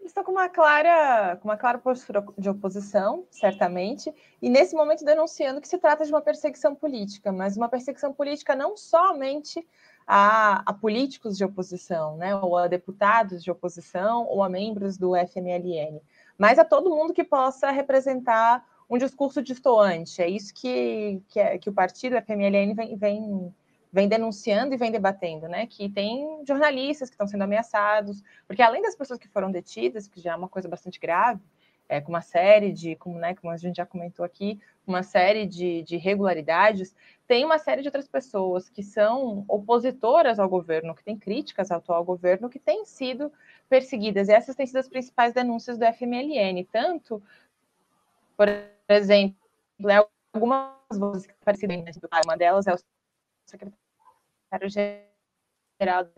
Está 0.07 0.23
com 0.23 0.31
uma 0.31 0.49
clara, 0.49 1.37
com 1.37 1.47
uma 1.47 1.57
clara 1.57 1.77
postura 1.77 2.23
de 2.37 2.49
oposição, 2.49 3.25
certamente, 3.29 4.13
e 4.41 4.49
nesse 4.49 4.75
momento 4.75 5.03
denunciando 5.03 5.61
que 5.61 5.67
se 5.67 5.77
trata 5.77 6.05
de 6.05 6.11
uma 6.11 6.21
perseguição 6.21 6.75
política, 6.75 7.31
mas 7.31 7.57
uma 7.57 7.69
perseguição 7.69 8.13
política 8.13 8.55
não 8.55 8.77
somente 8.77 9.65
a, 10.07 10.63
a 10.69 10.73
políticos 10.73 11.37
de 11.37 11.43
oposição, 11.43 12.17
né, 12.17 12.35
ou 12.35 12.57
a 12.57 12.67
deputados 12.67 13.43
de 13.43 13.49
oposição, 13.49 14.25
ou 14.27 14.43
a 14.43 14.49
membros 14.49 14.97
do 14.97 15.13
FMLN, 15.15 16.01
mas 16.37 16.59
a 16.59 16.65
todo 16.65 16.89
mundo 16.89 17.13
que 17.13 17.23
possa 17.23 17.71
representar 17.71 18.63
um 18.89 18.97
discurso 18.97 19.41
distoante. 19.41 20.21
É 20.21 20.29
isso 20.29 20.53
que, 20.53 21.21
que, 21.27 21.39
é, 21.39 21.57
que 21.57 21.69
o 21.69 21.73
partido 21.73 22.15
FMLN 22.21 22.73
vem, 22.75 22.95
vem 22.95 23.53
vem 23.95 24.09
denunciando 24.09 24.73
e 24.73 24.77
vem 24.77 24.91
debatendo, 24.91 25.47
né? 25.47 25.65
Que 25.65 25.87
tem 25.87 26.43
jornalistas 26.45 27.09
que 27.09 27.13
estão 27.13 27.25
sendo 27.25 27.45
ameaçados, 27.45 28.21
porque 28.45 28.61
além 28.61 28.81
das 28.81 28.93
pessoas 28.93 29.17
que 29.17 29.29
foram 29.29 29.49
detidas, 29.49 30.05
que 30.05 30.19
já 30.19 30.33
é 30.33 30.35
uma 30.35 30.49
coisa 30.49 30.67
bastante 30.67 30.99
grave, 30.99 31.39
é, 31.87 32.01
com 32.01 32.09
uma 32.09 32.21
série 32.21 32.73
de, 32.73 32.97
como, 32.97 33.17
né, 33.17 33.35
como 33.35 33.53
a 33.53 33.57
gente 33.57 33.77
já 33.77 33.85
comentou 33.85 34.25
aqui, 34.25 34.59
uma 34.85 35.01
série 35.01 35.45
de, 35.45 35.81
de 35.83 35.95
irregularidades, 35.95 36.93
tem 37.25 37.45
uma 37.45 37.57
série 37.57 37.81
de 37.81 37.87
outras 37.87 38.05
pessoas 38.05 38.67
que 38.67 38.83
são 38.83 39.45
opositoras 39.47 40.39
ao 40.39 40.49
governo, 40.49 40.93
que 40.93 41.03
têm 41.03 41.17
críticas 41.17 41.71
ao 41.71 41.77
atual 41.77 42.03
governo, 42.03 42.49
que 42.49 42.59
têm 42.59 42.83
sido 42.83 43.31
perseguidas. 43.69 44.27
E 44.27 44.33
essas 44.33 44.57
têm 44.57 44.67
sido 44.67 44.77
as 44.77 44.89
principais 44.89 45.31
denúncias 45.33 45.77
do 45.77 45.85
FMLN, 45.85 46.65
tanto, 46.69 47.23
por 48.35 48.49
exemplo, 48.89 49.37
né, 49.79 50.03
algumas 50.33 50.75
vozes 50.91 51.25
que 51.25 51.31
apareceram, 51.31 51.81
uma 52.25 52.35
delas 52.35 52.67
é 52.67 52.73
o 52.73 52.77
secretário 53.45 53.84
secretário-geral 54.51 56.05
da 56.05 56.11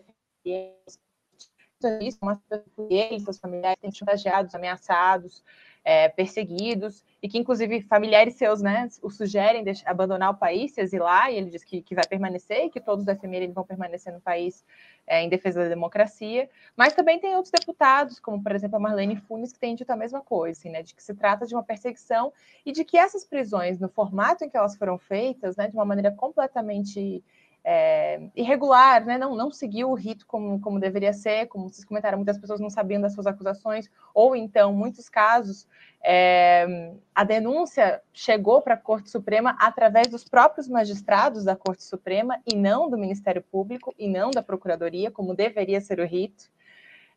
eles, 2.84 3.23
seus 3.23 3.38
familiares 3.38 3.80
têm 3.80 3.91
chantageados, 3.91 4.55
ameaçados. 4.55 5.43
é, 5.88 6.09
perseguidos 6.09 7.01
e 7.23 7.30
que, 7.30 7.38
inclusive, 7.38 7.82
familiares 7.82 8.34
seus 8.34 8.61
né, 8.61 8.89
o 9.01 9.09
sugerem 9.09 9.63
de 9.63 9.71
abandonar 9.86 10.32
o 10.32 10.36
país, 10.36 10.73
se 10.73 10.82
exilar, 10.82 11.32
e 11.32 11.38
ele 11.38 11.49
diz 11.49 11.63
que, 11.63 11.82
que 11.82 11.95
vai 11.95 12.05
permanecer 12.05 12.65
e 12.65 12.69
que 12.69 12.82
todos 12.82 13.05
do 13.05 13.15
FML 13.15 13.53
vão 13.53 13.63
permanecer 13.63 14.11
no 14.11 14.19
país 14.19 14.65
é, 15.07 15.21
em 15.21 15.30
defesa 15.30 15.63
da 15.63 15.69
democracia. 15.69 16.49
Mas 16.75 16.91
também 16.91 17.17
tem 17.19 17.34
outros 17.38 17.53
deputados, 17.57 18.19
como, 18.19 18.43
por 18.43 18.51
exemplo, 18.53 18.75
a 18.75 18.80
Marlene 18.82 19.15
Funes, 19.15 19.53
que 19.53 19.59
tem 19.59 19.75
dito 19.75 19.89
a 19.89 19.95
mesma 19.95 20.19
coisa, 20.19 20.59
assim, 20.59 20.69
né, 20.69 20.84
de 20.84 20.93
que 20.93 21.01
se 21.01 21.15
trata 21.15 21.45
de 21.45 21.55
uma 21.55 21.63
perseguição 21.63 22.34
e 22.65 22.73
de 22.73 22.84
que 22.84 22.97
essas 22.97 23.23
prisões, 23.23 23.80
no 23.80 23.88
formato 23.88 24.43
em 24.43 24.49
que 24.49 24.57
elas 24.57 24.75
foram 24.75 24.97
feitas, 24.97 25.55
né, 25.55 25.69
de 25.69 25.73
uma 25.73 25.86
maneira 25.86 26.11
completamente 26.11 27.23
é, 27.70 28.22
irregular, 28.34 29.05
né? 29.05 29.18
não, 29.18 29.36
não 29.36 29.51
seguiu 29.51 29.89
o 29.89 29.93
rito 29.93 30.26
como, 30.26 30.57
como 30.61 30.80
deveria 30.80 31.11
ser, 31.11 31.47
como 31.47 31.68
vocês 31.68 31.84
comentaram, 31.84 32.18
muitas 32.18 32.38
pessoas 32.38 32.61
não 32.61 32.70
sabiam 32.70 33.01
das 33.01 33.13
suas 33.13 33.28
acusações, 33.28 33.91
ou 34.13 34.38
então, 34.38 34.72
muitos 34.72 35.09
casos, 35.09 35.68
é, 36.01 36.93
a 37.13 37.26
denúncia 37.26 38.01
chegou 38.13 38.61
para 38.61 38.76
a 38.76 38.78
Corte 38.78 39.09
Suprema 39.09 39.57
através 39.59 40.07
dos 40.07 40.24
próprios 40.24 40.70
magistrados 40.70 41.43
da 41.43 41.57
Corte 41.57 41.84
Suprema 41.84 42.39
e 42.49 42.55
não 42.55 42.89
do 42.89 42.97
Ministério 42.97 43.41
Público 43.41 43.93
e 43.99 44.07
não 44.07 44.32
da 44.32 44.41
Procuradoria, 44.41 45.11
como 45.11 45.36
deveria 45.36 45.82
ser 45.82 45.99
o 45.99 46.05
rito. 46.05 46.49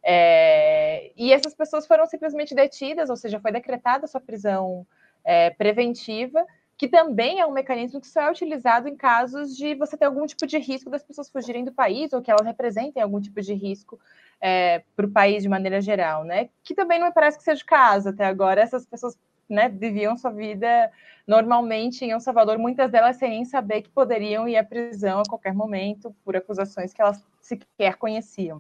É, 0.02 1.12
e 1.16 1.32
essas 1.32 1.54
pessoas 1.54 1.86
foram 1.86 2.06
simplesmente 2.06 2.56
detidas, 2.56 3.08
ou 3.08 3.16
seja, 3.16 3.38
foi 3.38 3.52
decretada 3.52 4.08
sua 4.08 4.20
prisão 4.20 4.84
é, 5.24 5.50
preventiva, 5.50 6.44
que 6.80 6.88
também 6.88 7.38
é 7.38 7.44
um 7.44 7.52
mecanismo 7.52 8.00
que 8.00 8.06
só 8.06 8.22
é 8.22 8.30
utilizado 8.30 8.88
em 8.88 8.96
casos 8.96 9.54
de 9.54 9.74
você 9.74 9.98
ter 9.98 10.06
algum 10.06 10.24
tipo 10.24 10.46
de 10.46 10.56
risco 10.56 10.88
das 10.88 11.02
pessoas 11.02 11.28
fugirem 11.28 11.62
do 11.62 11.70
país 11.70 12.10
ou 12.14 12.22
que 12.22 12.30
elas 12.30 12.46
representem 12.46 13.02
algum 13.02 13.20
tipo 13.20 13.38
de 13.42 13.52
risco 13.52 14.00
é, 14.40 14.82
para 14.96 15.04
o 15.04 15.10
país 15.10 15.42
de 15.42 15.48
maneira 15.50 15.82
geral, 15.82 16.24
né? 16.24 16.48
Que 16.64 16.74
também 16.74 16.98
não 16.98 17.08
me 17.08 17.12
parece 17.12 17.36
que 17.36 17.44
seja 17.44 17.62
o 17.62 17.66
caso 17.66 18.08
até 18.08 18.24
agora. 18.24 18.62
Essas 18.62 18.86
pessoas 18.86 19.14
né, 19.46 19.68
viviam 19.68 20.16
sua 20.16 20.30
vida 20.30 20.90
normalmente 21.26 22.02
em 22.02 22.12
El 22.12 22.20
Salvador, 22.20 22.56
muitas 22.56 22.90
delas 22.90 23.16
sem 23.16 23.28
nem 23.28 23.44
saber 23.44 23.82
que 23.82 23.90
poderiam 23.90 24.48
ir 24.48 24.56
à 24.56 24.64
prisão 24.64 25.20
a 25.20 25.28
qualquer 25.28 25.52
momento 25.52 26.16
por 26.24 26.34
acusações 26.34 26.94
que 26.94 27.02
elas 27.02 27.22
sequer 27.42 27.96
conheciam. 27.96 28.58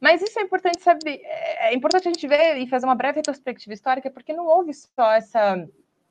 Mas 0.00 0.22
isso 0.22 0.38
é 0.38 0.42
importante 0.42 0.80
saber, 0.80 1.22
é, 1.24 1.70
é 1.70 1.74
importante 1.74 2.06
a 2.06 2.12
gente 2.12 2.28
ver 2.28 2.56
e 2.58 2.68
fazer 2.68 2.86
uma 2.86 2.94
breve 2.94 3.16
retrospectiva 3.16 3.74
histórica, 3.74 4.08
porque 4.12 4.32
não 4.32 4.46
houve 4.46 4.72
só 4.72 5.10
essa 5.10 5.68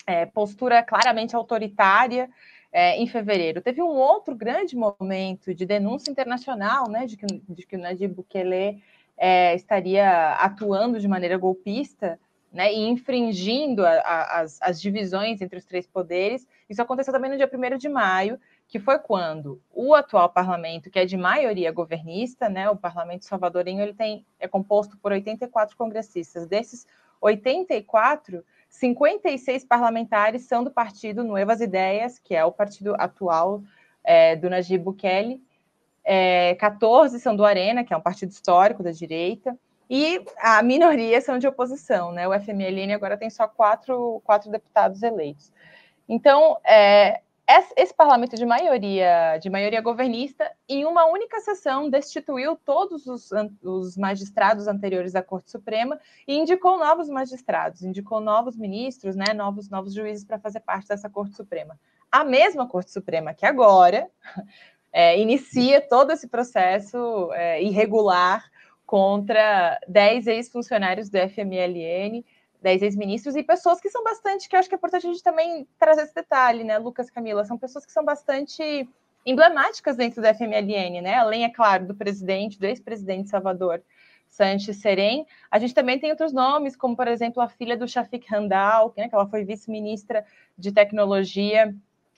é, 0.07 0.25
postura 0.25 0.81
claramente 0.81 1.35
autoritária 1.35 2.29
é, 2.71 2.97
em 2.97 3.05
fevereiro. 3.05 3.61
Teve 3.61 3.81
um 3.81 3.89
outro 3.89 4.33
grande 4.33 4.75
momento 4.75 5.53
de 5.53 5.65
denúncia 5.65 6.09
internacional, 6.09 6.89
né, 6.89 7.05
de 7.05 7.17
que, 7.17 7.25
de 7.25 7.65
que 7.65 7.75
o 7.75 7.79
Nayib 7.79 8.15
Bukele 8.15 8.81
é, 9.17 9.53
estaria 9.53 10.33
atuando 10.33 10.99
de 10.99 11.07
maneira 11.07 11.37
golpista, 11.37 12.17
né, 12.51 12.73
e 12.73 12.87
infringindo 12.87 13.85
a, 13.85 13.91
a, 13.91 14.41
as, 14.41 14.61
as 14.61 14.81
divisões 14.81 15.41
entre 15.41 15.59
os 15.59 15.65
três 15.65 15.85
poderes. 15.85 16.47
Isso 16.69 16.81
aconteceu 16.81 17.13
também 17.13 17.29
no 17.29 17.37
dia 17.37 17.49
1 17.51 17.77
de 17.77 17.89
maio, 17.89 18.39
que 18.67 18.79
foi 18.79 18.97
quando 18.99 19.61
o 19.73 19.93
atual 19.93 20.29
parlamento, 20.29 20.89
que 20.89 20.99
é 20.99 21.05
de 21.05 21.17
maioria 21.17 21.71
governista, 21.71 22.47
né, 22.47 22.69
o 22.69 22.75
parlamento 22.75 23.25
salvadorenho, 23.25 23.81
ele 23.81 23.93
tem, 23.93 24.25
é 24.39 24.47
composto 24.47 24.97
por 24.97 25.11
84 25.11 25.75
congressistas. 25.75 26.47
Desses 26.47 26.87
84, 27.19 28.43
56 28.69 29.65
parlamentares 29.65 30.43
são 30.43 30.63
do 30.63 30.71
partido 30.71 31.23
Nuevas 31.23 31.61
Ideias, 31.61 32.19
que 32.19 32.35
é 32.35 32.43
o 32.43 32.51
partido 32.51 32.95
atual 32.97 33.63
é, 34.03 34.35
do 34.35 34.49
Najib 34.49 34.83
Bukele, 34.83 35.41
é, 36.03 36.55
14 36.55 37.19
são 37.19 37.35
do 37.35 37.43
Arena, 37.43 37.83
que 37.83 37.93
é 37.93 37.97
um 37.97 38.01
partido 38.01 38.31
histórico 38.31 38.81
da 38.81 38.91
direita, 38.91 39.57
e 39.89 40.23
a 40.39 40.61
minoria 40.61 41.19
são 41.21 41.37
de 41.37 41.47
oposição, 41.47 42.11
né? 42.11 42.27
O 42.27 42.33
FMLN 42.33 42.93
agora 42.93 43.17
tem 43.17 43.29
só 43.29 43.47
quatro, 43.47 44.21
quatro 44.23 44.51
deputados 44.51 45.01
eleitos. 45.01 45.51
Então, 46.07 46.57
é, 46.65 47.21
esse 47.77 47.93
parlamento 47.93 48.35
de 48.35 48.45
maioria, 48.45 49.37
de 49.37 49.49
maioria 49.49 49.79
governista, 49.79 50.51
em 50.67 50.85
uma 50.85 51.05
única 51.05 51.39
sessão, 51.39 51.89
destituiu 51.89 52.57
todos 52.57 53.07
os, 53.07 53.29
os, 53.63 53.95
magistrados 53.95 54.67
anteriores 54.67 55.15
à 55.15 55.23
Corte 55.23 55.49
Suprema 55.49 55.97
e 56.27 56.37
indicou 56.37 56.77
novos 56.77 57.07
magistrados, 57.07 57.83
indicou 57.83 58.19
novos 58.19 58.57
ministros, 58.57 59.15
né, 59.15 59.33
novos, 59.33 59.69
novos 59.69 59.93
juízes 59.93 60.25
para 60.25 60.37
fazer 60.37 60.59
parte 60.59 60.89
dessa 60.89 61.09
Corte 61.09 61.35
Suprema. 61.35 61.79
A 62.11 62.25
mesma 62.25 62.67
Corte 62.67 62.91
Suprema 62.91 63.33
que 63.33 63.45
agora 63.45 64.09
é, 64.91 65.17
inicia 65.17 65.79
todo 65.79 66.11
esse 66.11 66.27
processo 66.27 67.31
é, 67.33 67.63
irregular 67.63 68.43
contra 68.85 69.79
10 69.87 70.27
ex-funcionários 70.27 71.09
do 71.09 71.17
FMLN, 71.17 72.25
10 72.61 72.81
ex-ministros 72.81 73.35
e 73.35 73.43
pessoas 73.43 73.79
que 73.79 73.89
são 73.89 74.03
bastante, 74.03 74.49
que 74.49 74.55
eu 74.55 74.59
acho 74.59 74.67
que 74.67 74.75
é 74.75 74.77
importante 74.77 75.07
a 75.07 75.11
gente 75.11 75.23
também 75.23 75.67
trazer 75.79 76.03
esse 76.03 76.15
detalhe, 76.15 76.63
né, 76.63 76.77
Lucas 76.77 77.09
Camila, 77.09 77.45
são 77.45 77.57
pessoas 77.57 77.85
que 77.85 77.91
são 77.91 78.03
bastante 78.03 78.87
emblemáticas 79.25 79.95
dentro 79.95 80.21
da 80.21 80.33
FMLN, 80.33 81.01
né, 81.01 81.15
além, 81.15 81.43
é 81.43 81.49
claro, 81.49 81.85
do 81.85 81.95
presidente, 81.95 82.59
do 82.59 82.65
ex-presidente 82.65 83.29
Salvador 83.29 83.81
Sanches 84.29 84.77
Serem, 84.77 85.25
a 85.49 85.57
gente 85.59 85.73
também 85.73 85.99
tem 85.99 86.09
outros 86.09 86.33
nomes, 86.33 86.75
como, 86.75 86.95
por 86.95 87.07
exemplo, 87.07 87.41
a 87.41 87.47
filha 87.47 87.77
do 87.77 87.87
Shafik 87.87 88.27
Handal, 88.33 88.93
né, 88.97 89.07
que 89.07 89.15
ela 89.15 89.27
foi 89.27 89.43
vice-ministra 89.43 90.25
de 90.57 90.71
tecnologia, 90.71 91.73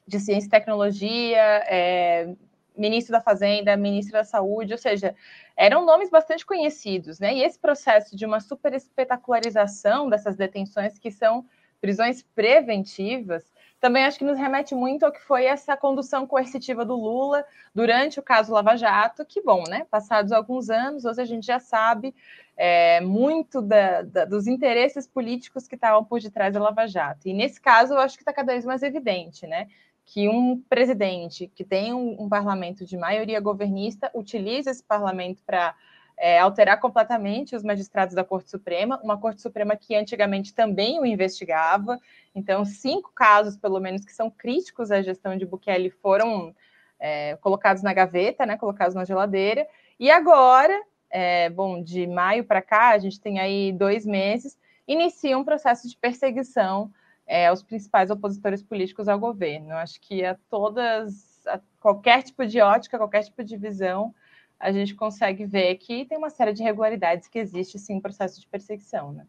de 0.07 0.19
ciência 0.19 0.47
e 0.47 0.49
tecnologia, 0.49 1.41
é, 1.67 2.33
ministro 2.77 3.11
da 3.11 3.21
Fazenda, 3.21 3.75
ministro 3.75 4.13
da 4.13 4.23
Saúde, 4.23 4.73
ou 4.73 4.77
seja, 4.77 5.15
eram 5.55 5.85
nomes 5.85 6.09
bastante 6.09 6.45
conhecidos, 6.45 7.19
né? 7.19 7.33
E 7.33 7.43
esse 7.43 7.59
processo 7.59 8.15
de 8.15 8.25
uma 8.25 8.39
super 8.39 8.73
espetacularização 8.73 10.09
dessas 10.09 10.35
detenções, 10.35 10.97
que 10.97 11.11
são 11.11 11.45
prisões 11.81 12.23
preventivas, 12.35 13.51
também 13.79 14.03
acho 14.03 14.19
que 14.19 14.25
nos 14.25 14.37
remete 14.37 14.75
muito 14.75 15.05
ao 15.05 15.11
que 15.11 15.21
foi 15.21 15.45
essa 15.45 15.77
condução 15.77 16.27
coercitiva 16.27 16.83
do 16.83 16.95
Lula 16.95 17.45
durante 17.73 18.19
o 18.19 18.23
caso 18.23 18.51
Lava 18.51 18.75
Jato, 18.75 19.25
que, 19.25 19.41
bom, 19.41 19.63
né? 19.69 19.85
Passados 19.89 20.33
alguns 20.33 20.69
anos, 20.69 21.05
hoje 21.05 21.21
a 21.21 21.25
gente 21.25 21.47
já 21.47 21.59
sabe 21.59 22.13
é, 22.57 22.99
muito 22.99 23.61
da, 23.61 24.01
da, 24.01 24.25
dos 24.25 24.47
interesses 24.47 25.07
políticos 25.07 25.65
que 25.65 25.75
estavam 25.75 26.03
por 26.03 26.19
detrás 26.19 26.53
da 26.53 26.59
Lava 26.59 26.85
Jato. 26.87 27.29
E 27.29 27.33
nesse 27.33 27.61
caso, 27.61 27.93
eu 27.93 27.99
acho 27.99 28.17
que 28.17 28.21
está 28.21 28.33
cada 28.33 28.51
vez 28.51 28.65
mais 28.65 28.83
evidente, 28.83 29.47
né? 29.47 29.69
Que 30.09 30.27
um 30.27 30.59
presidente 30.67 31.51
que 31.53 31.63
tem 31.63 31.93
um, 31.93 32.23
um 32.23 32.27
parlamento 32.27 32.83
de 32.83 32.97
maioria 32.97 33.39
governista 33.39 34.09
utiliza 34.15 34.71
esse 34.71 34.83
parlamento 34.83 35.43
para 35.45 35.75
é, 36.17 36.39
alterar 36.39 36.79
completamente 36.79 37.55
os 37.55 37.61
magistrados 37.61 38.15
da 38.15 38.23
Corte 38.23 38.49
Suprema, 38.49 38.99
uma 39.03 39.19
Corte 39.19 39.39
Suprema 39.39 39.75
que 39.75 39.95
antigamente 39.95 40.51
também 40.51 40.99
o 40.99 41.05
investigava. 41.05 41.99
Então, 42.33 42.65
cinco 42.65 43.11
casos, 43.13 43.55
pelo 43.55 43.79
menos, 43.79 44.03
que 44.03 44.11
são 44.11 44.31
críticos 44.31 44.89
à 44.89 44.99
gestão 44.99 45.37
de 45.37 45.45
Bukele 45.45 45.91
foram 45.91 46.55
é, 46.99 47.35
colocados 47.35 47.83
na 47.83 47.93
gaveta, 47.93 48.47
né, 48.47 48.57
colocados 48.57 48.95
na 48.95 49.05
geladeira. 49.05 49.67
E 49.99 50.09
agora, 50.09 50.73
é, 51.07 51.51
bom, 51.51 51.83
de 51.83 52.07
maio 52.07 52.43
para 52.43 52.63
cá, 52.63 52.89
a 52.89 52.97
gente 52.97 53.21
tem 53.21 53.39
aí 53.39 53.71
dois 53.71 54.07
meses, 54.07 54.57
inicia 54.87 55.37
um 55.37 55.45
processo 55.45 55.87
de 55.87 55.95
perseguição 55.95 56.91
é, 57.29 57.47
principais 57.67 58.09
opositores 58.09 58.63
políticos 58.63 59.07
ao 59.07 59.19
governo. 59.19 59.73
Acho 59.73 60.01
que 60.01 60.25
a 60.25 60.35
todas, 60.49 61.45
a 61.45 61.59
qualquer 61.79 62.23
tipo 62.23 62.43
de 62.45 62.59
ótica, 62.59 62.97
qualquer 62.97 63.23
tipo 63.23 63.43
de 63.43 63.55
visão, 63.55 64.13
a 64.59 64.71
gente 64.71 64.95
consegue 64.95 65.45
ver 65.45 65.75
que 65.75 66.05
tem 66.05 66.17
uma 66.17 66.31
série 66.31 66.51
de 66.51 66.63
irregularidades 66.63 67.27
que 67.27 67.37
existe 67.37 67.77
sim 67.77 67.97
um 67.97 68.01
processo 68.01 68.41
de 68.41 68.47
perseguição, 68.47 69.13
né? 69.13 69.25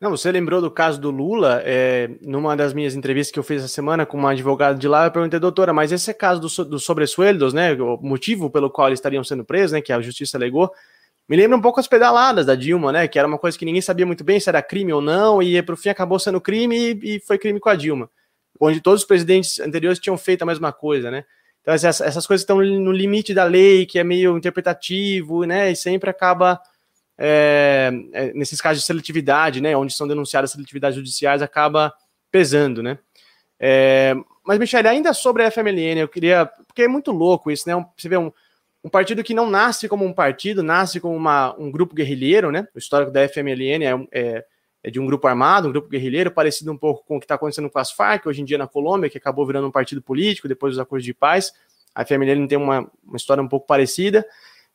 Não, 0.00 0.10
você 0.10 0.32
lembrou 0.32 0.60
do 0.60 0.70
caso 0.70 1.00
do 1.00 1.10
Lula? 1.10 1.62
É, 1.64 2.10
numa 2.22 2.56
das 2.56 2.72
minhas 2.72 2.96
entrevistas 2.96 3.30
que 3.30 3.38
eu 3.38 3.44
fiz 3.44 3.62
essa 3.62 3.72
semana 3.72 4.04
com 4.04 4.16
uma 4.16 4.32
advogada 4.32 4.76
de 4.76 4.88
lá, 4.88 5.04
eu 5.04 5.12
perguntei, 5.12 5.38
doutora, 5.38 5.72
mas 5.72 5.92
esse 5.92 6.10
é 6.10 6.14
caso 6.14 6.40
dos 6.40 6.56
do 6.56 6.80
sobressueldos, 6.80 7.52
né? 7.52 7.74
O 7.74 7.96
motivo 7.98 8.50
pelo 8.50 8.70
qual 8.70 8.88
eles 8.88 8.98
estariam 8.98 9.22
sendo 9.22 9.44
presos, 9.44 9.72
né? 9.72 9.80
Que 9.80 9.92
a 9.92 10.00
justiça 10.00 10.36
alegou. 10.36 10.72
Me 11.28 11.36
lembra 11.36 11.56
um 11.56 11.60
pouco 11.60 11.78
as 11.78 11.86
pedaladas 11.86 12.46
da 12.46 12.54
Dilma, 12.54 12.90
né? 12.90 13.06
Que 13.06 13.18
era 13.18 13.28
uma 13.28 13.38
coisa 13.38 13.58
que 13.58 13.64
ninguém 13.64 13.82
sabia 13.82 14.06
muito 14.06 14.24
bem 14.24 14.40
se 14.40 14.48
era 14.48 14.62
crime 14.62 14.92
ou 14.92 15.02
não, 15.02 15.42
e 15.42 15.60
por 15.62 15.76
fim 15.76 15.90
acabou 15.90 16.18
sendo 16.18 16.40
crime 16.40 16.98
e, 17.02 17.16
e 17.16 17.20
foi 17.20 17.36
crime 17.36 17.60
com 17.60 17.68
a 17.68 17.74
Dilma. 17.74 18.10
Onde 18.58 18.80
todos 18.80 19.02
os 19.02 19.06
presidentes 19.06 19.60
anteriores 19.60 19.98
tinham 19.98 20.16
feito 20.16 20.42
a 20.42 20.46
mesma 20.46 20.72
coisa, 20.72 21.10
né? 21.10 21.24
Então 21.60 21.74
essas, 21.74 22.00
essas 22.00 22.26
coisas 22.26 22.42
estão 22.42 22.56
no 22.56 22.90
limite 22.90 23.34
da 23.34 23.44
lei, 23.44 23.84
que 23.84 23.98
é 23.98 24.04
meio 24.04 24.38
interpretativo, 24.38 25.44
né? 25.44 25.70
E 25.70 25.76
sempre 25.76 26.08
acaba 26.08 26.58
é, 27.18 27.90
é, 28.12 28.32
nesses 28.32 28.60
casos 28.60 28.80
de 28.80 28.86
seletividade, 28.86 29.60
né? 29.60 29.76
Onde 29.76 29.92
são 29.92 30.08
denunciadas 30.08 30.50
seletividades 30.50 30.96
judiciais, 30.96 31.42
acaba 31.42 31.92
pesando, 32.30 32.82
né? 32.82 32.98
É, 33.60 34.14
mas, 34.46 34.58
Michele, 34.58 34.88
ainda 34.88 35.12
sobre 35.12 35.42
a 35.42 35.50
FMLN, 35.50 36.00
eu 36.00 36.08
queria. 36.08 36.46
Porque 36.66 36.82
é 36.82 36.88
muito 36.88 37.12
louco 37.12 37.50
isso, 37.50 37.68
né? 37.68 37.74
Você 37.96 38.08
vê 38.08 38.16
um 38.16 38.32
um 38.82 38.88
partido 38.88 39.24
que 39.24 39.34
não 39.34 39.50
nasce 39.50 39.88
como 39.88 40.04
um 40.04 40.12
partido, 40.12 40.62
nasce 40.62 41.00
como 41.00 41.14
uma, 41.14 41.54
um 41.58 41.70
grupo 41.70 41.94
guerrilheiro, 41.94 42.50
né? 42.50 42.66
O 42.74 42.78
histórico 42.78 43.10
da 43.10 43.28
FMLN 43.28 43.84
é, 43.84 44.08
é, 44.12 44.44
é, 44.84 44.90
de 44.90 45.00
um 45.00 45.06
grupo 45.06 45.26
armado, 45.26 45.68
um 45.68 45.72
grupo 45.72 45.88
guerrilheiro, 45.88 46.30
parecido 46.30 46.70
um 46.70 46.76
pouco 46.76 47.04
com 47.04 47.16
o 47.16 47.18
que 47.18 47.24
está 47.24 47.34
acontecendo 47.34 47.68
com 47.68 47.78
as 47.78 47.90
Farc, 47.90 48.26
hoje 48.26 48.40
em 48.40 48.44
dia 48.44 48.58
na 48.58 48.68
Colômbia, 48.68 49.10
que 49.10 49.18
acabou 49.18 49.46
virando 49.46 49.66
um 49.66 49.72
partido 49.72 50.00
político 50.00 50.48
depois 50.48 50.74
dos 50.74 50.80
acordos 50.80 51.04
de 51.04 51.12
paz. 51.12 51.52
A 51.94 52.04
FMLN 52.04 52.46
tem 52.46 52.58
uma, 52.58 52.88
uma 53.04 53.16
história 53.16 53.42
um 53.42 53.48
pouco 53.48 53.66
parecida, 53.66 54.24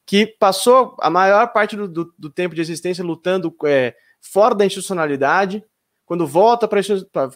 que 0.06 0.28
passou 0.28 0.98
a 1.00 1.10
maior 1.10 1.48
parte 1.54 1.78
do, 1.78 1.88
do, 1.88 2.14
do 2.18 2.30
tempo 2.30 2.54
de 2.54 2.62
existência 2.62 3.04
lutando 3.04 3.56
é, 3.66 3.96
fora 4.20 4.54
da 4.54 4.66
institucionalidade, 4.66 5.64
quando 6.06 6.28
volta 6.28 6.68
para 6.68 6.82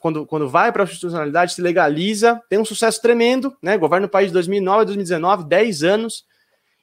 quando, 0.01 0.25
quando 0.25 0.49
vai 0.49 0.71
para 0.71 0.83
a 0.83 0.85
institucionalidade, 0.85 1.53
se 1.53 1.61
legaliza, 1.61 2.41
tem 2.49 2.59
um 2.59 2.65
sucesso 2.65 3.01
tremendo, 3.01 3.55
né? 3.63 3.77
Governa 3.77 4.07
o 4.07 4.09
país 4.09 4.27
de 4.27 4.33
2009 4.33 4.81
a 4.81 4.83
2019, 4.83 5.45
10 5.45 5.83
anos, 5.83 6.25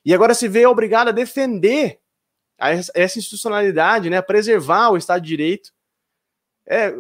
e 0.05 0.13
agora 0.13 0.35
se 0.35 0.47
vê 0.49 0.67
obrigado 0.67 1.09
a 1.09 1.13
defender 1.13 2.01
essa 2.59 3.19
institucionalidade, 3.19 4.11
né? 4.11 4.21
Preservar 4.23 4.91
o 4.91 4.97
Estado 4.97 5.23
de 5.23 5.29
Direito. 5.29 5.73
É, 6.67 6.95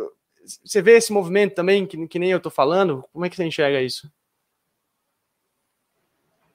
você 0.64 0.82
vê 0.82 0.96
esse 0.96 1.12
movimento 1.12 1.55
também, 1.55 1.86
que, 1.86 2.07
que 2.09 2.18
nem 2.18 2.30
eu 2.30 2.38
estou 2.38 2.52
falando? 2.52 3.05
Como 3.12 3.24
é 3.24 3.30
que 3.30 3.36
você 3.36 3.44
enxerga 3.44 3.80
isso? 3.80 4.11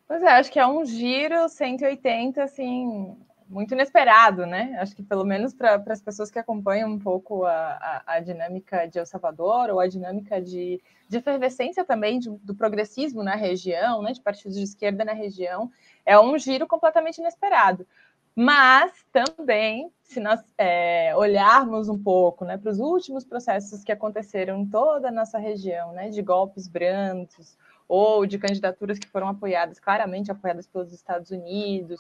Pois 0.08 0.24
é, 0.24 0.32
acho 0.32 0.52
que 0.52 0.60
é 0.60 0.66
um 0.66 0.84
giro 0.86 1.48
180, 1.48 2.44
assim, 2.44 3.16
muito 3.50 3.74
inesperado, 3.74 4.46
né? 4.46 4.78
Acho 4.80 4.96
que 4.96 5.02
pelo 5.02 5.26
menos 5.26 5.54
para 5.54 5.82
as 5.88 6.02
pessoas 6.02 6.30
que 6.30 6.38
acompanham 6.38 6.90
um 6.90 7.00
pouco 7.00 7.44
a, 7.46 7.52
a, 7.52 8.04
a, 8.16 8.20
dinâmica 8.20 8.86
de 8.88 9.00
El 9.00 9.06
Salvador 9.06 9.72
ou 9.72 9.80
a 9.80 9.88
dinâmica 9.88 10.40
de, 10.40 10.80
de 11.10 11.18
efervescência 11.18 11.84
também 11.84 12.20
de, 12.20 12.30
do 12.30 12.54
progressismo 12.54 13.24
na 13.24 13.36
região, 13.36 14.04
né? 14.04 14.14
De 14.14 14.22
partidos 14.22 14.56
de 14.56 14.64
esquerda 14.64 15.04
na 15.04 15.14
região, 15.14 15.72
é 16.06 16.20
um 16.20 16.38
giro 16.38 16.68
completamente 16.68 17.18
inesperado. 17.18 17.88
Mas 18.36 18.94
também, 19.12 19.92
se 20.04 20.20
nós 20.20 20.40
é, 20.58 21.14
olharmos 21.16 21.90
um 21.90 22.02
pouco 22.02 22.46
né, 22.46 22.58
para 22.58 22.72
os 22.72 22.80
últimos 22.80 23.26
processos 23.26 23.84
que 23.84 23.92
aconteceram 23.92 24.60
em 24.60 24.66
toda 24.66 25.10
a 25.10 25.12
nossa 25.12 25.38
região, 25.38 25.92
né, 25.92 26.10
de 26.10 26.22
golpes 26.22 26.68
brandos 26.68 27.58
ou 27.88 28.26
de 28.26 28.38
candidaturas 28.38 29.00
que 29.00 29.10
foram 29.10 29.28
apoiadas, 29.28 29.80
claramente 29.80 30.32
apoiadas 30.32 30.68
pelos 30.68 30.94
Estados 30.94 31.32
Unidos, 31.32 32.00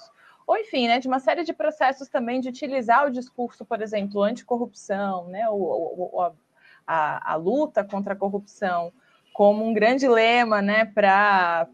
ou 0.50 0.58
enfim, 0.58 0.88
né, 0.88 0.98
de 0.98 1.08
uma 1.08 1.20
série 1.20 1.44
de 1.44 1.54
processos 1.54 2.10
também 2.10 2.42
de 2.42 2.50
utilizar 2.50 3.06
o 3.06 3.12
discurso, 3.12 3.64
por 3.64 3.84
exemplo, 3.84 4.24
anticorrupção, 4.24 5.28
né, 5.28 5.48
o, 5.48 5.54
o, 5.54 6.22
a, 6.88 7.34
a, 7.34 7.36
luta 7.36 7.84
contra 7.84 8.14
a 8.14 8.18
corrupção 8.18 8.92
como 9.32 9.64
um 9.64 9.72
grande 9.76 10.08
lema 10.08 10.60
né, 10.60 10.86
para 10.86 11.68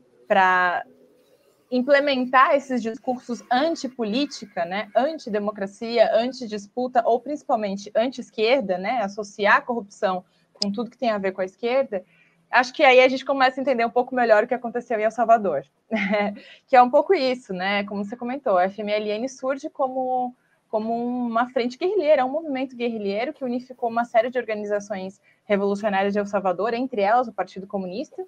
implementar 1.72 2.54
esses 2.54 2.84
discursos 2.84 3.42
anti-política, 3.50 4.66
né, 4.66 4.90
anti-democracia, 4.94 6.14
anti-disputa, 6.14 7.02
ou 7.06 7.22
principalmente 7.22 7.90
anti-esquerda, 7.96 8.78
né, 8.78 9.00
associar 9.04 9.56
a 9.56 9.62
corrupção 9.62 10.26
com 10.62 10.70
tudo 10.70 10.92
que 10.92 10.98
tem 10.98 11.12
a 11.12 11.18
ver 11.18 11.32
com 11.32 11.40
a 11.40 11.46
esquerda, 11.46 12.04
acho 12.52 12.74
que 12.74 12.84
aí 12.84 13.00
a 13.02 13.08
gente 13.08 13.26
começa 13.26 13.60
a 13.60 13.62
entender 13.62 13.86
um 13.86 13.90
pouco 13.90 14.16
melhor 14.16 14.44
o 14.44 14.48
que 14.48 14.54
aconteceu 14.54 15.00
em 15.00 15.04
El 15.04 15.12
Salvador, 15.12 15.66
que 16.68 16.76
é 16.76 16.82
um 16.82 16.90
pouco 16.90 17.14
isso, 17.14 17.54
né? 17.54 17.84
Como 17.84 18.04
você 18.04 18.16
comentou, 18.16 18.58
a 18.58 18.70
FMLN 18.70 19.28
surge 19.28 19.70
como, 19.70 20.36
como 20.70 20.94
uma 21.28 21.50
frente 21.50 21.78
guerrilheira, 21.78 22.26
um 22.26 22.32
movimento 22.32 22.76
guerrilheiro 22.76 23.34
que 23.34 23.44
unificou 23.44 23.90
uma 23.90 24.06
série 24.06 24.30
de 24.30 24.38
organizações 24.38 25.22
revolucionárias 25.46 26.14
de 26.14 26.20
El 26.20 26.26
Salvador, 26.26 26.74
entre 26.74 27.02
elas 27.02 27.28
o 27.28 27.34
Partido 27.34 27.68
Comunista, 27.68 28.26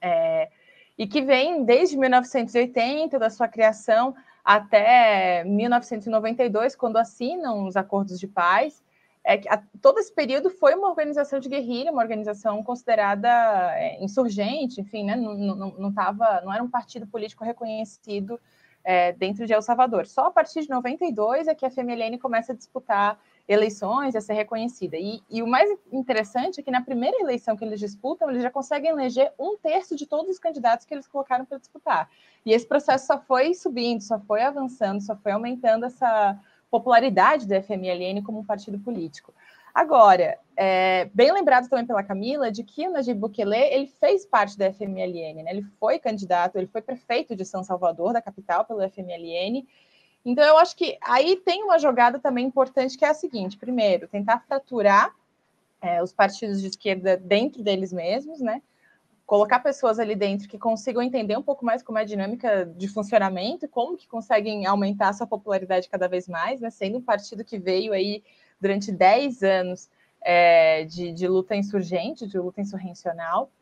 é, 0.00 0.48
e 0.96 1.06
que 1.06 1.22
vem 1.22 1.64
desde 1.64 1.96
1980, 1.96 3.18
da 3.18 3.30
sua 3.30 3.48
criação, 3.48 4.14
até 4.44 5.44
1992, 5.44 6.74
quando 6.74 6.96
assinam 6.96 7.66
os 7.66 7.76
acordos 7.76 8.18
de 8.18 8.26
paz, 8.26 8.82
é 9.30 9.38
que 9.38 9.48
a, 9.48 9.62
todo 9.80 9.98
esse 10.00 10.12
período 10.12 10.50
foi 10.50 10.74
uma 10.74 10.88
organização 10.88 11.38
de 11.38 11.48
guerrilha, 11.48 11.92
uma 11.92 12.02
organização 12.02 12.64
considerada 12.64 13.28
é, 13.76 14.02
insurgente, 14.02 14.80
enfim, 14.80 15.04
né, 15.04 15.14
não, 15.14 15.34
não, 15.34 15.70
não, 15.78 15.92
tava, 15.92 16.40
não 16.40 16.52
era 16.52 16.60
um 16.60 16.68
partido 16.68 17.06
político 17.06 17.44
reconhecido 17.44 18.40
é, 18.82 19.12
dentro 19.12 19.46
de 19.46 19.52
El 19.52 19.62
Salvador. 19.62 20.04
Só 20.08 20.26
a 20.26 20.30
partir 20.32 20.62
de 20.62 20.68
92 20.68 21.46
é 21.46 21.54
que 21.54 21.64
a 21.64 21.70
FMLN 21.70 22.18
começa 22.18 22.52
a 22.52 22.56
disputar 22.56 23.20
eleições, 23.46 24.16
a 24.16 24.20
ser 24.20 24.32
reconhecida. 24.32 24.96
E, 24.96 25.22
e, 25.30 25.42
o 25.42 25.46
mais 25.46 25.70
interessante 25.92 26.58
é 26.58 26.62
que 26.64 26.70
na 26.70 26.80
primeira 26.80 27.16
eleição 27.20 27.56
que 27.56 27.64
eles 27.64 27.78
disputam, 27.78 28.30
eles 28.30 28.42
já 28.42 28.50
conseguem 28.50 28.90
eleger 28.90 29.32
um 29.38 29.56
terço 29.56 29.94
de 29.94 30.06
todos 30.06 30.28
os 30.28 30.40
candidatos 30.40 30.84
que 30.84 30.92
eles 30.92 31.06
colocaram 31.06 31.44
para 31.44 31.58
disputar. 31.58 32.10
E 32.44 32.52
esse 32.52 32.66
processo 32.66 33.06
só 33.06 33.18
foi 33.18 33.54
subindo, 33.54 34.02
só 34.02 34.18
foi 34.18 34.42
avançando, 34.42 35.00
só 35.00 35.14
foi 35.14 35.30
aumentando 35.30 35.86
essa 35.86 36.36
popularidade 36.70 37.46
do 37.46 37.54
FMLN 37.54 38.22
como 38.22 38.38
um 38.38 38.44
partido 38.44 38.78
político. 38.78 39.34
Agora, 39.74 40.38
é, 40.56 41.08
bem 41.14 41.32
lembrado 41.32 41.68
também 41.68 41.86
pela 41.86 42.02
Camila 42.02 42.50
de 42.50 42.64
que 42.64 42.88
o 42.88 42.92
Najib 42.92 43.18
Bukele 43.18 43.56
ele 43.56 43.86
fez 43.86 44.26
parte 44.26 44.58
da 44.58 44.72
FMLN, 44.72 45.42
né? 45.42 45.50
ele 45.50 45.62
foi 45.78 45.98
candidato, 45.98 46.56
ele 46.56 46.66
foi 46.66 46.82
prefeito 46.82 47.36
de 47.36 47.44
São 47.44 47.62
Salvador, 47.62 48.12
da 48.12 48.20
capital, 48.20 48.64
pelo 48.64 48.82
FMLN. 48.88 49.66
Então, 50.24 50.44
eu 50.44 50.58
acho 50.58 50.76
que 50.76 50.98
aí 51.00 51.36
tem 51.36 51.62
uma 51.62 51.78
jogada 51.78 52.18
também 52.18 52.46
importante 52.46 52.98
que 52.98 53.04
é 53.04 53.08
a 53.08 53.14
seguinte: 53.14 53.56
primeiro, 53.56 54.08
tentar 54.08 54.40
fraturar 54.40 55.14
é, 55.80 56.02
os 56.02 56.12
partidos 56.12 56.60
de 56.60 56.68
esquerda 56.68 57.16
dentro 57.16 57.62
deles 57.62 57.92
mesmos, 57.92 58.40
né? 58.40 58.60
Colocar 59.30 59.60
pessoas 59.60 60.00
ali 60.00 60.16
dentro 60.16 60.48
que 60.48 60.58
consigam 60.58 61.00
entender 61.00 61.38
um 61.38 61.42
pouco 61.42 61.64
mais 61.64 61.84
como 61.84 61.96
é 61.98 62.00
a 62.00 62.04
dinâmica 62.04 62.66
de 62.66 62.88
funcionamento, 62.88 63.68
como 63.68 63.96
que 63.96 64.08
conseguem 64.08 64.66
aumentar 64.66 65.12
sua 65.12 65.24
popularidade 65.24 65.88
cada 65.88 66.08
vez 66.08 66.26
mais, 66.26 66.60
né? 66.60 66.68
Sendo 66.68 66.98
um 66.98 67.00
partido 67.00 67.44
que 67.44 67.56
veio 67.56 67.92
aí 67.92 68.24
durante 68.60 68.90
10 68.90 69.44
anos 69.44 69.88
é, 70.20 70.82
de, 70.82 71.12
de, 71.12 71.28
luta 71.28 71.54
insurgente, 71.54 72.26
de 72.26 72.40
luta 72.40 72.60
insurrencional. 72.60 73.52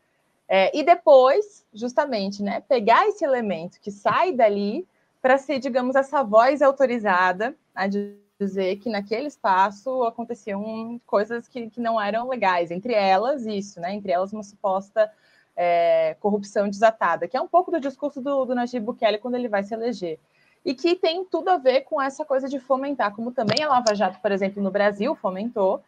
É, 0.49 0.75
e 0.75 0.83
depois, 0.83 1.67
justamente, 1.75 2.43
né, 2.43 2.63
pegar 2.67 3.07
esse 3.07 3.23
elemento 3.23 3.79
que 3.79 3.91
sai 3.91 4.33
dali 4.33 4.89
para 5.21 5.37
ser, 5.37 5.59
digamos, 5.59 5.97
essa 5.97 6.23
voz 6.23 6.63
autorizada 6.63 7.55
a 7.75 7.87
dizer 7.87 8.77
que 8.77 8.89
naquele 8.89 9.27
espaço 9.27 10.03
aconteciam 10.05 10.99
coisas 11.05 11.47
que, 11.47 11.69
que 11.69 11.79
não 11.79 12.01
eram 12.01 12.27
legais, 12.27 12.71
entre 12.71 12.95
elas 12.95 13.45
isso, 13.45 13.79
né, 13.79 13.93
entre 13.93 14.13
elas 14.13 14.33
uma 14.33 14.43
suposta 14.43 15.13
é, 15.61 16.17
corrupção 16.21 16.69
desatada, 16.69 17.27
que 17.27 17.37
é 17.37 17.41
um 17.41 17.49
pouco 17.49 17.73
do 17.73 17.81
discurso 17.81 18.21
do, 18.21 18.45
do 18.45 18.55
Najib 18.55 18.87
Bukele 18.87 19.19
quando 19.19 19.35
ele 19.35 19.49
vai 19.49 19.65
se 19.65 19.75
eleger. 19.75 20.21
E 20.65 20.73
que 20.73 20.95
tem 20.95 21.25
tudo 21.25 21.49
a 21.49 21.59
ver 21.59 21.81
com 21.81 22.01
essa 22.01 22.25
coisa 22.25 22.49
de 22.49 22.61
fomentar, 22.61 23.13
como 23.13 23.33
também 23.33 23.65
a 23.65 23.69
Lava 23.69 23.93
Jato, 23.93 24.21
por 24.21 24.31
exemplo, 24.31 24.63
no 24.63 24.71
Brasil 24.71 25.17
fomentou, 25.17 25.83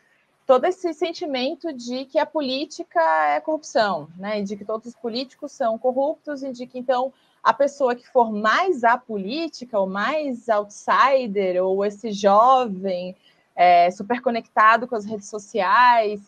todo 0.44 0.64
esse 0.64 0.92
sentimento 0.92 1.72
de 1.72 2.04
que 2.06 2.18
a 2.18 2.26
política 2.26 3.00
é 3.28 3.40
corrupção, 3.40 4.08
né? 4.16 4.42
De 4.42 4.56
que 4.56 4.64
todos 4.64 4.88
os 4.88 4.96
políticos 4.96 5.52
são 5.52 5.78
corruptos 5.78 6.42
e 6.42 6.50
de 6.50 6.66
que 6.66 6.76
então 6.76 7.12
a 7.40 7.54
pessoa 7.54 7.94
que 7.94 8.08
for 8.08 8.32
mais 8.32 8.82
apolítica 8.82 9.78
ou 9.78 9.86
mais 9.86 10.48
outsider 10.48 11.62
ou 11.62 11.84
esse 11.84 12.10
jovem 12.10 13.14
é, 13.54 13.88
super 13.92 14.20
conectado 14.20 14.88
com 14.88 14.96
as 14.96 15.04
redes 15.04 15.28
sociais 15.28 16.20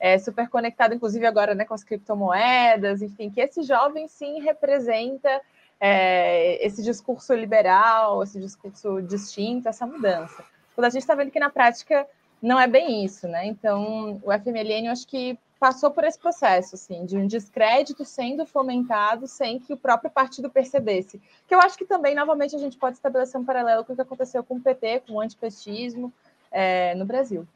é, 0.00 0.18
super 0.18 0.48
conectado, 0.48 0.94
inclusive 0.94 1.26
agora 1.26 1.54
né, 1.54 1.66
com 1.66 1.74
as 1.74 1.84
criptomoedas, 1.84 3.02
enfim, 3.02 3.30
que 3.30 3.40
esse 3.40 3.62
jovem 3.62 4.08
sim 4.08 4.40
representa 4.40 5.40
é, 5.78 6.64
esse 6.66 6.82
discurso 6.82 7.34
liberal, 7.34 8.22
esse 8.22 8.40
discurso 8.40 9.02
distinto, 9.02 9.68
essa 9.68 9.86
mudança. 9.86 10.42
Quando 10.74 10.86
a 10.86 10.90
gente 10.90 11.02
está 11.02 11.14
vendo 11.14 11.30
que 11.30 11.38
na 11.38 11.50
prática 11.50 12.06
não 12.40 12.58
é 12.58 12.66
bem 12.66 13.04
isso, 13.04 13.28
né? 13.28 13.46
Então, 13.46 14.18
o 14.24 14.32
FMLN, 14.32 14.86
eu 14.86 14.92
acho 14.92 15.06
que 15.06 15.38
passou 15.58 15.90
por 15.90 16.04
esse 16.04 16.18
processo, 16.18 16.74
assim, 16.74 17.04
de 17.04 17.18
um 17.18 17.26
descrédito 17.26 18.02
sendo 18.02 18.46
fomentado 18.46 19.26
sem 19.26 19.60
que 19.60 19.74
o 19.74 19.76
próprio 19.76 20.10
partido 20.10 20.48
percebesse. 20.48 21.20
Que 21.46 21.54
eu 21.54 21.60
acho 21.60 21.76
que 21.76 21.84
também, 21.84 22.14
novamente, 22.14 22.56
a 22.56 22.58
gente 22.58 22.78
pode 22.78 22.96
estabelecer 22.96 23.38
um 23.38 23.44
paralelo 23.44 23.84
com 23.84 23.92
o 23.92 23.96
que 23.96 24.00
aconteceu 24.00 24.42
com 24.42 24.54
o 24.56 24.60
PT, 24.60 25.02
com 25.06 25.14
o 25.14 25.20
antipetismo 25.20 26.10
é, 26.50 26.94
no 26.94 27.04
Brasil. 27.04 27.46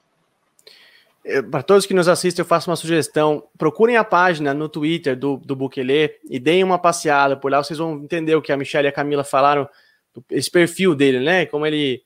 Para 1.50 1.62
todos 1.62 1.86
que 1.86 1.94
nos 1.94 2.06
assistem, 2.06 2.42
eu 2.42 2.46
faço 2.46 2.70
uma 2.70 2.76
sugestão. 2.76 3.48
Procurem 3.56 3.96
a 3.96 4.04
página 4.04 4.52
no 4.52 4.68
Twitter 4.68 5.16
do, 5.16 5.38
do 5.38 5.56
Bukele 5.56 6.10
e 6.28 6.38
deem 6.38 6.62
uma 6.62 6.78
passeada 6.78 7.34
por 7.34 7.50
lá. 7.50 7.62
Vocês 7.62 7.78
vão 7.78 7.94
entender 8.02 8.34
o 8.34 8.42
que 8.42 8.52
a 8.52 8.56
Michelle 8.56 8.86
e 8.86 8.90
a 8.90 8.92
Camila 8.92 9.24
falaram, 9.24 9.66
esse 10.30 10.50
perfil 10.50 10.94
dele, 10.94 11.20
né? 11.20 11.46
Como 11.46 11.66
ele. 11.66 12.02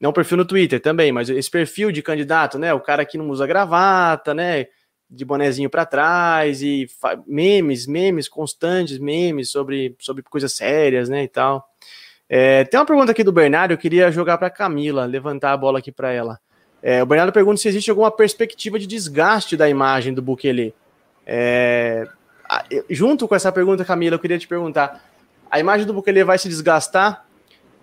Não 0.00 0.12
perfil 0.12 0.38
no 0.38 0.44
Twitter 0.44 0.80
também, 0.80 1.12
mas 1.12 1.30
esse 1.30 1.50
perfil 1.50 1.92
de 1.92 2.02
candidato, 2.02 2.58
né? 2.58 2.72
O 2.74 2.80
cara 2.80 3.04
que 3.04 3.18
não 3.18 3.28
usa 3.28 3.46
gravata, 3.46 4.34
né? 4.34 4.66
De 5.08 5.24
bonezinho 5.24 5.68
para 5.68 5.84
trás 5.84 6.62
e 6.62 6.86
memes, 7.26 7.86
memes 7.86 8.28
constantes, 8.28 8.98
memes 8.98 9.50
sobre, 9.50 9.94
sobre 10.00 10.22
coisas 10.22 10.52
sérias, 10.52 11.08
né? 11.08 11.22
E 11.22 11.28
tal. 11.28 11.64
É, 12.28 12.64
tem 12.64 12.80
uma 12.80 12.86
pergunta 12.86 13.12
aqui 13.12 13.22
do 13.22 13.30
Bernardo, 13.30 13.72
eu 13.72 13.78
queria 13.78 14.10
jogar 14.10 14.38
para 14.38 14.50
Camila, 14.50 15.04
levantar 15.04 15.52
a 15.52 15.56
bola 15.56 15.78
aqui 15.78 15.92
para 15.92 16.10
ela. 16.10 16.40
É, 16.86 17.02
o 17.02 17.06
Bernardo 17.06 17.32
pergunta 17.32 17.56
se 17.56 17.66
existe 17.66 17.88
alguma 17.88 18.10
perspectiva 18.10 18.78
de 18.78 18.86
desgaste 18.86 19.56
da 19.56 19.66
imagem 19.66 20.12
do 20.12 20.20
Bukele. 20.20 20.74
É, 21.26 22.06
junto 22.90 23.26
com 23.26 23.34
essa 23.34 23.50
pergunta, 23.50 23.86
Camila, 23.86 24.16
eu 24.16 24.18
queria 24.18 24.38
te 24.38 24.46
perguntar: 24.46 25.02
a 25.50 25.58
imagem 25.58 25.86
do 25.86 25.94
Bukele 25.94 26.22
vai 26.22 26.36
se 26.38 26.46
desgastar? 26.46 27.24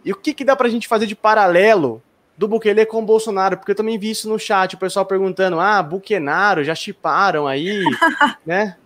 E 0.05 0.11
o 0.11 0.15
que, 0.15 0.35
que 0.35 0.45
dá 0.45 0.55
para 0.55 0.67
a 0.67 0.69
gente 0.69 0.87
fazer 0.87 1.07
de 1.07 1.15
paralelo 1.15 1.99
do 2.37 2.47
Bukele 2.47 2.85
com 2.85 2.99
o 2.99 3.05
Bolsonaro? 3.05 3.57
Porque 3.57 3.71
eu 3.71 3.75
também 3.75 3.97
vi 3.97 4.11
isso 4.11 4.29
no 4.29 4.37
chat, 4.37 4.75
o 4.75 4.79
pessoal 4.79 5.03
perguntando: 5.03 5.59
ah, 5.59 5.81
Bukenaro, 5.81 6.63
já 6.63 6.75
chiparam 6.75 7.47
aí, 7.47 7.83
né? 8.45 8.77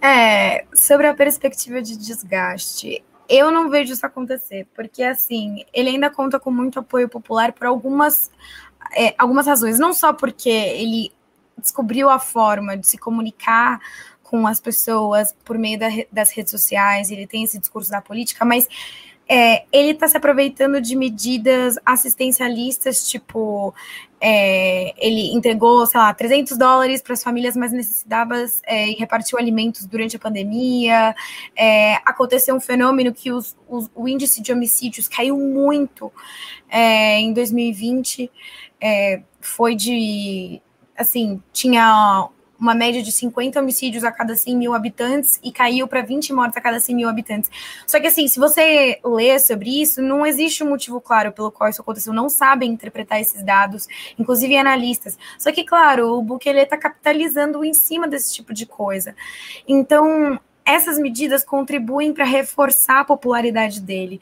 É, 0.00 0.64
sobre 0.74 1.06
a 1.06 1.14
perspectiva 1.14 1.80
de 1.80 1.96
desgaste, 1.96 3.04
eu 3.28 3.52
não 3.52 3.70
vejo 3.70 3.92
isso 3.92 4.04
acontecer, 4.04 4.66
porque 4.74 5.04
assim, 5.04 5.64
ele 5.72 5.90
ainda 5.90 6.10
conta 6.10 6.40
com 6.40 6.50
muito 6.50 6.80
apoio 6.80 7.08
popular 7.08 7.52
por 7.52 7.68
algumas 7.68 8.28
é, 8.96 9.14
algumas 9.18 9.46
razões, 9.46 9.78
não 9.78 9.92
só 9.92 10.12
porque 10.12 10.48
ele 10.48 11.12
descobriu 11.56 12.08
a 12.08 12.18
forma 12.18 12.76
de 12.76 12.86
se 12.86 12.98
comunicar 12.98 13.80
com 14.22 14.46
as 14.46 14.60
pessoas 14.60 15.34
por 15.44 15.58
meio 15.58 15.78
da, 15.78 15.88
das 16.10 16.32
redes 16.32 16.50
sociais, 16.50 17.10
ele 17.10 17.26
tem 17.26 17.44
esse 17.44 17.58
discurso 17.58 17.90
da 17.90 18.00
política, 18.00 18.44
mas 18.44 18.66
é, 19.28 19.64
ele 19.72 19.92
está 19.92 20.08
se 20.08 20.16
aproveitando 20.16 20.80
de 20.80 20.96
medidas 20.96 21.78
assistencialistas, 21.86 23.08
tipo, 23.08 23.74
é, 24.20 24.92
ele 24.98 25.32
entregou, 25.32 25.86
sei 25.86 25.98
lá, 26.00 26.12
300 26.12 26.56
dólares 26.58 27.00
para 27.00 27.14
as 27.14 27.22
famílias 27.22 27.56
mais 27.56 27.72
necessitadas 27.72 28.60
é, 28.66 28.88
e 28.88 28.92
repartiu 28.92 29.38
alimentos 29.38 29.86
durante 29.86 30.16
a 30.16 30.18
pandemia. 30.18 31.14
É, 31.56 31.94
aconteceu 32.04 32.54
um 32.54 32.60
fenômeno 32.60 33.12
que 33.12 33.32
os, 33.32 33.56
os, 33.68 33.90
o 33.94 34.08
índice 34.08 34.42
de 34.42 34.52
homicídios 34.52 35.08
caiu 35.08 35.38
muito 35.38 36.12
é, 36.68 37.18
em 37.18 37.32
2020, 37.32 38.30
é, 38.82 39.22
foi 39.40 39.76
de, 39.76 40.60
assim, 40.98 41.40
tinha 41.52 42.28
uma 42.58 42.74
média 42.74 43.02
de 43.02 43.10
50 43.10 43.58
homicídios 43.60 44.04
a 44.04 44.12
cada 44.12 44.36
100 44.36 44.56
mil 44.56 44.74
habitantes 44.74 45.40
e 45.42 45.50
caiu 45.50 45.88
para 45.88 46.00
20 46.00 46.32
mortes 46.32 46.56
a 46.56 46.60
cada 46.60 46.78
100 46.78 46.94
mil 46.94 47.08
habitantes. 47.08 47.50
Só 47.86 47.98
que, 48.00 48.06
assim, 48.06 48.28
se 48.28 48.38
você 48.38 49.00
lê 49.04 49.36
sobre 49.38 49.82
isso, 49.82 50.00
não 50.00 50.24
existe 50.24 50.62
um 50.62 50.68
motivo 50.68 51.00
claro 51.00 51.32
pelo 51.32 51.50
qual 51.50 51.70
isso 51.70 51.80
aconteceu. 51.80 52.12
Não 52.12 52.28
sabem 52.28 52.70
interpretar 52.70 53.20
esses 53.20 53.42
dados, 53.42 53.88
inclusive 54.18 54.56
analistas. 54.56 55.18
Só 55.38 55.50
que, 55.50 55.64
claro, 55.64 56.12
o 56.12 56.22
Bukele 56.22 56.60
está 56.60 56.76
capitalizando 56.76 57.64
em 57.64 57.74
cima 57.74 58.06
desse 58.06 58.32
tipo 58.32 58.54
de 58.54 58.64
coisa. 58.64 59.14
Então, 59.66 60.38
essas 60.64 60.98
medidas 60.98 61.42
contribuem 61.42 62.12
para 62.12 62.24
reforçar 62.24 63.00
a 63.00 63.04
popularidade 63.04 63.80
dele. 63.80 64.20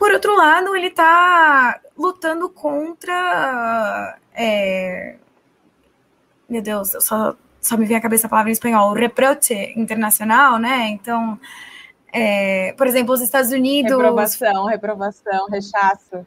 Por 0.00 0.10
outro 0.12 0.34
lado, 0.34 0.74
ele 0.74 0.86
está 0.86 1.78
lutando 1.96 2.48
contra. 2.48 4.18
É... 4.34 5.16
Meu 6.48 6.62
Deus, 6.62 6.94
eu 6.94 7.02
só 7.02 7.36
só 7.60 7.76
me 7.76 7.84
vem 7.84 7.98
à 7.98 8.00
cabeça 8.00 8.26
a 8.26 8.30
palavra 8.30 8.50
em 8.50 8.54
espanhol, 8.54 8.94
reproche 8.94 9.74
internacional, 9.76 10.58
né? 10.58 10.88
Então, 10.88 11.38
é, 12.10 12.72
por 12.78 12.86
exemplo, 12.86 13.12
os 13.12 13.20
Estados 13.20 13.52
Unidos. 13.52 13.92
Reprovação, 13.92 14.64
reprovação, 14.64 15.46
rechaço. 15.50 16.26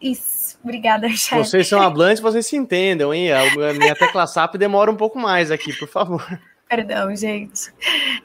Isso, 0.00 0.58
obrigada, 0.64 1.10
chefe. 1.10 1.44
Vocês 1.44 1.68
são 1.68 1.82
hablantes, 1.82 2.22
vocês 2.22 2.46
se 2.46 2.56
entendam, 2.56 3.12
hein? 3.12 3.30
A 3.32 3.74
minha 3.74 3.94
tecla 3.94 4.26
SAP 4.26 4.54
demora 4.54 4.90
um 4.90 4.96
pouco 4.96 5.18
mais 5.18 5.50
aqui, 5.50 5.74
por 5.74 5.88
favor. 5.88 6.26
Perdão, 6.68 7.14
gente. 7.16 7.72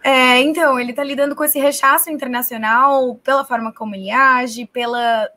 É, 0.03 0.41
então, 0.41 0.79
ele 0.79 0.91
está 0.91 1.03
lidando 1.03 1.35
com 1.35 1.43
esse 1.43 1.59
rechaço 1.59 2.09
internacional 2.09 3.15
pela 3.23 3.45
forma 3.45 3.71
como 3.71 3.95
ele 3.95 4.11
age, 4.11 4.65
pela 4.65 5.29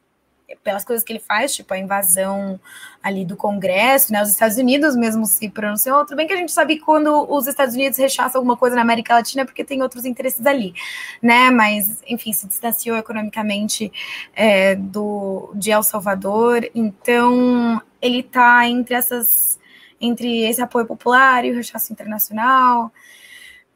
pelas 0.62 0.84
coisas 0.84 1.04
que 1.04 1.12
ele 1.12 1.18
faz, 1.18 1.54
tipo 1.54 1.74
a 1.74 1.78
invasão 1.78 2.60
ali 3.02 3.24
do 3.24 3.36
Congresso, 3.36 4.12
né? 4.12 4.22
Os 4.22 4.30
Estados 4.30 4.56
Unidos 4.56 4.96
mesmo 4.96 5.26
se 5.26 5.48
pronunciou. 5.48 6.04
Tudo 6.04 6.16
bem 6.16 6.26
que 6.26 6.32
a 6.32 6.36
gente 6.36 6.52
sabe 6.52 6.78
quando 6.78 7.26
os 7.28 7.46
Estados 7.46 7.74
Unidos 7.74 7.98
rechaçam 7.98 8.38
alguma 8.38 8.56
coisa 8.56 8.76
na 8.76 8.82
América 8.82 9.14
Latina 9.14 9.44
porque 9.44 9.64
tem 9.64 9.82
outros 9.82 10.04
interesses 10.04 10.44
ali, 10.46 10.72
né? 11.20 11.50
Mas, 11.50 12.00
enfim, 12.06 12.32
se 12.32 12.46
distanciou 12.46 12.96
economicamente 12.96 13.92
é, 14.34 14.74
do 14.76 15.50
de 15.54 15.70
El 15.70 15.82
Salvador. 15.82 16.68
Então, 16.74 17.80
ele 18.00 18.20
está 18.20 18.68
entre 18.68 18.94
essas 18.94 19.58
entre 20.00 20.42
esse 20.44 20.60
apoio 20.60 20.86
popular 20.86 21.44
e 21.44 21.50
o 21.50 21.54
rechaço 21.54 21.92
internacional. 21.92 22.92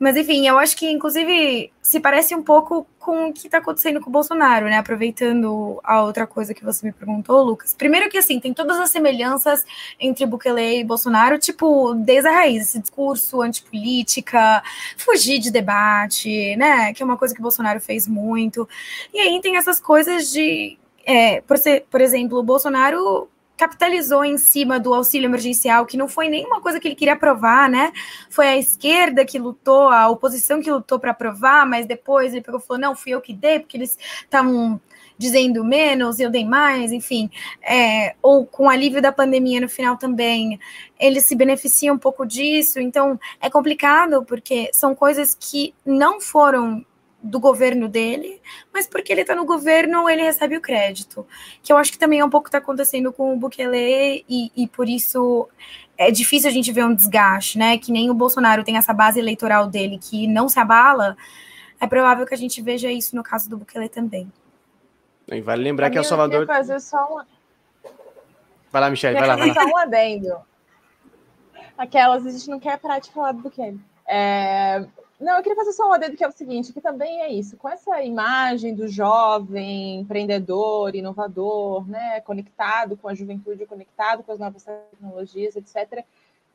Mas, 0.00 0.16
enfim, 0.16 0.48
eu 0.48 0.58
acho 0.58 0.78
que, 0.78 0.90
inclusive, 0.90 1.70
se 1.82 2.00
parece 2.00 2.34
um 2.34 2.42
pouco 2.42 2.86
com 2.98 3.28
o 3.28 3.32
que 3.34 3.48
está 3.48 3.58
acontecendo 3.58 4.00
com 4.00 4.08
o 4.08 4.12
Bolsonaro, 4.12 4.64
né? 4.64 4.78
Aproveitando 4.78 5.78
a 5.84 6.02
outra 6.02 6.26
coisa 6.26 6.54
que 6.54 6.64
você 6.64 6.86
me 6.86 6.90
perguntou, 6.90 7.42
Lucas. 7.42 7.74
Primeiro 7.74 8.08
que, 8.08 8.16
assim, 8.16 8.40
tem 8.40 8.54
todas 8.54 8.78
as 8.78 8.88
semelhanças 8.88 9.62
entre 10.00 10.24
Bukele 10.24 10.80
e 10.80 10.84
Bolsonaro, 10.84 11.38
tipo, 11.38 11.92
desde 11.92 12.30
a 12.30 12.32
raiz, 12.32 12.62
esse 12.62 12.78
discurso 12.78 13.42
antipolítica, 13.42 14.62
fugir 14.96 15.38
de 15.38 15.50
debate, 15.50 16.56
né? 16.56 16.94
Que 16.94 17.02
é 17.02 17.06
uma 17.06 17.18
coisa 17.18 17.34
que 17.34 17.40
o 17.40 17.42
Bolsonaro 17.42 17.78
fez 17.78 18.08
muito. 18.08 18.66
E 19.12 19.20
aí 19.20 19.38
tem 19.42 19.58
essas 19.58 19.78
coisas 19.78 20.32
de... 20.32 20.78
É, 21.04 21.42
por, 21.42 21.58
ser, 21.58 21.84
por 21.90 22.00
exemplo, 22.00 22.38
o 22.38 22.42
Bolsonaro 22.42 23.28
capitalizou 23.60 24.24
em 24.24 24.38
cima 24.38 24.80
do 24.80 24.94
auxílio 24.94 25.26
emergencial, 25.26 25.84
que 25.84 25.94
não 25.94 26.08
foi 26.08 26.30
nenhuma 26.30 26.62
coisa 26.62 26.80
que 26.80 26.88
ele 26.88 26.94
queria 26.94 27.12
aprovar, 27.12 27.68
né? 27.68 27.92
Foi 28.30 28.48
a 28.48 28.56
esquerda 28.56 29.22
que 29.22 29.38
lutou, 29.38 29.90
a 29.90 30.08
oposição 30.08 30.62
que 30.62 30.70
lutou 30.70 30.98
para 30.98 31.10
aprovar, 31.10 31.66
mas 31.66 31.84
depois 31.84 32.32
ele 32.32 32.40
pegou 32.40 32.58
e 32.58 32.62
falou: 32.62 32.80
não, 32.80 32.96
fui 32.96 33.12
eu 33.12 33.20
que 33.20 33.34
dei, 33.34 33.60
porque 33.60 33.76
eles 33.76 33.98
estavam 34.22 34.80
dizendo 35.18 35.62
menos, 35.62 36.18
eu 36.18 36.30
dei 36.30 36.46
mais, 36.46 36.90
enfim, 36.90 37.30
é, 37.62 38.14
ou 38.22 38.46
com 38.46 38.64
o 38.64 38.70
alívio 38.70 39.02
da 39.02 39.12
pandemia 39.12 39.60
no 39.60 39.68
final 39.68 39.98
também, 39.98 40.58
eles 40.98 41.26
se 41.26 41.36
beneficiam 41.36 41.96
um 41.96 41.98
pouco 41.98 42.24
disso, 42.24 42.80
então 42.80 43.20
é 43.42 43.50
complicado 43.50 44.24
porque 44.24 44.70
são 44.72 44.94
coisas 44.94 45.36
que 45.38 45.74
não 45.84 46.18
foram 46.18 46.82
do 47.22 47.38
governo 47.38 47.88
dele, 47.88 48.40
mas 48.72 48.86
porque 48.86 49.12
ele 49.12 49.20
está 49.20 49.34
no 49.34 49.44
governo, 49.44 50.08
ele 50.08 50.22
recebe 50.22 50.56
o 50.56 50.60
crédito. 50.60 51.26
Que 51.62 51.72
eu 51.72 51.76
acho 51.76 51.92
que 51.92 51.98
também 51.98 52.20
é 52.20 52.24
um 52.24 52.30
pouco 52.30 52.44
que 52.44 52.48
está 52.48 52.58
acontecendo 52.58 53.12
com 53.12 53.34
o 53.34 53.36
Bukele, 53.36 54.24
e, 54.28 54.50
e 54.56 54.66
por 54.66 54.88
isso 54.88 55.48
é 55.98 56.10
difícil 56.10 56.48
a 56.48 56.52
gente 56.52 56.72
ver 56.72 56.84
um 56.84 56.94
desgaste, 56.94 57.58
né? 57.58 57.76
Que 57.76 57.92
nem 57.92 58.10
o 58.10 58.14
Bolsonaro 58.14 58.64
tem 58.64 58.76
essa 58.76 58.92
base 58.92 59.18
eleitoral 59.18 59.66
dele 59.66 59.98
que 59.98 60.26
não 60.26 60.48
se 60.48 60.58
abala, 60.58 61.16
é 61.78 61.86
provável 61.86 62.26
que 62.26 62.34
a 62.34 62.38
gente 62.38 62.62
veja 62.62 62.90
isso 62.90 63.14
no 63.14 63.22
caso 63.22 63.48
do 63.50 63.56
Bukele 63.56 63.88
também. 63.88 64.32
E 65.28 65.40
vale 65.40 65.62
lembrar 65.62 65.90
que 65.90 65.98
é 65.98 66.00
o 66.00 66.04
Salvador. 66.04 66.46
fazer 66.46 66.80
só 66.80 67.06
uma... 67.06 67.26
Vai 68.72 68.80
lá, 68.80 68.90
Michelle, 68.90 69.18
vai 69.18 69.28
lá. 69.28 69.36
Vai 69.36 69.48
lá. 69.48 69.54
Só 69.54 69.66
um 69.66 69.76
adendo. 69.76 70.36
Aquelas, 71.76 72.26
a 72.26 72.30
gente 72.30 72.48
não 72.48 72.60
quer 72.60 72.78
parar 72.78 72.98
de 72.98 73.10
falar 73.10 73.32
do 73.32 73.42
Bukele. 73.42 73.80
É, 74.06 74.84
não, 75.20 75.36
eu 75.36 75.42
queria 75.42 75.56
fazer 75.56 75.72
só 75.72 75.88
um 75.88 75.92
adendo 75.92 76.16
que 76.16 76.24
é 76.24 76.28
o 76.28 76.32
seguinte, 76.32 76.72
que 76.72 76.80
também 76.80 77.20
é 77.20 77.30
isso, 77.30 77.56
com 77.58 77.68
essa 77.68 78.02
imagem 78.02 78.74
do 78.74 78.88
jovem 78.88 80.00
empreendedor, 80.00 80.94
inovador, 80.96 81.86
né, 81.86 82.20
conectado 82.22 82.96
com 82.96 83.06
a 83.06 83.14
juventude, 83.14 83.66
conectado 83.66 84.22
com 84.22 84.32
as 84.32 84.38
novas 84.38 84.64
tecnologias, 84.64 85.56
etc. 85.56 86.04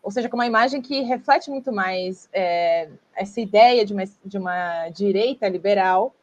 Ou 0.02 0.10
seja, 0.10 0.28
com 0.28 0.36
uma 0.36 0.48
imagem 0.48 0.82
que 0.82 1.02
reflete 1.02 1.50
muito 1.52 1.72
mais 1.72 2.28
é, 2.34 2.90
essa 3.16 3.40
ideia 3.40 3.86
de 3.86 3.94
uma, 3.94 4.04
de 4.26 4.38
uma 4.38 4.90
direita 4.90 5.48
liberal, 5.48 6.14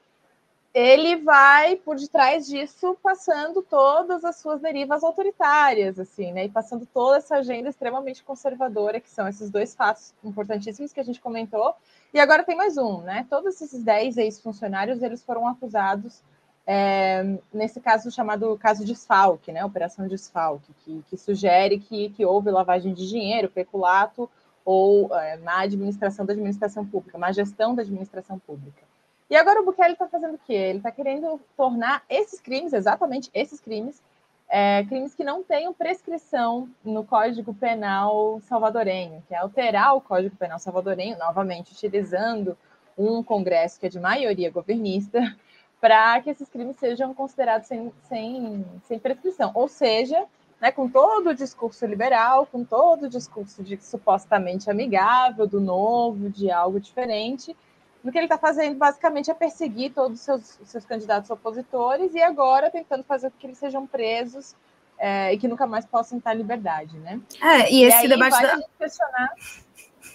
ele 0.74 1.16
vai 1.16 1.76
por 1.76 1.96
detrás 1.96 2.46
disso 2.46 2.96
passando 3.02 3.62
todas 3.62 4.24
as 4.24 4.36
suas 4.36 4.60
derivas 4.60 5.04
autoritárias, 5.04 5.98
assim, 5.98 6.32
né? 6.32 6.46
E 6.46 6.48
passando 6.48 6.86
toda 6.86 7.18
essa 7.18 7.36
agenda 7.36 7.68
extremamente 7.68 8.24
conservadora, 8.24 9.00
que 9.00 9.10
são 9.10 9.28
esses 9.28 9.50
dois 9.50 9.74
fatos 9.74 10.14
importantíssimos 10.24 10.92
que 10.92 11.00
a 11.00 11.04
gente 11.04 11.20
comentou, 11.20 11.74
e 12.14 12.18
agora 12.18 12.42
tem 12.42 12.56
mais 12.56 12.78
um, 12.78 13.02
né? 13.02 13.26
Todos 13.28 13.60
esses 13.60 13.82
10 13.82 14.16
ex-funcionários, 14.16 15.02
eles 15.02 15.22
foram 15.22 15.46
acusados 15.46 16.22
é, 16.66 17.38
nesse 17.52 17.80
caso 17.80 18.10
chamado 18.10 18.56
caso 18.56 18.82
desfalque, 18.84 19.52
né? 19.52 19.62
Operação 19.62 20.08
desfalque, 20.08 20.72
que, 20.84 21.04
que 21.10 21.16
sugere 21.18 21.78
que, 21.80 22.08
que 22.10 22.24
houve 22.24 22.50
lavagem 22.50 22.94
de 22.94 23.06
dinheiro, 23.06 23.50
peculato 23.50 24.28
ou 24.64 25.14
é, 25.14 25.36
má 25.38 25.60
administração 25.60 26.24
da 26.24 26.32
administração 26.32 26.86
pública, 26.86 27.18
má 27.18 27.30
gestão 27.30 27.74
da 27.74 27.82
administração 27.82 28.38
pública. 28.38 28.91
E 29.32 29.36
agora 29.36 29.62
o 29.62 29.64
Bukele 29.64 29.94
está 29.94 30.06
fazendo 30.06 30.34
o 30.34 30.40
quê? 30.46 30.52
Ele 30.52 30.76
está 30.76 30.90
querendo 30.90 31.40
tornar 31.56 32.04
esses 32.06 32.38
crimes, 32.38 32.74
exatamente 32.74 33.30
esses 33.32 33.60
crimes, 33.60 34.02
é, 34.46 34.84
crimes 34.84 35.14
que 35.14 35.24
não 35.24 35.42
tenham 35.42 35.72
prescrição 35.72 36.68
no 36.84 37.02
Código 37.02 37.54
Penal 37.54 38.42
salvadorenho, 38.42 39.24
que 39.26 39.34
é 39.34 39.38
alterar 39.38 39.96
o 39.96 40.02
Código 40.02 40.36
Penal 40.36 40.58
salvadorenho, 40.58 41.16
novamente 41.16 41.72
utilizando 41.72 42.58
um 42.94 43.22
Congresso 43.22 43.80
que 43.80 43.86
é 43.86 43.88
de 43.88 43.98
maioria 43.98 44.50
governista, 44.50 45.18
para 45.80 46.20
que 46.20 46.28
esses 46.28 46.50
crimes 46.50 46.76
sejam 46.76 47.14
considerados 47.14 47.66
sem, 47.68 47.90
sem, 48.02 48.66
sem 48.82 48.98
prescrição. 48.98 49.50
Ou 49.54 49.66
seja, 49.66 50.26
né, 50.60 50.70
com 50.70 50.90
todo 50.90 51.30
o 51.30 51.34
discurso 51.34 51.86
liberal, 51.86 52.44
com 52.44 52.66
todo 52.66 53.04
o 53.04 53.08
discurso 53.08 53.62
de 53.62 53.82
supostamente 53.82 54.70
amigável, 54.70 55.46
do 55.46 55.58
novo, 55.58 56.28
de 56.28 56.50
algo 56.50 56.78
diferente, 56.78 57.56
o 58.04 58.10
que 58.10 58.18
ele 58.18 58.26
está 58.26 58.38
fazendo 58.38 58.76
basicamente 58.76 59.30
é 59.30 59.34
perseguir 59.34 59.92
todos 59.92 60.18
os 60.18 60.24
seus, 60.24 60.58
seus, 60.64 60.84
candidatos 60.84 61.30
opositores 61.30 62.14
e 62.14 62.20
agora 62.20 62.70
tentando 62.70 63.04
fazer 63.04 63.30
com 63.30 63.38
que 63.38 63.46
eles 63.46 63.58
sejam 63.58 63.86
presos 63.86 64.56
é, 64.98 65.32
e 65.32 65.38
que 65.38 65.48
nunca 65.48 65.66
mais 65.66 65.84
possam 65.84 66.18
estar 66.18 66.34
em 66.34 66.38
liberdade, 66.38 66.98
né? 66.98 67.20
É, 67.40 67.72
e, 67.72 67.82
e 67.82 67.84
esse 67.84 68.08
debate 68.08 68.32
vale 68.32 68.62
da... 68.62 68.68
questionar. 68.78 69.34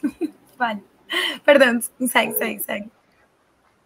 vale. 0.57 0.83
Perdão, 1.45 1.79
segue, 2.07 2.33
segue, 2.33 2.59
segue. 2.59 2.91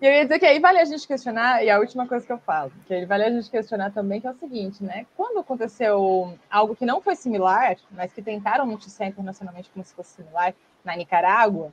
E 0.02 0.06
eu 0.08 0.12
ia 0.12 0.24
dizer 0.24 0.40
que 0.40 0.46
aí 0.48 0.60
vale 0.60 0.80
a 0.80 0.86
gente 0.86 1.08
questionar, 1.08 1.64
e 1.64 1.70
a 1.70 1.78
última 1.78 2.08
coisa 2.08 2.26
que 2.26 2.34
eu 2.34 2.40
falo, 2.40 2.72
que 2.88 2.94
aí 2.94 3.06
vale 3.06 3.24
a 3.24 3.30
gente 3.30 3.52
questionar 3.52 3.92
também, 3.92 4.20
que 4.20 4.26
é 4.26 4.32
o 4.32 4.36
seguinte, 4.36 4.84
né? 4.84 5.06
Quando 5.16 5.40
aconteceu 5.40 6.36
algo 6.50 6.76
que 6.76 6.88
não 6.88 7.00
foi 7.00 7.16
similar, 7.16 7.78
mas 7.92 8.12
que 8.12 8.20
tentaram 8.20 8.66
noticiar 8.66 9.10
internacionalmente 9.10 9.70
como 9.70 9.86
se 9.86 9.94
fosse 9.94 10.16
similar 10.16 10.56
na 10.84 10.96
Nicarágua, 10.96 11.72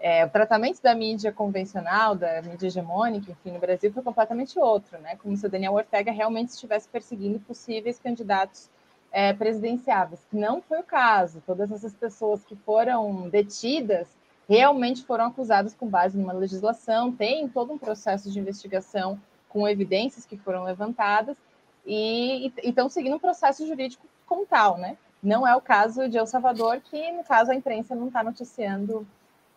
é, 0.00 0.24
o 0.24 0.30
tratamento 0.30 0.80
da 0.80 0.94
mídia 0.94 1.32
convencional, 1.32 2.14
da 2.14 2.40
mídia 2.42 2.68
hegemônica, 2.68 3.32
enfim, 3.32 3.50
no 3.50 3.58
Brasil 3.58 3.92
foi 3.92 4.02
completamente 4.02 4.58
outro, 4.58 4.98
né? 4.98 5.16
Como 5.16 5.36
se 5.36 5.44
o 5.44 5.50
Daniel 5.50 5.74
Ortega 5.74 6.12
realmente 6.12 6.50
estivesse 6.50 6.88
perseguindo 6.88 7.40
possíveis 7.40 7.98
candidatos 7.98 8.70
é, 9.10 9.32
presidenciáveis, 9.32 10.24
que 10.30 10.36
não 10.36 10.62
foi 10.62 10.78
o 10.80 10.84
caso. 10.84 11.42
Todas 11.44 11.72
essas 11.72 11.94
pessoas 11.94 12.44
que 12.44 12.54
foram 12.54 13.28
detidas 13.28 14.08
realmente 14.48 15.04
foram 15.04 15.26
acusadas 15.26 15.74
com 15.74 15.86
base 15.86 16.16
numa 16.16 16.32
legislação, 16.32 17.12
tem 17.12 17.48
todo 17.48 17.72
um 17.72 17.78
processo 17.78 18.30
de 18.30 18.38
investigação 18.38 19.20
com 19.48 19.68
evidências 19.68 20.24
que 20.24 20.38
foram 20.38 20.62
levantadas 20.62 21.36
e 21.84 22.52
estão 22.62 22.88
seguindo 22.88 23.16
um 23.16 23.18
processo 23.18 23.66
jurídico 23.66 24.06
como 24.26 24.46
tal, 24.46 24.78
né? 24.78 24.96
Não 25.22 25.46
é 25.46 25.54
o 25.56 25.60
caso 25.60 26.08
de 26.08 26.16
El 26.16 26.26
Salvador, 26.26 26.80
que 26.80 27.10
no 27.12 27.24
caso 27.24 27.50
a 27.50 27.54
imprensa 27.54 27.94
não 27.94 28.06
está 28.06 28.22
noticiando 28.22 29.06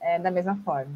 é, 0.01 0.19
da 0.19 0.31
mesma 0.31 0.57
forma. 0.65 0.91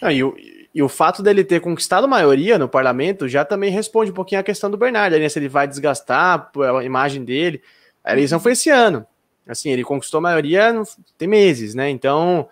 Não, 0.00 0.10
e, 0.10 0.22
o, 0.22 0.36
e 0.74 0.82
o 0.82 0.88
fato 0.88 1.22
dele 1.22 1.44
ter 1.44 1.60
conquistado 1.60 2.08
maioria 2.08 2.58
no 2.58 2.68
parlamento 2.68 3.28
já 3.28 3.44
também 3.44 3.70
responde 3.70 4.10
um 4.10 4.14
pouquinho 4.14 4.40
a 4.40 4.44
questão 4.44 4.70
do 4.70 4.76
Bernardo, 4.76 5.18
né? 5.18 5.28
Se 5.28 5.38
ele 5.38 5.48
vai 5.48 5.66
desgastar 5.66 6.50
a 6.78 6.84
imagem 6.84 7.24
dele. 7.24 7.62
A 8.04 8.12
eleição 8.12 8.38
foi 8.38 8.52
esse 8.52 8.70
ano. 8.70 9.06
Assim, 9.46 9.70
ele 9.70 9.82
conquistou 9.82 10.18
a 10.18 10.22
maioria 10.22 10.82
tem 11.16 11.26
meses, 11.26 11.74
né? 11.74 11.88
Então, 11.88 12.48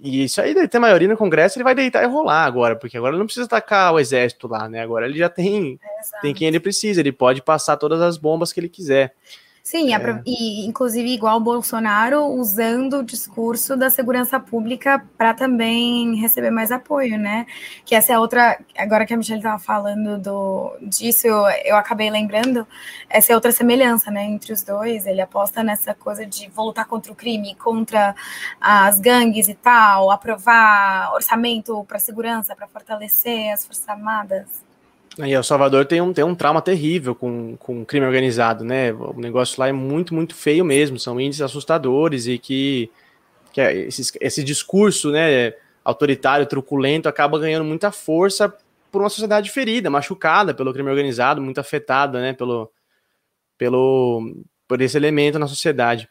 e 0.00 0.24
isso 0.24 0.40
aí, 0.40 0.68
ter 0.68 0.78
maioria 0.78 1.08
no 1.08 1.16
Congresso, 1.16 1.58
ele 1.58 1.64
vai 1.64 1.74
deitar 1.74 2.02
e 2.02 2.06
rolar 2.06 2.44
agora, 2.44 2.74
porque 2.74 2.96
agora 2.96 3.12
ele 3.12 3.18
não 3.18 3.26
precisa 3.26 3.44
atacar 3.44 3.92
o 3.92 4.00
exército 4.00 4.48
lá, 4.48 4.68
né? 4.68 4.80
Agora 4.80 5.06
ele 5.06 5.18
já 5.18 5.28
tem, 5.28 5.78
é, 5.82 6.20
tem 6.22 6.34
quem 6.34 6.48
ele 6.48 6.58
precisa, 6.58 7.00
ele 7.00 7.12
pode 7.12 7.42
passar 7.42 7.76
todas 7.76 8.00
as 8.00 8.16
bombas 8.16 8.52
que 8.52 8.60
ele 8.60 8.68
quiser. 8.68 9.14
Sim, 9.62 9.94
é. 9.94 10.22
e 10.26 10.66
inclusive 10.66 11.08
igual 11.10 11.36
o 11.36 11.40
Bolsonaro 11.40 12.24
usando 12.26 12.98
o 12.98 13.04
discurso 13.04 13.76
da 13.76 13.90
segurança 13.90 14.40
pública 14.40 15.04
para 15.18 15.34
também 15.34 16.16
receber 16.16 16.50
mais 16.50 16.72
apoio, 16.72 17.18
né? 17.18 17.46
Que 17.84 17.94
essa 17.94 18.12
é 18.12 18.18
outra, 18.18 18.58
agora 18.76 19.04
que 19.04 19.12
a 19.12 19.16
Michelle 19.16 19.38
estava 19.38 19.58
falando 19.58 20.18
do, 20.18 20.76
disso, 20.82 21.26
eu, 21.26 21.44
eu 21.64 21.76
acabei 21.76 22.10
lembrando, 22.10 22.66
essa 23.08 23.32
é 23.32 23.34
outra 23.34 23.52
semelhança, 23.52 24.10
né, 24.10 24.24
entre 24.24 24.52
os 24.52 24.62
dois. 24.62 25.06
Ele 25.06 25.20
aposta 25.20 25.62
nessa 25.62 25.94
coisa 25.94 26.24
de 26.24 26.48
voltar 26.48 26.86
contra 26.86 27.12
o 27.12 27.14
crime, 27.14 27.54
contra 27.54 28.14
as 28.60 28.98
gangues 28.98 29.48
e 29.48 29.54
tal, 29.54 30.10
aprovar 30.10 31.12
orçamento 31.14 31.84
para 31.84 31.98
segurança, 31.98 32.56
para 32.56 32.66
fortalecer 32.66 33.52
as 33.52 33.66
Forças 33.66 33.88
Armadas. 33.88 34.69
E 35.18 35.32
El 35.32 35.42
Salvador 35.42 35.84
tem 35.86 36.00
um, 36.00 36.12
tem 36.12 36.24
um 36.24 36.34
trauma 36.34 36.62
terrível 36.62 37.14
com, 37.14 37.56
com 37.56 37.84
crime 37.84 38.06
organizado, 38.06 38.64
né? 38.64 38.92
O 38.92 39.18
negócio 39.18 39.58
lá 39.58 39.68
é 39.68 39.72
muito, 39.72 40.14
muito 40.14 40.34
feio 40.34 40.64
mesmo. 40.64 40.98
São 40.98 41.20
índices 41.20 41.42
assustadores 41.42 42.26
e 42.26 42.38
que, 42.38 42.90
que 43.52 43.60
é 43.60 43.76
esse, 43.76 44.12
esse 44.20 44.44
discurso 44.44 45.10
né, 45.10 45.52
autoritário, 45.84 46.46
truculento, 46.46 47.08
acaba 47.08 47.38
ganhando 47.38 47.64
muita 47.64 47.90
força 47.90 48.54
por 48.90 49.02
uma 49.02 49.08
sociedade 49.08 49.50
ferida, 49.50 49.90
machucada 49.90 50.54
pelo 50.54 50.72
crime 50.72 50.90
organizado, 50.90 51.40
muito 51.40 51.58
afetada 51.58 52.20
né, 52.20 52.32
pelo, 52.32 52.70
pelo, 53.58 54.44
por 54.66 54.80
esse 54.80 54.96
elemento 54.96 55.38
na 55.38 55.48
sociedade. 55.48 56.08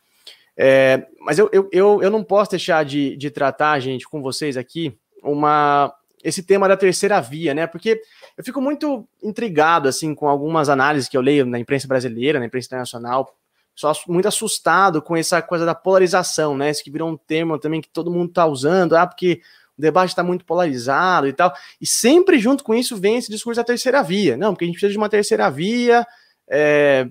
É, 0.58 1.08
mas 1.22 1.40
eu, 1.40 1.50
eu, 1.54 1.70
eu, 1.72 2.04
eu 2.04 2.10
não 2.10 2.24
posso 2.24 2.52
deixar 2.52 2.84
de, 2.84 3.16
de 3.16 3.32
tratar, 3.32 3.80
gente, 3.80 4.08
com 4.08 4.22
vocês 4.22 4.58
aqui, 4.58 4.98
uma, 5.24 5.94
esse 6.24 6.44
tema 6.44 6.68
da 6.68 6.76
terceira 6.76 7.22
via, 7.22 7.54
né? 7.54 7.66
Porque 7.66 8.02
eu 8.40 8.46
fico 8.46 8.62
muito 8.62 9.06
intrigado, 9.22 9.90
assim, 9.90 10.16
com 10.16 10.30
algumas 10.30 10.70
análises 10.70 11.10
que 11.10 11.18
eu 11.18 11.22
leio 11.22 11.46
na 11.46 11.60
imprensa 11.60 11.86
brasileira, 11.90 12.40
na 12.40 12.46
imprensa 12.46 12.68
internacional, 12.68 13.36
só 13.76 13.92
muito 14.08 14.30
assustado 14.30 15.02
com 15.02 15.14
essa 15.14 15.42
coisa 15.42 15.66
da 15.66 15.76
polarização, 15.76 16.56
né? 16.56 16.70
Esse 16.70 16.82
que 16.82 16.90
virou 16.90 17.10
um 17.10 17.18
termo 17.18 17.60
também 17.60 17.82
que 17.82 17.90
todo 17.90 18.10
mundo 18.10 18.32
tá 18.32 18.46
usando, 18.46 18.96
ah, 18.96 19.06
porque 19.06 19.42
o 19.78 19.82
debate 19.82 20.12
está 20.12 20.24
muito 20.24 20.46
polarizado 20.46 21.28
e 21.28 21.34
tal. 21.34 21.54
E 21.82 21.86
sempre 21.86 22.40
junto 22.40 22.64
com 22.64 22.74
isso 22.74 22.96
vem 22.96 23.18
esse 23.18 23.30
discurso 23.30 23.60
da 23.60 23.64
terceira 23.66 24.02
via. 24.02 24.38
Não, 24.38 24.54
porque 24.54 24.64
a 24.64 24.68
gente 24.68 24.76
precisa 24.76 24.94
de 24.94 24.98
uma 24.98 25.10
terceira 25.10 25.52
via 25.52 26.08
é, 26.50 27.10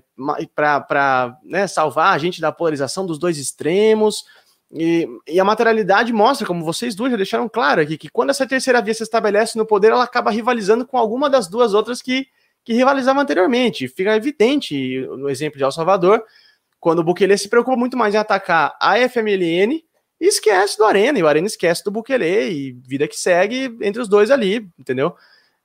para 0.55 1.37
né, 1.43 1.67
salvar 1.67 2.15
a 2.15 2.17
gente 2.17 2.41
da 2.41 2.51
polarização 2.51 3.05
dos 3.05 3.19
dois 3.19 3.37
extremos. 3.37 4.25
E, 4.71 5.07
e, 5.27 5.39
a 5.39 5.43
materialidade 5.43 6.13
mostra, 6.13 6.45
como 6.45 6.63
vocês 6.63 6.93
duas 6.93 7.09
já 7.09 7.17
deixaram 7.17 7.49
claro 7.49 7.81
aqui, 7.81 7.97
que 7.97 8.09
quando 8.09 8.29
essa 8.29 8.45
terceira 8.45 8.81
via 8.81 8.93
se 8.93 9.01
estabelece 9.01 9.57
no 9.57 9.65
poder, 9.65 9.91
ela 9.91 10.03
acaba 10.03 10.29
rivalizando 10.29 10.85
com 10.85 10.97
alguma 10.97 11.29
das 11.29 11.47
duas 11.47 11.73
outras 11.73 12.01
que, 12.01 12.27
que 12.63 12.73
rivalizavam 12.73 13.23
anteriormente. 13.23 13.87
Fica 13.87 14.15
evidente 14.15 14.99
no 15.17 15.27
exemplo 15.27 15.57
de 15.57 15.63
El 15.63 15.71
Salvador, 15.71 16.23
quando 16.79 16.99
o 16.99 17.03
Bukele 17.03 17.37
se 17.37 17.49
preocupa 17.49 17.75
muito 17.75 17.97
mais 17.97 18.13
em 18.13 18.19
atacar 18.19 18.75
a 18.79 18.95
FMLN 19.09 19.83
e 20.21 20.27
esquece 20.27 20.77
do 20.77 20.85
Arena, 20.85 21.17
e 21.17 21.23
o 21.23 21.27
Arena 21.27 21.47
esquece 21.47 21.83
do 21.83 21.91
Bukele, 21.91 22.51
e 22.51 22.71
vida 22.71 23.07
que 23.07 23.17
segue 23.17 23.75
entre 23.81 24.01
os 24.01 24.07
dois 24.07 24.29
ali, 24.29 24.69
entendeu? 24.77 25.15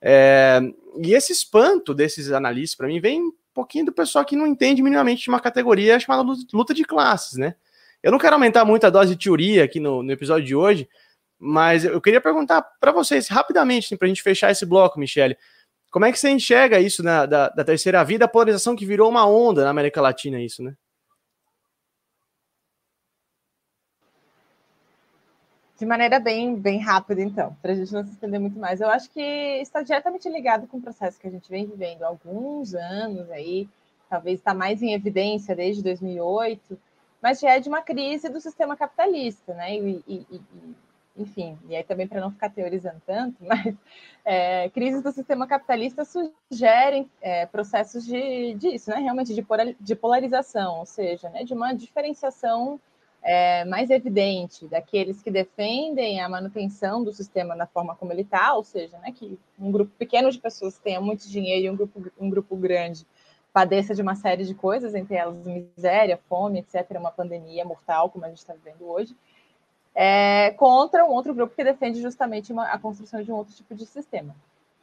É, 0.01 0.59
e 1.03 1.13
esse 1.13 1.31
espanto 1.31 1.93
desses 1.93 2.31
analistas, 2.31 2.75
para 2.75 2.87
mim, 2.87 2.99
vem 2.99 3.21
um 3.21 3.33
pouquinho 3.53 3.85
do 3.85 3.91
pessoal 3.91 4.25
que 4.25 4.35
não 4.35 4.47
entende 4.47 4.81
minimamente 4.81 5.23
de 5.23 5.29
uma 5.29 5.39
categoria 5.39 5.99
chamada 5.99 6.23
luta 6.53 6.73
de 6.73 6.83
classes, 6.83 7.37
né? 7.37 7.55
Eu 8.05 8.11
não 8.11 8.19
quero 8.19 8.35
aumentar 8.35 8.63
muito 8.63 8.85
a 8.85 8.91
dose 8.91 9.15
de 9.15 9.23
teoria 9.23 9.63
aqui 9.63 9.79
no, 9.79 10.03
no 10.03 10.11
episódio 10.11 10.45
de 10.45 10.55
hoje, 10.55 10.87
mas 11.39 11.83
eu 11.83 11.99
queria 11.99 12.21
perguntar 12.21 12.61
para 12.79 12.91
vocês, 12.91 13.27
rapidamente, 13.27 13.87
assim, 13.87 13.97
para 13.97 14.05
a 14.05 14.09
gente 14.09 14.21
fechar 14.21 14.51
esse 14.51 14.63
bloco, 14.63 14.99
Michele, 14.99 15.35
como 15.89 16.05
é 16.05 16.11
que 16.11 16.19
você 16.19 16.29
enxerga 16.29 16.79
isso 16.79 17.01
na, 17.01 17.25
da, 17.25 17.49
da 17.49 17.63
terceira 17.63 18.03
vida, 18.03 18.25
a 18.25 18.27
polarização 18.27 18.75
que 18.75 18.85
virou 18.85 19.09
uma 19.09 19.27
onda 19.27 19.63
na 19.63 19.71
América 19.71 20.01
Latina, 20.01 20.39
isso, 20.39 20.61
né? 20.61 20.75
De 25.79 25.85
maneira 25.87 26.19
bem, 26.19 26.55
bem 26.55 26.79
rápida, 26.79 27.23
então, 27.23 27.57
para 27.59 27.71
a 27.71 27.75
gente 27.75 27.91
não 27.91 28.05
se 28.05 28.11
estender 28.11 28.39
muito 28.39 28.59
mais. 28.59 28.81
Eu 28.81 28.89
acho 28.91 29.09
que 29.09 29.19
está 29.19 29.81
diretamente 29.81 30.29
ligado 30.29 30.67
com 30.67 30.77
o 30.77 30.81
processo 30.81 31.19
que 31.19 31.25
a 31.27 31.31
gente 31.31 31.49
vem 31.49 31.65
vivendo 31.65 32.03
há 32.03 32.07
alguns 32.07 32.75
anos 32.75 33.31
aí, 33.31 33.67
talvez 34.07 34.37
está 34.37 34.53
mais 34.53 34.83
em 34.83 34.93
evidência 34.93 35.55
desde 35.55 35.81
2008, 35.81 36.77
mas 37.25 37.39
já 37.39 37.55
é 37.55 37.59
de 37.59 37.67
uma 37.67 37.81
crise 37.81 38.29
do 38.29 38.39
sistema 38.39 38.77
capitalista, 38.77 39.51
né? 39.55 39.75
E, 39.75 40.03
e, 40.07 40.27
e 40.29 40.41
enfim, 41.17 41.57
e 41.67 41.75
aí 41.75 41.83
também 41.83 42.07
para 42.07 42.21
não 42.21 42.29
ficar 42.29 42.51
teorizando 42.51 43.01
tanto, 43.03 43.37
mas 43.43 43.73
é, 44.23 44.69
crises 44.69 45.01
do 45.01 45.11
sistema 45.11 45.47
capitalista 45.47 46.05
sugerem 46.05 47.09
é, 47.19 47.47
processos 47.47 48.05
de, 48.05 48.53
disso, 48.53 48.91
né? 48.91 48.97
Realmente 48.97 49.33
de, 49.33 49.95
polarização, 49.95 50.77
ou 50.77 50.85
seja, 50.85 51.27
né, 51.31 51.43
de 51.43 51.55
uma 51.55 51.73
diferenciação 51.73 52.79
é, 53.23 53.65
mais 53.65 53.89
evidente 53.89 54.67
daqueles 54.67 55.23
que 55.23 55.31
defendem 55.31 56.21
a 56.21 56.29
manutenção 56.29 57.03
do 57.03 57.11
sistema 57.11 57.57
da 57.57 57.65
forma 57.65 57.95
como 57.95 58.13
ele 58.13 58.21
está, 58.21 58.53
ou 58.53 58.63
seja, 58.63 58.99
né, 58.99 59.11
que 59.11 59.39
um 59.57 59.71
grupo 59.71 59.91
pequeno 59.97 60.29
de 60.29 60.37
pessoas 60.37 60.77
tenha 60.77 61.01
muito 61.01 61.27
dinheiro 61.27 61.65
e 61.65 61.69
um 61.71 61.75
grupo, 61.75 62.11
um 62.19 62.29
grupo 62.29 62.55
grande 62.55 63.03
padeça 63.55 63.95
de 63.95 64.01
uma 64.01 64.15
série 64.15 64.43
de 64.43 64.53
coisas, 64.53 64.93
entre 64.93 65.15
elas 65.15 65.37
miséria, 65.45 66.19
fome, 66.27 66.59
etc., 66.59 66.99
uma 66.99 67.09
pandemia 67.09 67.63
mortal, 67.63 68.09
como 68.09 68.25
a 68.25 68.27
gente 68.27 68.39
está 68.39 68.53
vivendo 68.53 68.85
hoje, 68.85 69.15
é, 69.95 70.51
contra 70.57 71.05
um 71.05 71.11
outro 71.11 71.33
grupo 71.33 71.55
que 71.55 71.63
defende 71.63 72.01
justamente 72.01 72.51
uma, 72.51 72.65
a 72.65 72.77
construção 72.77 73.23
de 73.23 73.31
um 73.31 73.35
outro 73.35 73.55
tipo 73.55 73.73
de 73.73 73.85
sistema. 73.85 74.35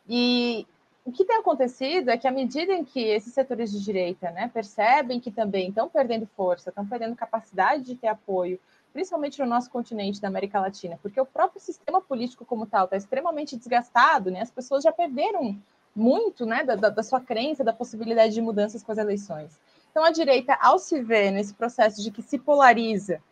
E 0.09 0.67
o 1.05 1.13
que 1.13 1.23
tem 1.23 1.37
acontecido 1.37 2.09
é 2.09 2.17
que, 2.17 2.27
à 2.27 2.31
medida 2.31 2.73
em 2.73 2.83
que 2.83 2.99
esses 2.99 3.35
setores 3.35 3.71
de 3.71 3.85
direita 3.85 4.31
né, 4.31 4.51
percebem 4.55 5.21
que 5.21 5.31
também 5.31 5.69
estão 5.69 5.87
perdendo 5.87 6.27
força, 6.35 6.71
estão 6.71 6.87
perdendo 6.87 7.15
capacidade 7.15 7.83
de 7.83 7.95
ter 7.95 8.09
apoio, 8.09 8.59
principalmente 8.91 9.39
no 9.39 9.47
nosso 9.47 9.69
continente 9.69 10.19
da 10.19 10.29
América 10.29 10.59
Latina, 10.59 10.99
porque 11.03 11.21
o 11.21 11.27
próprio 11.27 11.61
sistema 11.61 12.01
político 12.01 12.47
como 12.47 12.65
tal 12.65 12.87
está 12.87 12.97
extremamente 12.97 13.55
desgastado, 13.55 14.31
né, 14.31 14.41
as 14.41 14.51
pessoas 14.51 14.83
já 14.83 14.91
perderam 14.91 15.61
muito 15.95 16.47
né, 16.47 16.65
da, 16.65 16.75
da 16.75 17.03
sua 17.03 17.21
crença, 17.21 17.63
da 17.63 17.73
possibilidade 17.73 18.35
de 18.35 18.41
mudanças 18.41 18.83
com 18.83 18.93
as 18.93 18.99
eleições. 18.99 19.59
Então, 19.91 20.05
a 20.05 20.11
direita, 20.11 20.57
ao 20.61 20.79
se 20.79 21.01
ver 21.03 21.31
nesse 21.31 21.53
processo 21.53 22.03
de 22.03 22.11
que 22.11 22.23
se 22.23 22.39
polariza 22.39 23.23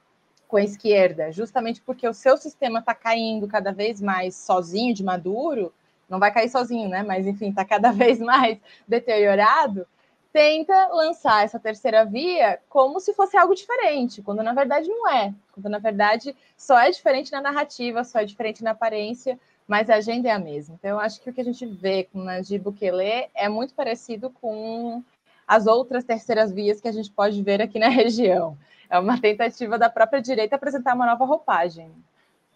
com 0.46 0.56
a 0.56 0.62
esquerda, 0.62 1.32
justamente 1.32 1.80
porque 1.80 2.06
o 2.06 2.12
seu 2.12 2.36
sistema 2.36 2.80
está 2.80 2.94
caindo 2.94 3.46
cada 3.48 3.72
vez 3.72 4.00
mais 4.00 4.34
sozinho 4.34 4.92
de 4.92 5.02
maduro, 5.02 5.72
não 6.08 6.18
vai 6.18 6.32
cair 6.32 6.50
sozinho, 6.50 6.88
né? 6.88 7.04
Mas 7.04 7.26
enfim, 7.26 7.50
está 7.50 7.64
cada 7.64 7.92
vez 7.92 8.18
mais 8.18 8.58
deteriorado. 8.86 9.86
Tenta 10.32 10.88
lançar 10.88 11.44
essa 11.44 11.58
terceira 11.58 12.04
via 12.04 12.60
como 12.68 13.00
se 13.00 13.14
fosse 13.14 13.36
algo 13.36 13.54
diferente, 13.54 14.22
quando 14.22 14.42
na 14.42 14.52
verdade 14.52 14.88
não 14.88 15.08
é. 15.08 15.32
Quando 15.52 15.68
na 15.68 15.78
verdade 15.78 16.36
só 16.56 16.78
é 16.78 16.90
diferente 16.90 17.32
na 17.32 17.40
narrativa, 17.40 18.04
só 18.04 18.20
é 18.20 18.24
diferente 18.24 18.62
na 18.62 18.72
aparência, 18.72 19.38
mas 19.70 19.88
a 19.88 19.94
agenda 19.94 20.28
é 20.28 20.32
a 20.32 20.38
mesma. 20.38 20.74
Então, 20.74 20.90
eu 20.90 20.98
acho 20.98 21.20
que 21.20 21.30
o 21.30 21.32
que 21.32 21.40
a 21.40 21.44
gente 21.44 21.64
vê 21.64 22.02
com 22.12 22.24
Najib 22.24 22.64
Bukele 22.64 23.28
é 23.32 23.48
muito 23.48 23.72
parecido 23.72 24.28
com 24.28 25.00
as 25.46 25.68
outras 25.68 26.02
terceiras 26.02 26.50
vias 26.50 26.80
que 26.80 26.88
a 26.88 26.92
gente 26.92 27.08
pode 27.08 27.40
ver 27.40 27.62
aqui 27.62 27.78
na 27.78 27.86
região. 27.88 28.58
É 28.90 28.98
uma 28.98 29.20
tentativa 29.20 29.78
da 29.78 29.88
própria 29.88 30.20
direita 30.20 30.56
apresentar 30.56 30.92
uma 30.96 31.06
nova 31.06 31.24
roupagem. 31.24 31.88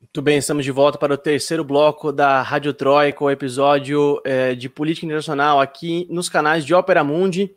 Muito 0.00 0.22
bem, 0.22 0.38
estamos 0.38 0.64
de 0.64 0.70
volta 0.70 0.96
para 0.98 1.12
o 1.14 1.18
terceiro 1.18 1.62
bloco 1.62 2.10
da 2.12 2.42
Rádio 2.42 2.72
Troika, 2.72 3.24
o 3.24 3.30
episódio 3.30 4.20
é, 4.24 4.54
de 4.54 4.68
política 4.68 5.04
internacional 5.04 5.60
aqui 5.60 6.06
nos 6.10 6.28
canais 6.28 6.64
de 6.64 6.74
Ópera 6.74 7.04
Mundi. 7.04 7.54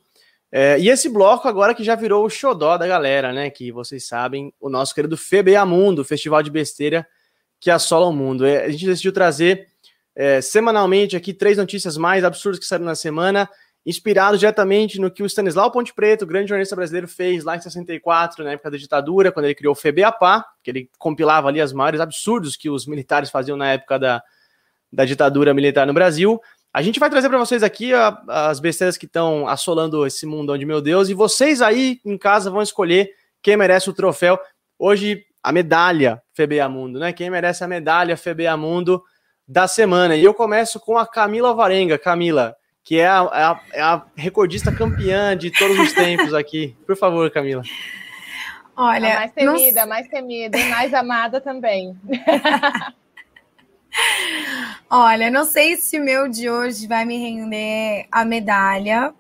É, 0.51 0.79
e 0.79 0.89
esse 0.89 1.09
bloco 1.09 1.47
agora 1.47 1.73
que 1.73 1.83
já 1.83 1.95
virou 1.95 2.25
o 2.25 2.29
xodó 2.29 2.77
da 2.77 2.85
galera, 2.85 3.31
né? 3.31 3.49
Que 3.49 3.71
vocês 3.71 4.05
sabem, 4.05 4.53
o 4.59 4.69
nosso 4.69 4.93
querido 4.93 5.15
FBA 5.15 5.65
Mundo, 5.65 6.03
festival 6.03 6.43
de 6.43 6.51
besteira 6.51 7.07
que 7.62 7.70
assola 7.70 8.07
o 8.07 8.12
mundo. 8.12 8.45
É, 8.45 8.66
a 8.66 8.70
gente 8.70 8.86
decidiu 8.86 9.14
trazer 9.14 9.70
é, 10.16 10.41
semanalmente 10.41 11.16
aqui 11.16 11.34
três 11.34 11.57
notícias 11.57 11.95
mais 11.95 12.26
absurdas 12.26 12.59
que 12.59 12.66
saíram 12.66 12.86
na 12.86 12.95
semana 12.95 13.47
inspirado 13.86 14.38
diretamente 14.38 14.99
no 14.99 15.09
que 15.09 15.24
o 15.24 15.26
Stanislau 15.26 15.72
Ponte 15.72 15.93
Preto, 15.93 16.26
grande 16.26 16.49
jornalista 16.49 16.76
brasileiro, 16.76 17.07
fez 17.07 17.43
lá 17.43 17.55
em 17.55 17.62
64, 17.62 18.43
na 18.43 18.51
época 18.51 18.72
da 18.72 18.78
ditadura, 18.78 19.32
quando 19.32 19.45
ele 19.45 19.55
criou 19.55 19.72
o 19.72 19.76
FEBAPA, 19.76 20.45
que 20.62 20.70
ele 20.70 20.89
compilava 20.99 21.47
ali 21.47 21.59
as 21.59 21.74
maiores 21.74 21.99
absurdos 21.99 22.55
que 22.55 22.70
os 22.70 22.86
militares 22.86 23.30
faziam 23.30 23.57
na 23.57 23.72
época 23.72 23.97
da, 23.97 24.24
da 24.91 25.05
ditadura 25.05 25.53
militar 25.53 25.88
no 25.88 25.93
Brasil. 25.93 26.39
A 26.74 26.82
gente 26.82 26.99
vai 26.99 27.09
trazer 27.09 27.28
para 27.28 27.39
vocês 27.39 27.64
aqui 27.64 27.93
a, 27.93 28.22
as 28.28 28.59
besteiras 28.59 28.97
que 28.97 29.05
estão 29.05 29.47
assolando 29.47 30.05
esse 30.05 30.26
mundo 30.26 30.53
onde, 30.53 30.66
meu 30.66 30.82
Deus, 30.82 31.09
e 31.09 31.14
vocês 31.14 31.62
aí 31.62 31.99
em 32.05 32.18
casa 32.18 32.51
vão 32.51 32.62
escolher 32.62 33.09
quem 33.41 33.57
merece 33.57 33.89
o 33.89 33.93
troféu. 33.93 34.39
Hoje, 34.78 35.26
a 35.43 35.51
medalha 35.51 36.21
FBA 36.33 36.67
Mundo, 36.69 36.99
né? 36.99 37.13
Quem 37.13 37.29
merece 37.29 37.63
a 37.63 37.67
medalha 37.67 38.17
FBA 38.17 38.55
Mundo 38.57 39.03
da 39.47 39.67
semana. 39.67 40.15
E 40.15 40.23
eu 40.23 40.33
começo 40.33 40.79
com 40.79 40.97
a 40.97 41.05
Camila 41.05 41.53
Varenga. 41.53 41.97
Camila, 41.97 42.55
que 42.83 42.99
é 42.99 43.07
a, 43.07 43.29
é 43.33 43.43
a, 43.43 43.61
é 43.73 43.81
a 43.81 44.05
recordista 44.15 44.71
campeã 44.71 45.35
de 45.35 45.51
todos 45.51 45.77
os 45.79 45.93
tempos 45.93 46.33
aqui. 46.33 46.75
Por 46.85 46.95
favor, 46.95 47.29
Camila. 47.31 47.63
Olha, 48.75 49.15
a 49.15 49.19
mais 49.19 49.31
temida, 49.33 49.81
não... 49.81 49.89
mais 49.89 50.07
temida 50.07 50.57
e 50.57 50.69
mais 50.69 50.93
amada 50.93 51.41
também. 51.41 51.99
Olha, 54.89 55.29
não 55.29 55.45
sei 55.45 55.75
se 55.75 55.99
o 55.99 56.03
meu 56.03 56.29
de 56.29 56.49
hoje 56.49 56.87
vai 56.87 57.03
me 57.05 57.17
render 57.17 58.07
a 58.11 58.23
medalha, 58.23 59.13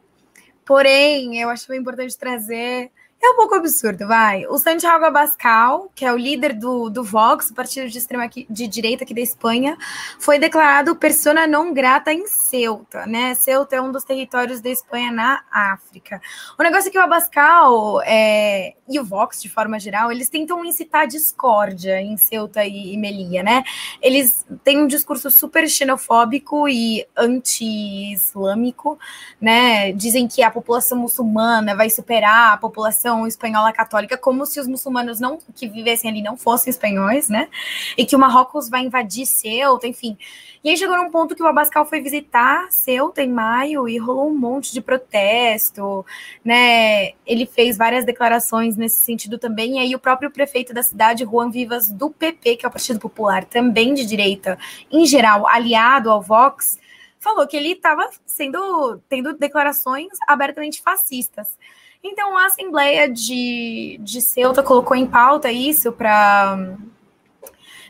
porém, 0.65 1.37
eu 1.39 1.49
acho 1.49 1.73
importante 1.73 2.17
trazer 2.17 2.89
é 3.23 3.29
um 3.29 3.35
pouco 3.35 3.53
absurdo, 3.53 4.07
vai. 4.07 4.47
O 4.47 4.57
Santiago 4.57 5.05
Abascal, 5.05 5.91
que 5.93 6.03
é 6.03 6.11
o 6.11 6.17
líder 6.17 6.53
do, 6.53 6.89
do 6.89 7.03
Vox, 7.03 7.51
o 7.51 7.53
partido 7.53 7.87
de 7.87 7.97
extrema 7.97 8.23
aqui, 8.23 8.47
de 8.49 8.67
direita 8.67 9.03
aqui 9.03 9.13
da 9.13 9.21
Espanha, 9.21 9.77
foi 10.19 10.39
declarado 10.39 10.95
persona 10.95 11.45
não 11.45 11.71
grata 11.71 12.11
em 12.11 12.25
Ceuta, 12.25 13.05
né? 13.05 13.35
Ceuta 13.35 13.75
é 13.75 13.81
um 13.81 13.91
dos 13.91 14.03
territórios 14.03 14.59
da 14.59 14.69
Espanha 14.69 15.11
na 15.11 15.43
África. 15.51 16.19
O 16.57 16.63
negócio 16.63 16.89
é 16.89 16.91
que 16.91 16.97
o 16.97 17.01
Abascal 17.01 18.01
é, 18.03 18.73
e 18.89 18.99
o 18.99 19.03
Vox, 19.03 19.39
de 19.39 19.49
forma 19.49 19.79
geral, 19.79 20.11
eles 20.11 20.27
tentam 20.27 20.65
incitar 20.65 21.05
discórdia 21.05 22.01
em 22.01 22.17
Ceuta 22.17 22.65
e, 22.65 22.95
e 22.95 23.43
né? 23.43 23.63
Eles 24.01 24.47
têm 24.63 24.79
um 24.79 24.87
discurso 24.87 25.29
super 25.29 25.69
xenofóbico 25.69 26.67
e 26.67 27.05
anti-islâmico, 27.15 28.97
né? 29.39 29.91
Dizem 29.91 30.27
que 30.27 30.41
a 30.41 30.49
população 30.49 30.97
muçulmana 30.97 31.75
vai 31.75 31.89
superar 31.89 32.53
a 32.53 32.57
população 32.57 33.10
população 33.11 33.27
espanhola 33.27 33.71
católica, 33.73 34.17
como 34.17 34.45
se 34.45 34.59
os 34.59 34.67
muçulmanos 34.67 35.19
não 35.19 35.37
que 35.55 35.67
vivessem 35.67 36.09
ali 36.09 36.21
não 36.21 36.37
fossem 36.37 36.69
espanhóis, 36.69 37.29
né? 37.29 37.49
E 37.97 38.05
que 38.05 38.15
o 38.15 38.19
Marrocos 38.19 38.69
vai 38.69 38.83
invadir 38.83 39.25
Ceuta, 39.25 39.87
enfim. 39.87 40.17
E 40.63 40.69
aí 40.69 40.77
chegou 40.77 40.95
num 40.97 41.09
ponto 41.09 41.35
que 41.35 41.43
o 41.43 41.47
Abascal 41.47 41.85
foi 41.85 42.01
visitar 42.01 42.71
Ceuta 42.71 43.21
em 43.21 43.31
maio 43.31 43.89
e 43.89 43.97
rolou 43.97 44.29
um 44.29 44.37
monte 44.37 44.71
de 44.71 44.81
protesto, 44.81 46.05
né? 46.43 47.11
Ele 47.25 47.45
fez 47.45 47.77
várias 47.77 48.05
declarações 48.05 48.77
nesse 48.77 49.01
sentido 49.01 49.37
também. 49.37 49.77
E 49.77 49.79
aí 49.79 49.95
o 49.95 49.99
próprio 49.99 50.31
prefeito 50.31 50.73
da 50.73 50.83
cidade, 50.83 51.25
Juan 51.25 51.49
Vivas, 51.49 51.89
do 51.89 52.09
PP, 52.09 52.57
que 52.57 52.65
é 52.65 52.69
o 52.69 52.71
Partido 52.71 52.99
Popular, 52.99 53.43
também 53.43 53.93
de 53.93 54.05
direita, 54.05 54.57
em 54.91 55.05
geral, 55.05 55.47
aliado 55.47 56.09
ao 56.09 56.21
Vox, 56.21 56.79
falou 57.19 57.47
que 57.47 57.55
ele 57.55 57.73
estava 57.73 58.09
sendo 58.25 58.99
tendo 59.09 59.33
declarações 59.33 60.09
abertamente 60.27 60.81
fascistas. 60.81 61.55
Então, 62.03 62.35
a 62.35 62.45
Assembleia 62.45 63.07
de, 63.07 63.99
de 64.01 64.21
Ceuta 64.21 64.63
colocou 64.63 64.97
em 64.97 65.05
pauta 65.05 65.51
isso 65.51 65.91
para, 65.91 66.77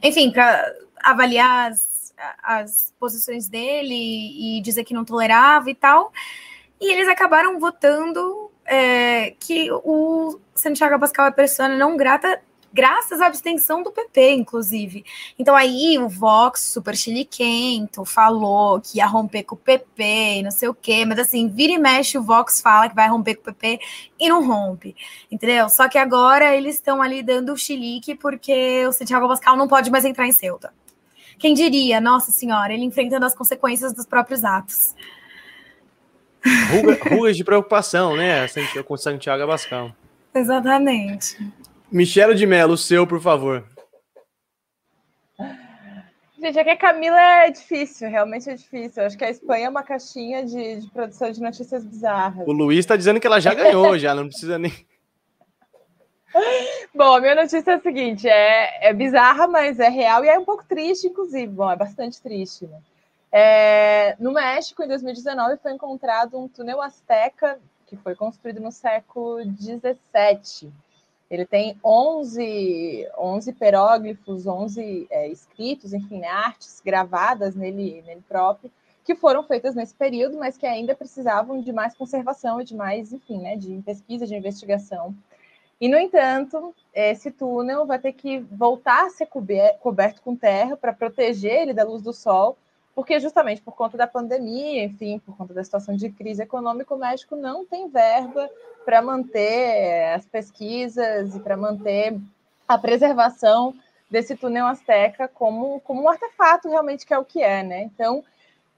enfim, 0.04 0.32
para 0.32 0.74
avaliar 1.02 1.72
as, 1.72 2.14
as 2.44 2.94
posições 3.00 3.48
dele 3.48 4.58
e 4.58 4.62
dizer 4.62 4.84
que 4.84 4.94
não 4.94 5.06
tolerava 5.06 5.70
e 5.70 5.76
tal. 5.76 6.12
E 6.80 6.92
eles 6.92 7.08
acabaram 7.08 7.60
votando 7.60 8.52
é, 8.66 9.32
que 9.40 9.72
o 9.72 10.40
Santiago 10.54 10.96
Abascal 10.96 11.28
é 11.28 11.32
persona 11.32 11.78
não 11.78 11.96
grata 11.96 12.42
graças 12.74 13.20
à 13.20 13.28
abstenção 13.28 13.84
do 13.84 13.92
PP, 13.92 14.34
inclusive. 14.34 15.04
Então 15.38 15.56
aí 15.56 15.98
o 16.00 16.08
Vox, 16.08 16.62
super 16.62 16.96
chiliquento, 16.96 18.06
falou 18.06 18.80
que 18.80 18.98
ia 18.98 19.06
romper 19.06 19.44
com 19.44 19.56
o 19.56 19.58
PP 19.58 20.04
e 20.04 20.44
não 20.44 20.52
sei 20.52 20.70
o 20.70 20.74
quê, 20.74 21.06
mas 21.06 21.20
assim, 21.20 21.48
vira 21.48 21.74
e 21.74 21.78
mexe 21.78 22.18
o 22.18 22.24
Vox 22.24 22.62
fala 22.62 22.90
que 22.90 22.96
vai 22.96 23.08
romper 23.08 23.36
com 23.36 23.42
o 23.42 23.54
PP 23.54 23.80
e 24.20 24.30
não 24.30 24.46
rompe, 24.46 24.96
entendeu? 25.32 25.68
Só 25.70 25.90
que 25.90 25.98
agora 25.98 26.56
eles 26.56 26.76
estão 26.76 27.02
ali 27.02 27.22
dando 27.22 27.54
o 27.54 27.58
chilique 27.58 28.16
porque 28.16 28.86
o 28.88 28.92
Santiago 28.92 29.28
Pascal 29.28 29.58
não 29.58 29.68
pode 29.68 29.92
mais 29.92 30.06
entrar 30.06 30.28
em 30.28 30.32
Ceuta. 30.32 30.74
Quem 31.38 31.54
diria, 31.54 32.00
nossa 32.00 32.32
senhora, 32.32 32.72
ele 32.72 32.84
enfrentando 32.84 33.26
as 33.26 33.34
consequências 33.34 33.94
dos 33.94 34.06
próprios 34.06 34.46
atos. 34.46 34.96
Ruga, 36.72 37.00
rugas 37.10 37.36
de 37.36 37.44
preocupação, 37.44 38.16
né? 38.16 38.46
Com 38.86 38.96
Santiago 38.96 39.44
Abascal. 39.44 39.92
Exatamente. 40.34 41.38
Michele 41.92 42.34
de 42.36 42.46
Mello, 42.46 42.74
o 42.74 42.78
seu, 42.78 43.06
por 43.06 43.20
favor. 43.20 43.66
Gente, 46.40 46.58
é 46.58 46.64
que 46.64 46.70
a 46.70 46.78
Camila 46.78 47.22
é 47.22 47.52
difícil, 47.52 48.10
realmente 48.10 48.50
é 48.50 48.56
difícil. 48.56 49.04
Acho 49.04 49.18
que 49.18 49.26
a 49.26 49.30
Espanha 49.30 49.68
é 49.68 49.70
uma 49.70 49.84
caixinha 49.84 50.44
de, 50.44 50.78
de 50.78 50.88
produção 50.90 51.30
de 51.30 51.40
notícias 51.42 51.86
bizarras. 51.86 52.48
O 52.48 52.52
Luiz 52.52 52.80
está 52.80 52.96
dizendo 52.96 53.20
que 53.20 53.28
ela 53.28 53.40
já 53.40 53.54
ganhou, 53.54 53.98
já, 54.00 54.16
não 54.16 54.28
precisa 54.28 54.58
nem. 54.58 54.72
Bom, 56.96 57.16
a 57.16 57.20
minha 57.20 57.36
notícia 57.36 57.72
é 57.72 57.76
a 57.76 57.80
seguinte: 57.80 58.28
é, 58.28 58.90
é 58.90 58.94
bizarra, 58.94 59.46
mas 59.46 59.80
é 59.80 59.90
real 59.90 60.24
e 60.24 60.30
é 60.30 60.40
um 60.40 60.46
pouco 60.46 60.66
triste, 60.66 61.08
inclusive. 61.08 61.48
Bom, 61.48 61.70
é 61.70 61.76
bastante 61.76 62.20
triste, 62.22 62.66
né? 62.66 62.80
É, 63.32 64.16
no 64.20 64.34
México, 64.34 64.82
em 64.82 64.88
2019, 64.88 65.58
foi 65.58 65.74
encontrado 65.74 66.40
um 66.40 66.48
túnel 66.48 66.82
azteca 66.82 67.60
que 67.86 67.96
foi 67.98 68.16
construído 68.16 68.60
no 68.60 68.72
século 68.72 69.44
XVII 69.44 70.72
Ele 71.32 71.46
tem 71.46 71.78
11, 71.82 73.08
11 73.18 73.54
peróglifos, 73.54 74.46
11 74.46 75.08
é, 75.10 75.30
escritos, 75.30 75.94
enfim, 75.94 76.20
né, 76.20 76.28
artes 76.28 76.82
gravadas 76.84 77.56
nele, 77.56 78.04
nele 78.06 78.22
próprio, 78.28 78.70
que 79.06 79.16
foram 79.16 79.42
feitas 79.42 79.74
nesse 79.74 79.96
período, 79.96 80.38
mas 80.38 80.58
que 80.58 80.66
ainda 80.66 80.94
precisavam 80.94 81.62
de 81.62 81.72
mais 81.72 81.96
conservação 81.96 82.60
e 82.60 82.66
de 82.66 82.76
mais, 82.76 83.14
enfim, 83.14 83.38
né, 83.38 83.56
de 83.56 83.82
pesquisa, 83.82 84.28
de 84.28 84.36
investigação. 84.36 85.16
E, 85.80 85.88
no 85.88 85.98
entanto, 85.98 86.76
esse 86.94 87.32
túnel 87.32 87.86
vai 87.86 87.98
ter 87.98 88.12
que 88.12 88.40
voltar 88.40 89.06
a 89.06 89.10
ser 89.10 89.26
coberto 89.28 90.22
com 90.22 90.36
terra 90.36 90.76
para 90.76 90.92
proteger 90.92 91.62
ele 91.62 91.74
da 91.74 91.86
luz 91.86 92.04
do 92.04 92.12
sol, 92.12 92.58
porque 92.94 93.20
justamente 93.20 93.62
por 93.62 93.76
conta 93.76 93.98
da 93.98 94.08
pandemia, 94.08 94.84
enfim, 94.84 95.20
por 95.20 95.36
conta 95.38 95.54
da 95.54 95.64
situação 95.64 95.96
de 95.96 96.10
crise 96.10 96.44
econômica, 96.44 96.94
o 96.94 96.98
México 96.98 97.36
não 97.36 97.66
tem 97.66 97.88
verba 97.88 98.50
para 98.84 99.02
manter 99.02 100.14
as 100.14 100.26
pesquisas 100.26 101.36
e 101.36 101.40
para 101.40 101.56
manter 101.56 102.20
a 102.68 102.78
preservação 102.78 103.74
desse 104.10 104.36
túnel 104.36 104.66
azteca 104.66 105.28
como, 105.28 105.80
como 105.82 106.04
um 106.04 106.10
artefato 106.10 106.68
realmente 106.68 107.06
que 107.06 107.14
é 107.14 107.18
o 107.18 107.24
que 107.24 107.42
é, 107.42 107.64
né? 107.64 107.84
Então, 107.84 108.24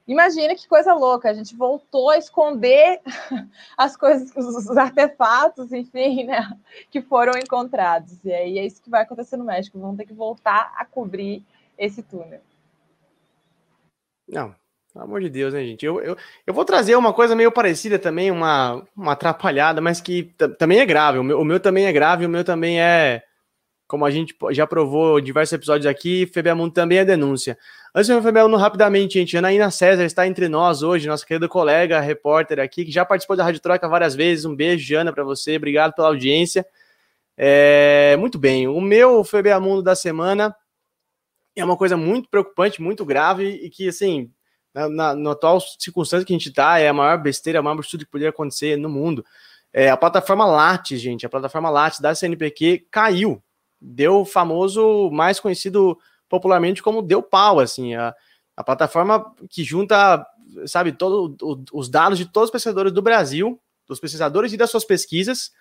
imagina 0.06 0.54
que 0.54 0.68
coisa 0.68 0.94
louca, 0.94 1.28
a 1.28 1.34
gente 1.34 1.56
voltou 1.56 2.10
a 2.10 2.16
esconder 2.16 3.00
as 3.76 3.96
coisas, 3.96 4.30
os 4.36 4.76
artefatos, 4.76 5.72
enfim, 5.72 6.22
né, 6.24 6.56
que 6.88 7.02
foram 7.02 7.32
encontrados. 7.36 8.24
E 8.24 8.32
aí 8.32 8.58
é 8.60 8.64
isso 8.64 8.80
que 8.80 8.90
vai 8.90 9.02
acontecer 9.02 9.36
no 9.36 9.44
México, 9.44 9.78
vão 9.78 9.96
ter 9.96 10.06
que 10.06 10.14
voltar 10.14 10.72
a 10.76 10.84
cobrir 10.84 11.42
esse 11.76 12.00
túnel. 12.00 12.40
Não, 14.28 14.54
pelo 14.92 15.04
amor 15.04 15.20
de 15.20 15.28
Deus, 15.28 15.52
né, 15.52 15.64
gente? 15.64 15.84
Eu, 15.84 16.00
eu, 16.00 16.16
eu 16.46 16.54
vou 16.54 16.64
trazer 16.64 16.94
uma 16.94 17.12
coisa 17.12 17.34
meio 17.34 17.50
parecida 17.50 17.98
também, 17.98 18.30
uma, 18.30 18.82
uma 18.96 19.12
atrapalhada, 19.12 19.80
mas 19.80 20.00
que 20.00 20.32
também 20.58 20.78
é 20.78 20.86
grave. 20.86 21.18
O 21.18 21.24
meu, 21.24 21.40
o 21.40 21.44
meu 21.44 21.58
também 21.58 21.86
é 21.86 21.92
grave, 21.92 22.24
o 22.24 22.28
meu 22.28 22.44
também 22.44 22.80
é. 22.80 23.22
Como 23.86 24.06
a 24.06 24.10
gente 24.10 24.34
já 24.52 24.66
provou 24.66 25.20
diversos 25.20 25.52
episódios 25.52 25.86
aqui, 25.86 26.26
Febeamundo 26.32 26.72
também 26.72 26.98
é 26.98 27.04
denúncia. 27.04 27.58
Antes 27.94 28.08
de 28.08 28.22
Febeamundo, 28.22 28.56
rapidamente, 28.56 29.18
gente, 29.18 29.36
Anaína 29.36 29.70
César 29.70 30.04
está 30.04 30.26
entre 30.26 30.48
nós 30.48 30.82
hoje, 30.82 31.06
nossa 31.06 31.26
querida 31.26 31.48
colega, 31.48 32.00
repórter 32.00 32.58
aqui, 32.60 32.84
que 32.84 32.90
já 32.90 33.04
participou 33.04 33.36
da 33.36 33.44
Rádio 33.44 33.60
Troca 33.60 33.86
várias 33.88 34.14
vezes. 34.14 34.44
Um 34.44 34.56
beijo, 34.56 34.86
Jana, 34.86 35.12
para 35.12 35.22
você. 35.22 35.56
Obrigado 35.56 35.92
pela 35.92 36.08
audiência. 36.08 36.64
É, 37.36 38.16
muito 38.18 38.38
bem, 38.38 38.68
o 38.68 38.80
meu 38.80 39.24
Febeamundo 39.24 39.82
da 39.82 39.96
semana 39.96 40.54
é 41.56 41.64
uma 41.64 41.76
coisa 41.76 41.96
muito 41.96 42.28
preocupante, 42.28 42.82
muito 42.82 43.04
grave 43.04 43.48
e 43.48 43.70
que, 43.70 43.88
assim, 43.88 44.30
na, 44.72 45.14
na, 45.14 45.30
atual 45.30 45.60
circunstância 45.60 46.26
que 46.26 46.32
a 46.32 46.36
gente 46.36 46.48
está, 46.48 46.78
é 46.78 46.88
a 46.88 46.92
maior 46.92 47.16
besteira, 47.22 47.60
a 47.60 47.62
maior 47.62 47.74
absurdo 47.74 48.04
que 48.04 48.10
poderia 48.10 48.30
acontecer 48.30 48.76
no 48.76 48.88
mundo. 48.88 49.24
É, 49.72 49.88
a 49.88 49.96
plataforma 49.96 50.44
Lattes, 50.44 51.00
gente, 51.00 51.24
a 51.24 51.28
plataforma 51.28 51.70
Lattes 51.70 52.00
da 52.00 52.14
CNPq 52.14 52.86
caiu. 52.90 53.42
Deu 53.80 54.20
o 54.20 54.24
famoso, 54.24 55.10
mais 55.10 55.38
conhecido 55.38 55.98
popularmente 56.28 56.82
como 56.82 57.02
deu 57.02 57.22
pau, 57.22 57.60
assim, 57.60 57.94
a, 57.94 58.14
a 58.56 58.64
plataforma 58.64 59.34
que 59.48 59.62
junta, 59.62 60.24
sabe, 60.66 60.92
todo, 60.92 61.36
o, 61.42 61.64
os 61.72 61.88
dados 61.88 62.18
de 62.18 62.26
todos 62.26 62.48
os 62.48 62.52
pesquisadores 62.52 62.92
do 62.92 63.02
Brasil, 63.02 63.60
dos 63.86 64.00
pesquisadores 64.00 64.52
e 64.52 64.56
das 64.56 64.70
suas 64.70 64.84
pesquisas, 64.84 65.52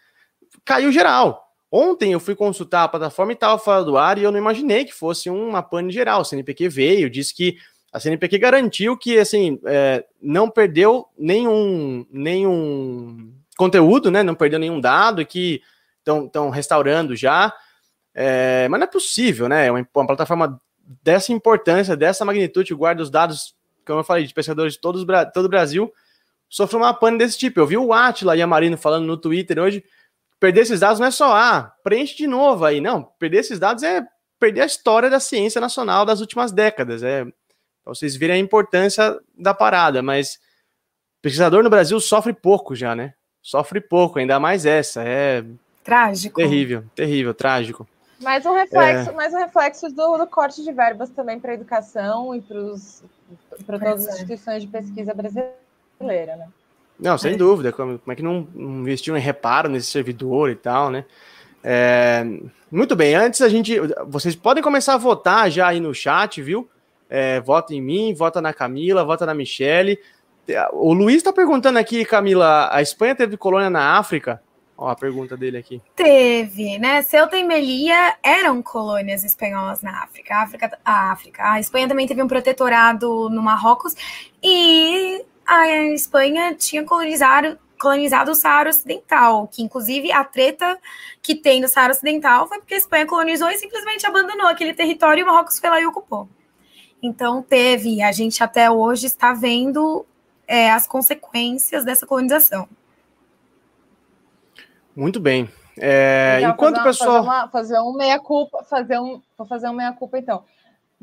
caiu 0.64 0.92
geral. 0.92 1.43
Ontem 1.76 2.14
eu 2.14 2.20
fui 2.20 2.36
consultar 2.36 2.84
a 2.84 2.88
plataforma 2.88 3.32
e 3.32 3.34
estava 3.34 3.58
fora 3.58 3.84
do 3.84 3.98
ar 3.98 4.20
e 4.20 4.22
eu 4.22 4.32
não 4.32 4.38
imaginei 4.38 4.86
que 4.86 4.94
fosse 4.94 5.28
uma 5.28 5.64
pane 5.64 5.92
geral. 5.92 6.22
O 6.22 6.24
CNPq 6.24 6.70
veio, 6.70 7.10
disse 7.10 7.34
que 7.34 7.58
a 7.92 8.00
CNPq 8.00 8.38
garantiu 8.38 8.96
que 8.96 9.18
assim 9.18 9.60
é, 9.66 10.06
não 10.22 10.52
perdeu 10.52 11.08
nenhum, 11.18 12.06
nenhum 12.12 13.34
conteúdo, 13.58 14.12
né? 14.12 14.22
Não 14.22 14.36
perdeu 14.36 14.60
nenhum 14.60 14.80
dado 14.80 15.26
que 15.26 15.64
estão 15.98 16.52
restaurando 16.52 17.16
já. 17.16 17.52
É, 18.14 18.68
mas 18.70 18.80
não 18.80 18.86
é 18.86 18.92
possível, 18.92 19.50
né? 19.50 19.72
Uma, 19.72 19.88
uma, 19.96 20.06
plataforma 20.06 20.62
dessa 21.02 21.34
importância, 21.34 21.98
dessa 21.98 22.24
magnitude, 22.24 22.76
guarda 22.76 23.02
os 23.02 23.10
dados, 23.10 23.56
como 23.84 24.02
eu 24.02 24.04
falei, 24.04 24.28
de 24.28 24.34
pescadores 24.36 24.74
de 24.74 24.80
todos, 24.80 25.04
todo 25.34 25.46
o 25.46 25.50
Brasil, 25.50 25.92
sofreu 26.48 26.82
uma 26.82 26.94
pane 26.94 27.18
desse 27.18 27.36
tipo. 27.36 27.60
Eu 27.60 27.66
vi 27.66 27.78
o 27.78 27.92
Atila 27.94 28.38
e 28.38 28.44
a 28.44 28.46
Marino 28.46 28.78
falando 28.78 29.08
no 29.08 29.18
Twitter 29.18 29.58
hoje 29.58 29.84
perder 30.40 30.62
esses 30.62 30.80
dados 30.80 31.00
não 31.00 31.08
é 31.08 31.12
só, 31.12 31.34
ah, 31.36 31.74
preenche 31.84 32.16
de 32.16 32.28
novo 32.28 32.66
aí. 32.66 32.82
Não, 32.82 33.04
perder 33.20 33.40
esses 33.40 33.60
dados 33.60 33.84
é 33.84 34.06
perder 34.40 34.62
a 34.62 34.66
história 34.66 35.10
da 35.10 35.20
ciência 35.20 35.62
nacional 35.62 36.06
das 36.06 36.20
últimas 36.20 36.52
décadas. 36.52 37.04
É 37.04 37.26
para 37.84 37.94
vocês 37.94 38.16
verem 38.16 38.38
a 38.38 38.40
importância 38.40 39.20
da 39.38 39.54
parada, 39.54 40.02
mas 40.02 40.40
pesquisador 41.22 41.64
no 41.64 41.70
Brasil 41.70 42.00
sofre 42.00 42.34
pouco 42.34 42.76
já, 42.76 42.96
né? 42.96 43.14
Sofre 43.42 43.82
pouco, 43.82 44.20
ainda 44.20 44.40
mais 44.40 44.66
essa. 44.66 45.04
É 45.04 45.44
trágico. 45.84 46.38
Terrível, 46.38 46.86
terrível, 46.96 47.34
trágico. 47.34 47.88
Mais 48.22 48.46
um 48.46 48.54
reflexo, 48.54 49.10
é... 49.10 49.14
mais 49.14 49.34
um 49.34 49.38
reflexo 49.38 49.90
do, 49.90 50.18
do 50.18 50.28
corte 50.28 50.64
de 50.64 50.72
verbas 50.72 51.10
também 51.10 51.40
para 51.40 51.52
a 51.52 51.56
educação 51.56 52.34
e 52.34 52.42
para 53.66 53.80
todas 53.80 54.08
as 54.08 54.14
instituições 54.14 54.64
de 54.64 54.70
pesquisa 54.70 55.14
brasileira, 55.14 56.38
né? 56.38 56.48
Não, 57.00 57.18
sem 57.18 57.34
é. 57.34 57.38
dúvida. 57.38 57.72
Como, 57.72 58.00
como, 58.00 58.12
é 58.12 58.16
que 58.16 58.24
não 58.24 58.48
investiram 58.56 59.18
em 59.18 59.22
reparo 59.22 59.70
nesse 59.70 59.88
servidor 59.88 60.50
e 60.50 60.56
tal, 60.56 60.90
né? 60.90 61.06
É, 61.64 62.26
muito 62.72 62.96
bem, 62.96 63.16
antes 63.16 63.42
a 63.42 63.50
gente. 63.50 63.80
Vocês 64.08 64.36
podem 64.36 64.64
começar 64.64 64.96
a 64.96 64.98
votar 64.98 65.50
já 65.50 65.68
aí 65.68 65.80
no 65.80 65.94
chat, 65.94 66.42
viu? 66.42 66.70
É, 67.10 67.40
vota 67.40 67.74
em 67.74 67.82
mim, 67.82 68.14
vota 68.14 68.42
na 68.42 68.54
Camila, 68.54 69.06
vota 69.06 69.26
na 69.26 69.34
Michele. 69.34 70.00
O 70.74 70.94
Luiz 70.94 71.18
está 71.18 71.32
perguntando 71.32 71.80
aqui, 71.80 72.04
Camila, 72.04 72.70
a 72.72 72.82
Espanha 72.82 73.16
teve 73.16 73.38
colônia 73.38 73.70
na 73.70 73.98
África? 73.98 74.42
Ó, 74.76 74.90
a 74.90 74.96
pergunta 74.96 75.38
dele 75.38 75.58
aqui. 75.58 75.82
Teve, 75.96 76.80
né? 76.80 77.02
Ceuta 77.04 77.38
e 77.38 77.44
Melilla 77.44 78.16
eram 78.24 78.62
colônias 78.62 79.24
espanholas 79.24 79.82
na 79.82 80.04
África. 80.04 80.36
A 80.36 80.42
África, 80.42 80.80
a 80.84 81.12
África. 81.12 81.52
A 81.52 81.60
Espanha 81.60 81.88
também 81.88 82.08
teve 82.08 82.22
um 82.22 82.28
protetorado 82.28 83.30
no 83.30 83.42
Marrocos 83.42 83.96
e 84.42 85.24
a 85.46 85.68
Espanha 85.94 86.56
tinha 86.56 86.84
colonizado, 86.84 87.58
colonizado 87.80 88.32
o 88.32 88.36
Saara 88.36 88.70
Ocidental, 88.70 89.48
que 89.48 89.62
inclusive 89.62 90.12
a 90.12 90.24
treta 90.24 90.78
que 91.22 91.36
tem 91.36 91.62
no 91.62 91.68
Saara 91.68 91.94
Ocidental 91.94 92.48
foi 92.48 92.60
porque 92.60 92.74
a 92.74 92.78
Espanha 92.78 93.06
colonizou 93.06 93.50
e 93.50 93.58
simplesmente 93.58 94.06
abandonou 94.06 94.48
aquele 94.48 94.74
território 94.74 95.22
e 95.22 95.24
o 95.24 95.28
Marrocos 95.28 95.60
foi 95.60 95.70
lá 95.70 95.82
e 95.82 95.86
ocupou. 95.86 96.28
Então 97.02 97.42
teve, 97.42 98.02
a 98.02 98.12
gente 98.12 98.44
até 98.44 98.72
hoje 98.72 99.08
está 99.08 99.34
vendo 99.34 100.06
é, 100.48 100.72
as 100.72 100.88
consequências 100.88 101.84
dessa 101.84 102.06
colonização. 102.06 102.68
Muito 104.96 105.20
bem. 105.20 105.50
É, 105.78 106.40
enquanto 106.44 106.78
o 106.78 106.84
pessoal. 106.84 107.24
Fazer, 107.24 107.28
uma, 107.28 107.48
fazer 107.50 107.80
um 107.80 107.94
meia-culpa, 107.94 108.64
fazer 108.64 109.00
um. 109.00 109.22
Vou 109.38 109.48
fazer 109.48 109.68
um 109.68 109.74
meia-culpa, 109.74 110.18
então. 110.20 110.44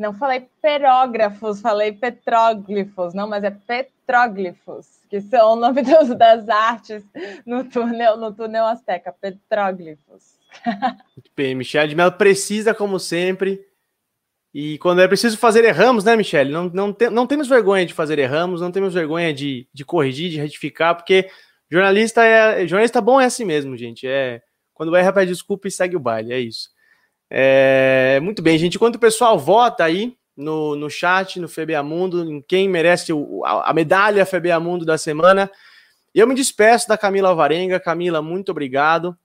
Não 0.00 0.14
falei 0.14 0.48
perógrafos, 0.62 1.60
falei 1.60 1.92
petróglifos, 1.92 3.12
não, 3.12 3.28
mas 3.28 3.44
é 3.44 3.50
petróglifos, 3.50 4.86
que 5.10 5.20
são 5.20 5.52
o 5.52 5.56
nome 5.56 5.82
dos, 5.82 6.16
das 6.16 6.48
artes 6.48 7.04
no 7.44 7.64
túnel, 7.64 8.16
no 8.16 8.32
túnel 8.32 8.64
Azteca, 8.64 9.12
petróglifos. 9.12 10.38
Muito 11.14 11.30
bem, 11.36 11.54
Michelle 11.54 11.90
de 11.90 11.94
Mello 11.94 12.12
precisa, 12.12 12.72
como 12.72 12.98
sempre. 12.98 13.62
E 14.54 14.78
quando 14.78 15.02
é 15.02 15.06
preciso 15.06 15.36
fazer 15.36 15.66
erramos, 15.66 16.02
né, 16.02 16.16
Michelle? 16.16 16.50
Não, 16.50 16.70
não, 16.72 16.94
te, 16.94 17.10
não 17.10 17.26
temos 17.26 17.46
vergonha 17.46 17.84
de 17.84 17.92
fazer 17.92 18.18
erramos, 18.18 18.62
não 18.62 18.72
temos 18.72 18.94
vergonha 18.94 19.34
de, 19.34 19.68
de 19.70 19.84
corrigir, 19.84 20.30
de 20.30 20.40
retificar, 20.40 20.96
porque 20.96 21.28
jornalista 21.70 22.24
é 22.24 22.66
jornalista 22.66 23.02
bom 23.02 23.20
é 23.20 23.26
assim 23.26 23.44
mesmo, 23.44 23.76
gente. 23.76 24.08
É 24.08 24.40
quando 24.72 24.96
erra, 24.96 25.12
pede 25.12 25.30
desculpa 25.30 25.68
e 25.68 25.70
segue 25.70 25.94
o 25.94 26.00
baile, 26.00 26.32
é 26.32 26.40
isso. 26.40 26.70
É, 27.30 28.18
muito 28.20 28.42
bem, 28.42 28.58
gente. 28.58 28.74
Enquanto 28.74 28.96
o 28.96 29.00
pessoal 29.00 29.38
vota 29.38 29.84
aí 29.84 30.16
no, 30.36 30.74
no 30.74 30.90
chat, 30.90 31.38
no 31.38 31.48
FBA 31.48 31.82
Mundo, 31.82 32.28
em 32.28 32.42
quem 32.42 32.68
merece 32.68 33.12
o, 33.12 33.44
a, 33.44 33.70
a 33.70 33.72
medalha 33.72 34.26
FBA 34.26 34.58
Mundo 34.58 34.84
da 34.84 34.98
semana, 34.98 35.50
eu 36.14 36.26
me 36.26 36.34
despeço 36.34 36.88
da 36.88 36.98
Camila 36.98 37.28
Alvarenga. 37.28 37.78
Camila, 37.78 38.20
muito 38.20 38.50
obrigado. 38.50 39.16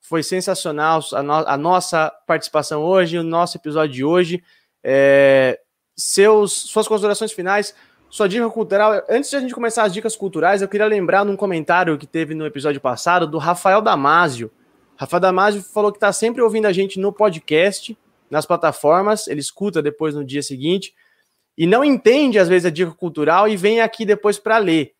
Foi 0.00 0.22
sensacional 0.22 1.00
a, 1.12 1.22
no, 1.22 1.32
a 1.32 1.56
nossa 1.56 2.10
participação 2.26 2.82
hoje, 2.82 3.18
o 3.18 3.24
nosso 3.24 3.56
episódio 3.56 3.94
de 3.94 4.04
hoje. 4.04 4.42
É, 4.82 5.58
seus, 5.96 6.52
suas 6.52 6.86
considerações 6.86 7.32
finais, 7.32 7.74
sua 8.08 8.28
dica 8.28 8.48
cultural. 8.48 9.02
Antes 9.08 9.30
de 9.30 9.36
a 9.36 9.40
gente 9.40 9.54
começar 9.54 9.82
as 9.82 9.92
dicas 9.92 10.14
culturais, 10.14 10.62
eu 10.62 10.68
queria 10.68 10.86
lembrar 10.86 11.24
num 11.24 11.36
comentário 11.36 11.98
que 11.98 12.06
teve 12.06 12.34
no 12.34 12.46
episódio 12.46 12.80
passado 12.80 13.26
do 13.26 13.38
Rafael 13.38 13.82
Damasio. 13.82 14.50
Rafa 14.98 15.20
Damasio 15.20 15.62
falou 15.62 15.92
que 15.92 15.96
está 15.96 16.12
sempre 16.12 16.42
ouvindo 16.42 16.66
a 16.66 16.72
gente 16.72 16.98
no 16.98 17.12
podcast, 17.12 17.96
nas 18.28 18.44
plataformas, 18.44 19.28
ele 19.28 19.40
escuta 19.40 19.80
depois 19.80 20.12
no 20.14 20.24
dia 20.24 20.42
seguinte 20.42 20.92
e 21.56 21.66
não 21.66 21.84
entende 21.84 22.38
às 22.38 22.48
vezes 22.48 22.66
a 22.66 22.70
dica 22.70 22.90
cultural 22.90 23.48
e 23.48 23.56
vem 23.56 23.80
aqui 23.80 24.04
depois 24.04 24.38
para 24.38 24.58
ler. 24.58 24.92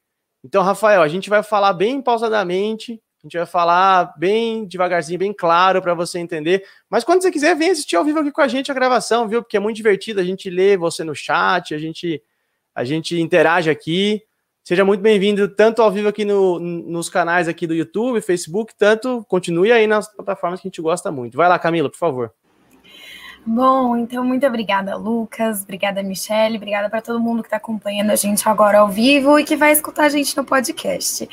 Então, 0.43 0.63
Rafael, 0.63 1.03
a 1.03 1.09
gente 1.09 1.29
vai 1.29 1.43
falar 1.43 1.73
bem 1.73 2.01
pausadamente, 2.01 2.93
a 2.93 3.27
gente 3.27 3.37
vai 3.37 3.47
falar 3.47 4.15
bem 4.17 4.65
devagarzinho, 4.67 5.19
bem 5.19 5.33
claro 5.33 5.83
para 5.83 5.95
você 5.95 6.21
entender. 6.21 6.65
Mas 6.89 7.03
quando 7.03 7.21
você 7.21 7.31
quiser, 7.33 7.57
vem 7.57 7.71
assistir 7.71 7.97
ao 7.97 8.05
vivo 8.05 8.21
aqui 8.21 8.31
com 8.31 8.41
a 8.41 8.49
gente 8.49 8.71
a 8.71 8.75
gravação, 8.75 9.29
viu? 9.29 9.43
Porque 9.43 9.57
é 9.57 9.61
muito 9.61 9.77
divertido, 9.77 10.21
a 10.21 10.25
gente 10.25 10.49
lê 10.49 10.77
você 10.77 11.03
no 11.03 11.15
chat, 11.15 11.75
a 11.75 11.79
gente 11.79 12.23
a 12.73 12.85
gente 12.85 13.21
interage 13.21 13.69
aqui. 13.69 14.23
Seja 14.69 14.85
muito 14.85 15.01
bem-vindo, 15.01 15.49
tanto 15.49 15.81
ao 15.81 15.91
vivo 15.91 16.09
aqui 16.09 16.27
no, 16.27 16.59
nos 16.59 17.09
canais 17.09 17.49
aqui 17.49 17.67
do 17.67 17.73
YouTube, 17.73 18.21
Facebook, 18.21 18.75
tanto 18.77 19.25
continue 19.27 19.73
aí 19.73 19.87
nas 19.87 20.15
plataformas 20.15 20.61
que 20.61 20.69
a 20.69 20.69
gente 20.69 20.83
gosta 20.83 21.11
muito. 21.11 21.39
Vai 21.39 21.49
lá, 21.49 21.59
Camila, 21.59 21.89
por 21.89 21.97
favor. 21.97 22.35
Bom, 23.47 23.97
então 23.97 24.23
muito 24.23 24.47
obrigada, 24.47 24.95
Lucas, 24.95 25.63
obrigada, 25.63 26.03
Michelle, 26.03 26.59
obrigada 26.59 26.91
para 26.91 27.01
todo 27.01 27.19
mundo 27.19 27.41
que 27.43 27.47
está 27.47 27.57
acompanhando 27.57 28.11
a 28.11 28.15
gente 28.15 28.47
agora 28.47 28.81
ao 28.81 28.91
vivo 28.91 29.39
e 29.39 29.45
que 29.45 29.57
vai 29.57 29.73
escutar 29.73 30.05
a 30.05 30.09
gente 30.11 30.37
no 30.37 30.45
podcast. 30.45 31.27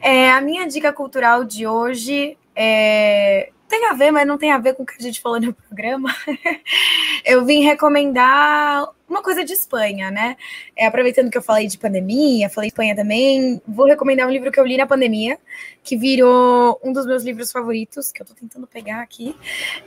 É, 0.00 0.30
a 0.30 0.40
minha 0.40 0.64
dica 0.68 0.92
cultural 0.92 1.42
de 1.42 1.66
hoje 1.66 2.38
é, 2.54 3.50
tem 3.68 3.86
a 3.86 3.92
ver, 3.92 4.10
mas 4.10 4.26
não 4.26 4.38
tem 4.38 4.50
a 4.50 4.58
ver 4.58 4.74
com 4.74 4.82
o 4.82 4.86
que 4.86 4.94
a 4.98 5.02
gente 5.02 5.20
falou 5.20 5.40
no 5.40 5.52
programa. 5.52 6.14
eu 7.24 7.44
vim 7.44 7.62
recomendar 7.62 8.88
uma 9.08 9.22
coisa 9.22 9.44
de 9.44 9.52
Espanha, 9.52 10.10
né? 10.10 10.36
É, 10.76 10.86
aproveitando 10.86 11.30
que 11.30 11.38
eu 11.38 11.42
falei 11.42 11.66
de 11.66 11.78
pandemia, 11.78 12.48
falei 12.50 12.68
de 12.68 12.72
Espanha 12.72 12.96
também, 12.96 13.60
vou 13.66 13.86
recomendar 13.86 14.26
um 14.26 14.30
livro 14.30 14.50
que 14.50 14.58
eu 14.58 14.66
li 14.66 14.76
na 14.76 14.86
pandemia, 14.86 15.38
que 15.82 15.96
virou 15.96 16.80
um 16.82 16.92
dos 16.92 17.06
meus 17.06 17.22
livros 17.22 17.52
favoritos, 17.52 18.10
que 18.10 18.22
eu 18.22 18.26
tô 18.26 18.34
tentando 18.34 18.66
pegar 18.66 19.00
aqui. 19.00 19.36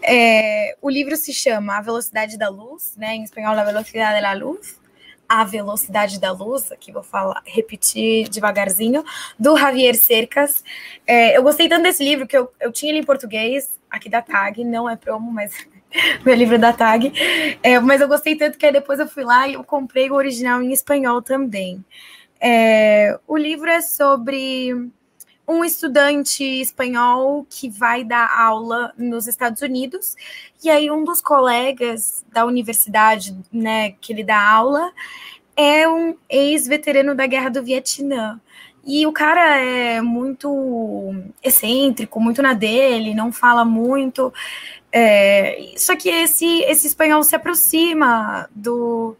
É, 0.01 0.75
o 0.81 0.89
livro 0.89 1.15
se 1.15 1.33
chama 1.33 1.77
A 1.77 1.81
Velocidade 1.81 2.37
da 2.37 2.49
Luz, 2.49 2.93
né? 2.97 3.15
Em 3.15 3.23
espanhol, 3.23 3.57
A 3.57 3.63
Velocidade 3.63 4.21
da 4.21 4.33
Luz 4.33 4.80
a 5.31 5.45
Velocidade 5.45 6.19
da 6.19 6.29
Luz, 6.33 6.73
aqui 6.73 6.91
vou 6.91 7.01
falar, 7.01 7.41
repetir 7.45 8.27
devagarzinho, 8.27 9.01
do 9.39 9.55
Javier 9.55 9.95
Cercas. 9.95 10.61
É, 11.07 11.37
eu 11.37 11.41
gostei 11.41 11.69
tanto 11.69 11.83
desse 11.83 12.03
livro 12.03 12.27
que 12.27 12.35
eu, 12.35 12.51
eu 12.59 12.69
tinha 12.69 12.91
ele 12.91 12.99
em 12.99 13.05
português, 13.05 13.79
aqui 13.89 14.09
da 14.09 14.21
TAG, 14.21 14.65
não 14.65 14.89
é 14.89 14.97
promo, 14.97 15.31
mas 15.31 15.53
meu 16.25 16.35
livro 16.35 16.59
da 16.59 16.73
TAG. 16.73 17.13
É, 17.63 17.79
mas 17.79 18.01
eu 18.01 18.09
gostei 18.09 18.35
tanto 18.35 18.57
que 18.57 18.69
depois 18.73 18.99
eu 18.99 19.07
fui 19.07 19.23
lá 19.23 19.47
e 19.47 19.53
eu 19.53 19.63
comprei 19.63 20.11
o 20.11 20.15
original 20.15 20.61
em 20.61 20.73
espanhol 20.73 21.21
também. 21.21 21.81
É, 22.37 23.17
o 23.25 23.37
livro 23.37 23.69
é 23.69 23.79
sobre 23.79 24.91
um 25.47 25.63
estudante 25.65 26.43
espanhol 26.43 27.45
que 27.49 27.69
vai 27.69 28.03
dar 28.03 28.29
aula 28.39 28.93
nos 28.97 29.27
Estados 29.27 29.61
Unidos, 29.61 30.15
e 30.63 30.69
aí 30.69 30.89
um 30.89 31.03
dos 31.03 31.21
colegas 31.21 32.23
da 32.31 32.45
universidade, 32.45 33.37
né, 33.51 33.91
que 33.99 34.13
ele 34.13 34.23
dá 34.23 34.39
aula, 34.39 34.91
é 35.55 35.87
um 35.87 36.15
ex-veterano 36.29 37.13
da 37.15 37.27
Guerra 37.27 37.49
do 37.49 37.63
Vietnã. 37.63 38.39
E 38.83 39.05
o 39.05 39.11
cara 39.11 39.57
é 39.57 40.01
muito 40.01 41.13
excêntrico, 41.43 42.19
muito 42.19 42.41
na 42.41 42.53
dele, 42.53 43.13
não 43.13 43.31
fala 43.31 43.63
muito. 43.63 44.33
É, 44.91 45.73
só 45.77 45.95
que 45.95 46.09
esse, 46.09 46.61
esse 46.63 46.87
espanhol 46.87 47.23
se 47.23 47.35
aproxima 47.35 48.49
do, 48.55 49.15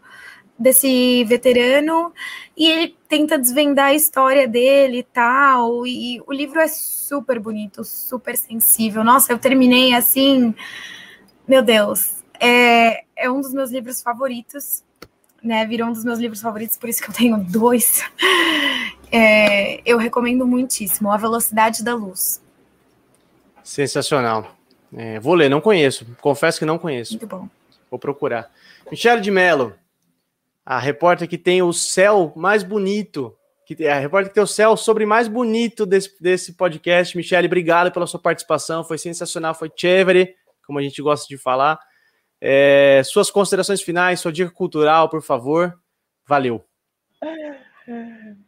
desse 0.62 1.24
veterano 1.24 2.12
e 2.56 2.70
ele 2.70 2.96
tenta 3.08 3.38
desvendar 3.38 3.86
a 3.86 3.94
história 3.94 4.46
dele 4.46 4.98
e 4.98 5.02
tal. 5.02 5.86
E 5.86 6.22
o 6.26 6.32
livro 6.32 6.60
é 6.60 6.68
super 6.68 7.38
bonito, 7.38 7.84
super 7.84 8.36
sensível. 8.36 9.02
Nossa, 9.02 9.32
eu 9.32 9.38
terminei 9.38 9.94
assim, 9.94 10.54
meu 11.46 11.62
Deus, 11.62 12.22
é, 12.40 13.04
é 13.16 13.30
um 13.30 13.40
dos 13.40 13.52
meus 13.52 13.70
livros 13.70 14.02
favoritos, 14.02 14.82
né? 15.42 15.66
Virou 15.66 15.88
um 15.88 15.92
dos 15.92 16.04
meus 16.04 16.18
livros 16.18 16.40
favoritos, 16.40 16.76
por 16.76 16.88
isso 16.88 17.02
que 17.02 17.10
eu 17.10 17.14
tenho 17.14 17.38
dois. 17.38 18.02
É, 19.14 19.82
eu 19.84 19.98
recomendo 19.98 20.46
muitíssimo 20.46 21.12
A 21.12 21.18
Velocidade 21.18 21.84
da 21.84 21.94
Luz. 21.94 22.40
Sensacional. 23.62 24.56
É, 24.96 25.20
vou 25.20 25.34
ler, 25.34 25.50
não 25.50 25.60
conheço. 25.60 26.06
Confesso 26.18 26.58
que 26.58 26.64
não 26.64 26.78
conheço. 26.78 27.12
Muito 27.12 27.26
bom. 27.26 27.46
Vou 27.90 27.98
procurar. 27.98 28.50
Michele 28.90 29.20
de 29.20 29.30
Mello, 29.30 29.74
a 30.64 30.78
repórter 30.78 31.28
que 31.28 31.38
tem 31.38 31.62
o 31.62 31.72
céu 31.72 32.32
mais 32.36 32.62
bonito, 32.62 33.36
que 33.66 33.86
a 33.86 33.98
repórter 33.98 34.28
que 34.28 34.34
tem 34.34 34.42
o 34.42 34.46
céu 34.46 34.76
sobre 34.76 35.04
mais 35.04 35.28
bonito 35.28 35.84
desse, 35.84 36.14
desse 36.20 36.54
podcast. 36.54 37.16
Michele, 37.16 37.46
obrigado 37.46 37.90
pela 37.90 38.06
sua 38.06 38.20
participação, 38.20 38.84
foi 38.84 38.98
sensacional, 38.98 39.54
foi 39.54 39.70
chévere, 39.74 40.34
como 40.66 40.78
a 40.78 40.82
gente 40.82 41.00
gosta 41.02 41.26
de 41.26 41.36
falar. 41.36 41.78
É, 42.40 43.02
suas 43.04 43.30
considerações 43.30 43.82
finais, 43.82 44.20
sua 44.20 44.32
dica 44.32 44.50
cultural, 44.50 45.08
por 45.08 45.22
favor. 45.22 45.78
Valeu. 46.26 46.64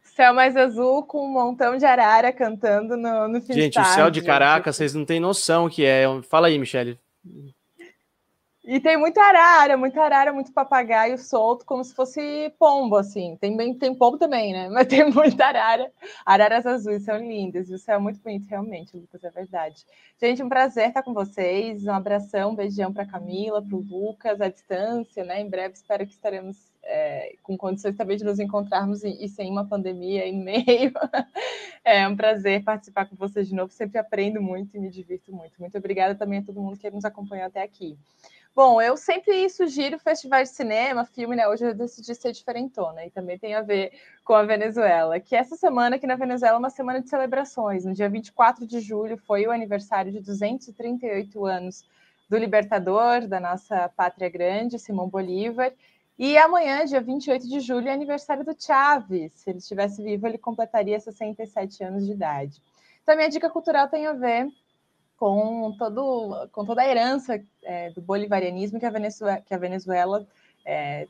Céu 0.03 0.33
mais 0.33 0.57
azul 0.57 1.05
com 1.05 1.27
um 1.27 1.33
montão 1.33 1.77
de 1.77 1.85
arara 1.85 2.33
cantando 2.33 2.97
no, 2.97 3.29
no 3.29 3.41
fim 3.41 3.53
Gente, 3.53 3.79
o 3.81 3.85
céu 3.85 4.11
de 4.11 4.23
Caracas, 4.23 4.77
vocês 4.77 4.95
não 4.95 5.05
têm 5.05 5.19
noção 5.19 5.67
o 5.67 5.71
que 5.71 5.85
é. 5.85 6.05
Fala 6.29 6.47
aí, 6.47 6.59
Michele. 6.59 6.99
E 8.67 8.81
tem 8.81 8.97
muita 8.97 9.21
arara, 9.23 9.77
muita 9.77 10.03
arara, 10.03 10.33
muito 10.33 10.51
papagaio 10.51 11.19
solto, 11.19 11.67
como 11.67 11.85
se 11.85 11.95
fosse 11.95 12.51
pombo, 12.59 12.97
assim. 12.97 13.37
Tem, 13.37 13.55
bem, 13.55 13.75
tem 13.75 13.95
pombo 13.95 14.17
também, 14.17 14.55
né? 14.55 14.69
Mas 14.73 14.87
tem 14.87 15.05
muita 15.11 15.45
arara. 15.45 15.93
Araras 16.25 16.65
azuis 16.65 17.03
são 17.05 17.19
lindas. 17.19 17.69
E 17.69 17.75
o 17.75 17.79
céu 17.79 17.97
é 17.97 17.99
muito 17.99 18.23
bonito, 18.23 18.49
realmente, 18.49 18.97
Lucas, 18.97 19.23
é 19.23 19.31
verdade. 19.31 19.85
Gente, 20.19 20.43
um 20.43 20.49
prazer 20.49 20.89
estar 20.89 21.03
com 21.03 21.13
vocês. 21.13 21.85
Um 21.85 21.93
abração, 21.93 22.53
um 22.53 22.55
beijão 22.55 22.91
para 22.91 23.05
Camila, 23.05 23.61
para 23.61 23.77
o 23.77 23.81
Lucas, 23.81 24.41
à 24.41 24.49
distância, 24.49 25.23
né? 25.25 25.43
Em 25.43 25.51
breve 25.51 25.75
espero 25.75 26.07
que 26.07 26.15
estaremos 26.15 26.57
é, 26.83 27.37
com 27.43 27.59
condições 27.59 27.97
também 27.97 28.17
de 28.17 28.25
nos 28.25 28.41
encontrarmos 28.41 29.05
e, 29.05 29.25
e 29.25 29.29
sem 29.29 29.51
uma 29.51 29.67
pandemia 29.67 30.27
em 30.27 30.43
meio. 30.43 30.91
é 31.85 32.09
um 32.09 32.17
prazer 32.17 32.65
participar 32.65 33.05
com 33.05 33.17
vocês 33.17 33.47
de 33.47 33.55
novo. 33.55 33.71
Sempre 33.75 33.99
aprendo 33.99 34.41
muito 34.41 34.75
e 34.75 34.81
me 34.81 34.89
divirto 34.89 35.31
muito. 35.35 35.61
Muito 35.61 35.77
obrigada 35.77 36.15
também 36.15 36.39
a 36.39 36.43
todo 36.43 36.63
mundo 36.63 36.79
que 36.79 36.91
nos 36.91 37.05
acompanhou 37.05 37.47
até 37.47 37.63
aqui. 37.63 37.99
Bom, 38.55 38.81
eu 38.81 38.97
sempre 38.97 39.51
sugiro 39.51 39.99
festivais 39.99 40.51
de 40.51 40.55
cinema, 40.55 41.05
filme, 41.05 41.35
né? 41.35 41.49
Hoje 41.49 41.65
eu 41.67 41.75
decidi 41.75 42.15
ser 42.15 42.31
diferentona 42.31 43.05
e 43.05 43.11
também 43.11 43.37
tem 43.37 43.53
a 43.57 43.63
ver 43.63 43.91
com 44.25 44.33
a 44.33 44.45
Venezuela, 44.45 45.19
que 45.19 45.35
essa 45.35 45.57
semana 45.57 45.97
aqui 45.97 46.07
na 46.07 46.15
Venezuela 46.15 46.55
é 46.55 46.59
uma 46.61 46.71
semana 46.71 47.03
de 47.03 47.09
celebrações. 47.09 47.85
No 47.85 47.93
dia 47.93 48.09
24 48.09 48.65
de 48.65 48.79
julho 48.79 49.17
foi 49.19 49.45
o 49.45 49.51
aniversário 49.51 50.13
de 50.13 50.21
238 50.21 51.45
anos 51.45 51.85
do 52.31 52.37
libertador 52.39 53.27
da 53.27 53.41
nossa 53.41 53.89
pátria 53.89 54.29
grande, 54.29 54.79
Simão 54.79 55.09
Bolívar. 55.09 55.73
E 56.17 56.39
amanhã, 56.39 56.85
dia 56.85 57.01
28 57.01 57.49
de 57.49 57.59
julho, 57.59 57.89
é 57.89 57.93
aniversário 57.93 58.45
do 58.45 58.55
Chaves. 58.57 59.33
Se 59.35 59.51
ele 59.51 59.59
estivesse 59.59 60.01
vivo, 60.01 60.29
ele 60.29 60.39
completaria 60.39 61.01
67 61.01 61.83
anos 61.83 62.07
de 62.07 62.13
idade. 62.13 62.63
Então, 63.03 63.17
minha 63.17 63.29
dica 63.29 63.51
cultural 63.51 63.89
tem 63.89 64.07
a 64.07 64.13
ver 64.13 64.49
com, 65.17 65.75
todo, 65.79 66.49
com 66.53 66.65
toda 66.65 66.83
a 66.83 66.89
herança 66.89 67.43
é, 67.63 67.91
do 67.91 68.01
bolivarianismo 68.01 68.79
que 68.79 68.87
a 68.87 68.91
Venezuela, 68.91 69.41
que 69.41 69.55
a 69.55 69.59
Venezuela 69.59 70.27
é, 70.65 71.09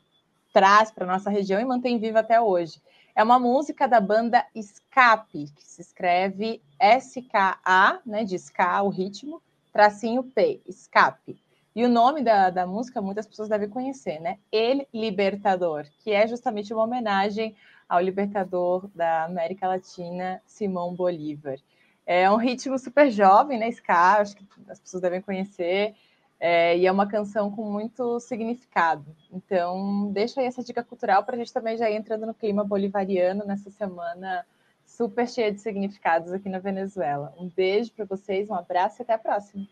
traz 0.53 0.91
para 0.91 1.07
nossa 1.07 1.31
região 1.31 1.61
e 1.61 1.65
mantém 1.65 1.99
viva 1.99 2.21
até 2.21 2.41
hoje. 2.41 2.81
É 3.15 3.23
uma 3.23 3.39
música 3.39 3.87
da 3.87 4.01
banda 4.01 4.45
Escape, 4.55 5.47
que 5.55 5.65
se 5.65 5.81
escreve 5.81 6.61
S-K-A, 6.79 8.01
né, 8.05 8.25
de 8.25 8.35
ska, 8.37 8.83
o 8.83 8.89
ritmo, 8.89 9.41
tracinho 9.73 10.25
P, 10.25 10.61
Escape. 10.67 11.41
E 11.77 11.85
o 11.85 11.89
nome 11.89 12.23
da, 12.23 12.51
da 12.51 12.67
música 12.67 13.01
muitas 13.01 13.27
pessoas 13.27 13.49
devem 13.49 13.69
conhecer, 13.69 14.21
né? 14.21 14.39
El 14.53 14.87
Libertador, 14.93 15.87
que 15.99 16.13
é 16.13 16.27
justamente 16.27 16.73
uma 16.73 16.85
homenagem 16.85 17.57
ao 17.89 18.01
libertador 18.01 18.89
da 18.95 19.25
América 19.25 19.67
Latina, 19.67 20.41
Simão 20.47 20.95
Bolívar. 20.95 21.59
É 22.07 22.31
um 22.31 22.37
ritmo 22.37 22.79
super 22.79 23.11
jovem, 23.11 23.59
né? 23.59 23.69
Ska, 23.69 24.19
acho 24.19 24.37
que 24.37 24.45
as 24.69 24.79
pessoas 24.79 25.03
devem 25.03 25.21
conhecer. 25.21 25.95
É, 26.39 26.77
e 26.77 26.87
é 26.87 26.93
uma 26.93 27.07
canção 27.07 27.51
com 27.51 27.65
muito 27.65 28.21
significado. 28.21 29.07
Então, 29.33 30.11
deixa 30.13 30.41
aí 30.41 30.47
essa 30.47 30.63
dica 30.63 30.83
cultural 30.83 31.25
para 31.25 31.37
a 31.37 31.39
gente 31.39 31.53
também 31.53 31.77
já 31.77 31.89
ir 31.89 31.97
entrando 31.97 32.27
no 32.27 32.35
clima 32.35 32.63
bolivariano 32.65 33.45
nessa 33.47 33.71
semana 33.71 34.45
super 34.85 35.27
cheia 35.27 35.51
de 35.51 35.61
significados 35.61 36.33
aqui 36.33 36.49
na 36.49 36.59
Venezuela. 36.59 37.33
Um 37.39 37.49
beijo 37.49 37.93
para 37.93 38.05
vocês, 38.05 38.51
um 38.51 38.55
abraço 38.55 39.01
e 39.01 39.03
até 39.03 39.15
a 39.15 39.19
próxima. 39.19 39.67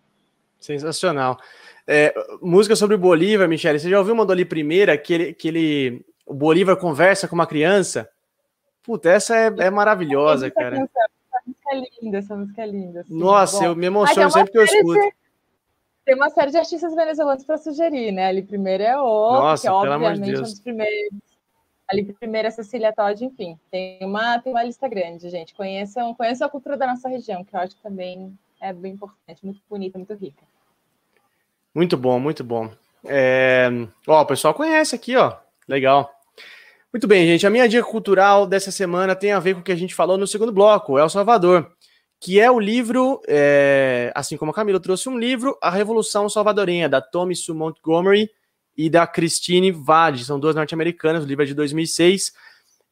Sensacional. 0.59 1.38
É, 1.86 2.14
música 2.40 2.76
sobre 2.76 2.94
o 2.94 2.98
Bolívar, 2.98 3.48
Michele. 3.48 3.78
Você 3.78 3.90
já 3.90 3.98
ouviu 3.98 4.14
uma 4.14 4.30
ali 4.30 4.44
primeira 4.44 4.96
que 4.96 5.12
ele, 5.12 5.34
que 5.34 5.48
ele, 5.48 6.06
o 6.24 6.32
Bolívar 6.32 6.76
conversa 6.76 7.26
com 7.28 7.34
uma 7.34 7.46
criança? 7.46 8.09
Puta, 8.82 9.10
essa 9.10 9.36
é, 9.36 9.46
é 9.59 9.70
maravilhosa, 9.70 10.50
cara. 10.50 10.76
Essa 10.76 10.80
música 10.80 11.00
é 11.72 11.82
linda, 12.00 12.18
essa 12.18 12.36
música 12.36 12.62
é 12.62 12.66
linda. 12.66 13.00
Assim. 13.00 13.18
Nossa, 13.18 13.58
Bom, 13.58 13.64
eu 13.64 13.76
me 13.76 13.86
emociono 13.86 14.30
sempre 14.30 14.52
que 14.52 14.58
eu 14.58 14.64
escuto. 14.64 14.94
De, 14.94 15.12
tem 16.04 16.14
uma 16.14 16.30
série 16.30 16.50
de 16.50 16.58
artistas 16.58 16.94
venezuelanos 16.94 17.44
para 17.44 17.58
sugerir, 17.58 18.12
né? 18.12 18.26
Ali 18.26 18.42
primeiro 18.42 18.82
é 18.82 18.98
o, 18.98 19.32
Nossa, 19.32 19.62
que 19.62 19.72
obviamente 19.72 20.22
de 20.22 20.34
é 20.34 20.38
um 20.38 20.42
dos 20.42 20.60
primeiros. 20.60 21.18
Ali 21.88 22.12
primeiro 22.14 22.48
é 22.48 22.50
Cecília 22.50 22.92
Todd, 22.92 23.24
enfim. 23.24 23.58
Tem 23.70 23.98
uma, 24.02 24.38
tem 24.40 24.52
uma 24.52 24.62
lista 24.62 24.88
grande, 24.88 25.28
gente. 25.28 25.54
Conheçam, 25.54 26.14
conheçam 26.14 26.46
a 26.46 26.50
cultura 26.50 26.76
da 26.76 26.86
nossa 26.86 27.08
região, 27.08 27.44
que 27.44 27.54
eu 27.54 27.60
acho 27.60 27.76
que 27.76 27.82
também 27.82 28.36
é 28.60 28.72
bem 28.72 28.92
importante, 28.92 29.44
muito 29.44 29.60
bonita, 29.68 29.98
muito 29.98 30.14
rica. 30.14 30.42
Muito 31.74 31.96
bom, 31.96 32.18
muito 32.18 32.42
bom. 32.42 32.70
É... 33.04 33.68
Ó, 34.06 34.22
o 34.22 34.26
pessoal 34.26 34.54
conhece 34.54 34.94
aqui, 34.94 35.16
ó. 35.16 35.36
Legal. 35.68 36.10
Muito 36.93 37.09
bem, 37.09 37.27
gente. 37.27 37.47
A 37.47 37.51
minha 37.51 37.66
dica 37.66 37.82
cultural 37.82 38.47
dessa 38.47 38.70
semana 38.70 39.16
tem 39.16 39.32
a 39.32 39.40
ver 39.40 39.55
com 39.55 39.60
o 39.60 39.62
que 39.62 39.73
a 39.73 39.77
gente 39.77 39.94
falou 39.94 40.19
no 40.19 40.27
segundo 40.27 40.52
bloco, 40.52 40.98
El 40.98 41.09
Salvador, 41.09 41.73
que 42.20 42.39
é 42.39 42.51
o 42.51 42.60
livro, 42.60 43.19
é... 43.27 44.12
assim 44.14 44.36
como 44.36 44.51
a 44.51 44.55
Camila 44.55 44.78
trouxe 44.78 45.09
um 45.09 45.19
livro, 45.19 45.56
A 45.62 45.70
Revolução 45.70 46.28
Salvadorenha, 46.28 46.90
da 46.90 47.01
Tommy 47.01 47.35
Sue 47.35 47.55
Montgomery 47.55 48.31
e 48.77 48.90
da 48.90 49.06
Christine 49.06 49.70
Vade. 49.73 50.27
São 50.27 50.39
duas 50.39 50.55
norte-americanas, 50.55 51.24
o 51.24 51.27
livro 51.27 51.44
é 51.44 51.47
de 51.47 51.55
2006. 51.55 52.32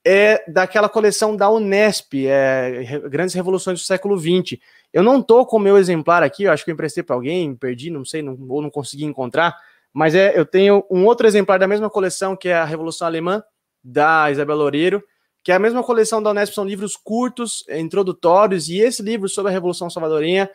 é 0.03 0.51
daquela 0.51 0.89
coleção 0.89 1.37
da 1.37 1.51
Unesp, 1.51 2.27
é, 2.27 3.01
Grandes 3.11 3.35
Revoluções 3.35 3.81
do 3.81 3.85
Século 3.85 4.19
XX. 4.19 4.59
Eu 4.95 5.03
não 5.03 5.21
tô 5.23 5.45
com 5.45 5.59
o 5.59 5.61
meu 5.61 5.77
exemplar 5.77 6.23
aqui, 6.23 6.45
eu 6.45 6.53
acho 6.53 6.65
que 6.65 6.71
eu 6.71 6.75
emprestei 6.75 7.03
para 7.03 7.15
alguém, 7.15 7.55
perdi, 7.55 7.91
não 7.91 8.03
sei, 8.03 8.23
não, 8.23 8.35
ou 8.49 8.63
não 8.63 8.71
consegui 8.71 9.05
encontrar, 9.05 9.55
mas 9.93 10.15
é, 10.15 10.39
eu 10.39 10.47
tenho 10.47 10.87
um 10.91 11.05
outro 11.05 11.27
exemplar 11.27 11.59
da 11.59 11.69
mesma 11.69 11.91
coleção, 11.91 12.35
que 12.35 12.49
é 12.49 12.55
a 12.55 12.65
Revolução 12.65 13.07
Alemã, 13.07 13.45
da 13.82 14.31
Isabel 14.31 14.57
Loureiro, 14.57 15.02
que 15.43 15.52
é 15.52 15.55
a 15.55 15.59
mesma 15.59 15.82
coleção 15.82 16.23
da 16.23 16.31
Unesp, 16.31 16.55
são 16.55 16.65
livros 16.65 16.97
curtos, 16.97 17.65
introdutórios, 17.69 18.69
e 18.69 18.78
esse 18.78 19.02
livro 19.02 19.28
sobre 19.28 19.51
a 19.51 19.52
Revolução 19.52 19.89
Salvadorenha 19.89 20.51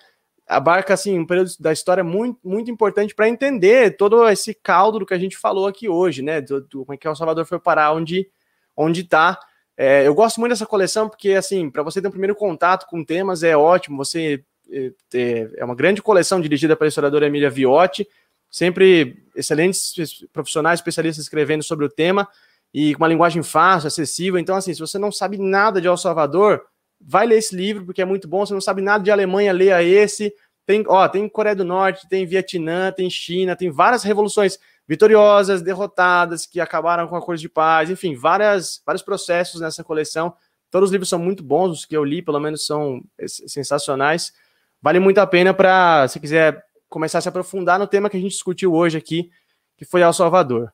abarca 0.47 0.93
assim 0.93 1.17
um 1.17 1.25
período 1.25 1.51
da 1.59 1.73
história 1.73 2.03
muito, 2.03 2.39
muito 2.43 2.69
importante 2.69 3.15
para 3.15 3.27
entender 3.27 3.97
todo 3.97 4.27
esse 4.29 4.53
caldo 4.53 4.99
do 4.99 5.05
que 5.05 5.13
a 5.13 5.17
gente 5.17 5.37
falou 5.37 5.65
aqui 5.65 5.89
hoje, 5.89 6.21
né? 6.21 6.39
Do, 6.39 6.61
do 6.61 6.85
como 6.85 6.93
é 6.93 6.97
que 6.97 7.07
o 7.07 7.15
Salvador 7.15 7.45
foi 7.45 7.59
parar 7.59 7.93
onde 7.93 8.29
onde 8.77 9.01
está. 9.01 9.39
É, 9.77 10.07
eu 10.07 10.13
gosto 10.13 10.39
muito 10.39 10.51
dessa 10.51 10.65
coleção 10.65 11.09
porque 11.09 11.31
assim, 11.31 11.69
para 11.69 11.83
você 11.83 12.01
ter 12.01 12.07
um 12.07 12.11
primeiro 12.11 12.35
contato 12.35 12.85
com 12.87 13.03
temas 13.03 13.41
é 13.41 13.57
ótimo. 13.57 13.97
Você 13.97 14.43
é, 14.69 15.49
é 15.57 15.65
uma 15.65 15.75
grande 15.75 16.01
coleção 16.01 16.39
dirigida 16.39 16.75
pela 16.75 16.87
historiadora 16.87 17.25
Emília 17.25 17.49
Viotti, 17.49 18.07
sempre 18.49 19.23
excelentes 19.35 19.93
profissionais 20.31 20.79
especialistas 20.79 21.25
escrevendo 21.25 21.63
sobre 21.63 21.85
o 21.85 21.89
tema 21.89 22.27
e 22.77 22.93
com 22.93 23.03
uma 23.03 23.07
linguagem 23.07 23.41
fácil, 23.41 23.87
acessível. 23.87 24.37
Então, 24.37 24.53
assim, 24.53 24.73
se 24.73 24.81
você 24.81 24.99
não 24.99 25.09
sabe 25.09 25.37
nada 25.37 25.79
de 25.79 25.87
El 25.87 25.95
Salvador, 25.95 26.61
vai 26.99 27.25
ler 27.25 27.37
esse 27.37 27.55
livro, 27.55 27.85
porque 27.85 28.01
é 28.01 28.05
muito 28.05 28.27
bom. 28.27 28.45
Se 28.45 28.51
não 28.51 28.59
sabe 28.59 28.81
nada 28.81 29.01
de 29.01 29.09
Alemanha, 29.09 29.53
leia 29.53 29.81
esse. 29.81 30.33
Tem, 30.65 30.83
ó, 30.85 31.07
tem 31.07 31.29
Coreia 31.29 31.55
do 31.55 31.63
Norte, 31.63 32.05
tem 32.09 32.25
Vietnã, 32.25 32.91
tem 32.91 33.09
China, 33.09 33.55
tem 33.55 33.71
várias 33.71 34.03
revoluções 34.03 34.59
vitoriosas, 34.85 35.61
derrotadas, 35.61 36.45
que 36.45 36.59
acabaram 36.59 37.07
com 37.07 37.15
acordos 37.15 37.39
de 37.39 37.47
paz, 37.47 37.89
enfim, 37.89 38.13
várias, 38.13 38.81
vários 38.85 39.01
processos 39.01 39.61
nessa 39.61 39.81
coleção. 39.81 40.35
Todos 40.69 40.89
os 40.89 40.91
livros 40.91 41.07
são 41.07 41.17
muito 41.17 41.45
bons, 41.45 41.71
os 41.71 41.85
que 41.85 41.95
eu 41.95 42.03
li, 42.03 42.21
pelo 42.21 42.41
menos, 42.41 42.65
são 42.65 43.01
sensacionais. 43.25 44.33
Vale 44.81 44.99
muito 44.99 45.19
a 45.19 45.25
pena 45.25 45.53
para, 45.53 46.09
se 46.09 46.19
quiser 46.19 46.61
começar 46.89 47.19
a 47.19 47.21
se 47.21 47.29
aprofundar 47.29 47.79
no 47.79 47.87
tema 47.87 48.09
que 48.09 48.17
a 48.17 48.19
gente 48.19 48.33
discutiu 48.33 48.73
hoje 48.73 48.97
aqui, 48.97 49.29
que 49.77 49.85
foi 49.85 50.01
El 50.01 50.11
Salvador. 50.11 50.73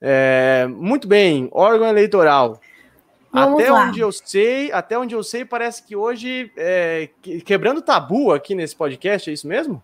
É, 0.00 0.66
muito 0.68 1.06
bem, 1.06 1.48
órgão 1.52 1.88
eleitoral. 1.88 2.60
Vamos 3.32 3.60
até 3.60 3.70
lá. 3.70 3.88
onde 3.88 4.00
eu 4.00 4.10
sei, 4.10 4.72
até 4.72 4.98
onde 4.98 5.14
eu 5.14 5.22
sei, 5.22 5.44
parece 5.44 5.84
que 5.84 5.94
hoje 5.94 6.50
é, 6.56 7.08
quebrando 7.44 7.80
tabu 7.80 8.32
aqui 8.32 8.54
nesse 8.54 8.74
podcast, 8.74 9.30
é 9.30 9.32
isso 9.32 9.46
mesmo? 9.46 9.82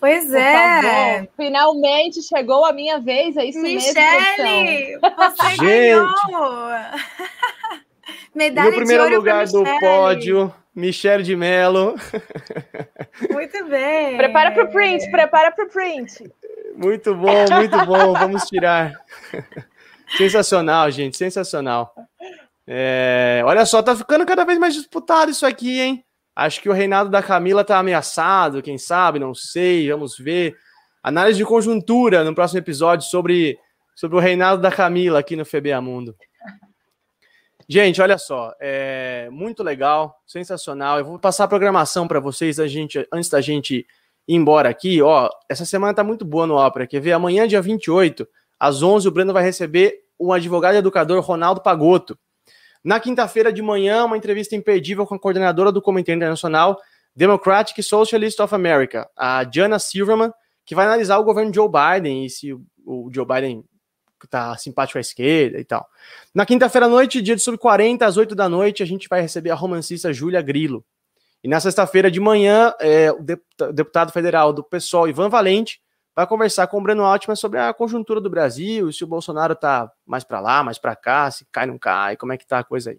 Pois 0.00 0.32
é. 0.32 1.28
Finalmente 1.36 2.22
chegou 2.22 2.64
a 2.64 2.72
minha 2.72 2.98
vez, 2.98 3.36
é 3.36 3.44
isso 3.44 3.60
Michele, 3.60 3.94
mesmo. 4.38 5.00
você 5.16 5.48
Gente, 5.50 5.58
ganhou. 5.58 6.70
Medalha 8.34 8.70
no 8.70 8.76
primeiro 8.76 9.08
lugar 9.08 9.46
do 9.46 9.64
pódio, 9.80 10.54
Michele 10.74 11.24
de 11.24 11.34
Mello. 11.34 11.96
Muito 13.30 13.64
bem. 13.66 14.16
Prepara 14.16 14.52
para 14.52 14.64
o 14.64 14.70
print, 14.70 15.10
prepara 15.10 15.50
para 15.50 15.64
o 15.64 15.68
print. 15.68 16.30
Muito 16.78 17.12
bom, 17.12 17.44
muito 17.56 17.86
bom. 17.86 18.12
Vamos 18.12 18.44
tirar. 18.44 18.92
Sensacional, 20.16 20.90
gente, 20.90 21.18
sensacional. 21.18 21.92
É, 22.66 23.42
olha 23.44 23.66
só, 23.66 23.82
tá 23.82 23.94
ficando 23.94 24.24
cada 24.24 24.42
vez 24.42 24.58
mais 24.58 24.72
disputado 24.72 25.30
isso 25.30 25.44
aqui, 25.44 25.80
hein? 25.80 26.04
Acho 26.34 26.62
que 26.62 26.68
o 26.68 26.72
reinado 26.72 27.10
da 27.10 27.22
Camila 27.22 27.62
tá 27.62 27.78
ameaçado, 27.78 28.62
quem 28.62 28.78
sabe, 28.78 29.18
não 29.18 29.34
sei, 29.34 29.90
vamos 29.90 30.16
ver. 30.16 30.56
Análise 31.02 31.36
de 31.36 31.44
conjuntura 31.44 32.24
no 32.24 32.34
próximo 32.34 32.58
episódio 32.58 33.06
sobre, 33.06 33.58
sobre 33.94 34.16
o 34.16 34.20
reinado 34.20 34.62
da 34.62 34.70
Camila 34.70 35.18
aqui 35.18 35.36
no 35.36 35.44
FBA 35.44 35.78
Mundo. 35.82 36.16
Gente, 37.68 38.00
olha 38.00 38.16
só, 38.16 38.54
é 38.58 39.28
muito 39.30 39.62
legal, 39.62 40.22
sensacional. 40.26 40.98
Eu 40.98 41.04
vou 41.04 41.18
passar 41.18 41.44
a 41.44 41.48
programação 41.48 42.08
para 42.08 42.18
vocês 42.18 42.58
a 42.58 42.66
gente, 42.66 43.06
antes 43.12 43.28
da 43.28 43.42
gente 43.42 43.86
embora 44.28 44.68
aqui. 44.68 45.00
Ó, 45.00 45.28
essa 45.48 45.64
semana 45.64 45.94
tá 45.94 46.04
muito 46.04 46.24
boa 46.24 46.46
no 46.46 46.54
Ópera. 46.54 46.86
Quer 46.86 47.00
ver? 47.00 47.12
Amanhã, 47.12 47.48
dia 47.48 47.62
28, 47.62 48.28
às 48.60 48.82
11, 48.82 49.08
o 49.08 49.10
Breno 49.10 49.32
vai 49.32 49.42
receber 49.42 50.00
o 50.18 50.32
advogado 50.32 50.74
e 50.74 50.78
educador 50.78 51.20
Ronaldo 51.22 51.62
Pagotto. 51.62 52.18
Na 52.84 53.00
quinta-feira 53.00 53.52
de 53.52 53.62
manhã, 53.62 54.04
uma 54.04 54.16
entrevista 54.16 54.54
imperdível 54.54 55.06
com 55.06 55.14
a 55.14 55.18
coordenadora 55.18 55.72
do 55.72 55.82
Comitê 55.82 56.12
Internacional 56.12 56.78
Democratic 57.14 57.82
Socialist 57.82 58.38
of 58.38 58.54
America, 58.54 59.08
a 59.16 59.44
Jana 59.52 59.78
Silverman, 59.78 60.32
que 60.64 60.74
vai 60.74 60.86
analisar 60.86 61.18
o 61.18 61.24
governo 61.24 61.52
Joe 61.52 61.68
Biden 61.68 62.24
e 62.24 62.30
se 62.30 62.52
o 62.52 63.10
Joe 63.12 63.26
Biden 63.26 63.64
está 64.24 64.56
simpático 64.56 64.98
à 64.98 65.00
esquerda 65.00 65.58
e 65.58 65.64
tal. 65.64 65.86
Na 66.34 66.46
quinta-feira 66.46 66.86
à 66.86 66.88
noite, 66.88 67.22
dia 67.22 67.34
de 67.34 67.42
sub-40, 67.42 68.02
às 68.02 68.16
8 68.16 68.34
da 68.34 68.48
noite, 68.48 68.82
a 68.82 68.86
gente 68.86 69.08
vai 69.08 69.20
receber 69.20 69.50
a 69.50 69.54
romancista 69.54 70.12
Júlia 70.12 70.42
Grillo. 70.42 70.84
E 71.42 71.48
na 71.48 71.60
sexta-feira 71.60 72.10
de 72.10 72.20
manhã, 72.20 72.74
é, 72.80 73.12
o 73.12 73.22
deputado 73.72 74.12
federal 74.12 74.52
do 74.52 74.62
PSOL, 74.64 75.08
Ivan 75.08 75.28
Valente, 75.28 75.80
vai 76.14 76.26
conversar 76.26 76.66
com 76.66 76.78
o 76.78 76.82
Breno 76.82 77.04
Altman 77.04 77.36
sobre 77.36 77.60
a 77.60 77.72
conjuntura 77.72 78.20
do 78.20 78.28
Brasil, 78.28 78.92
se 78.92 79.04
o 79.04 79.06
Bolsonaro 79.06 79.54
tá 79.54 79.88
mais 80.04 80.24
para 80.24 80.40
lá, 80.40 80.64
mais 80.64 80.76
para 80.76 80.96
cá, 80.96 81.30
se 81.30 81.46
cai, 81.52 81.64
não 81.64 81.78
cai, 81.78 82.16
como 82.16 82.32
é 82.32 82.36
que 82.36 82.46
tá 82.46 82.58
a 82.58 82.64
coisa 82.64 82.90
aí. 82.90 82.98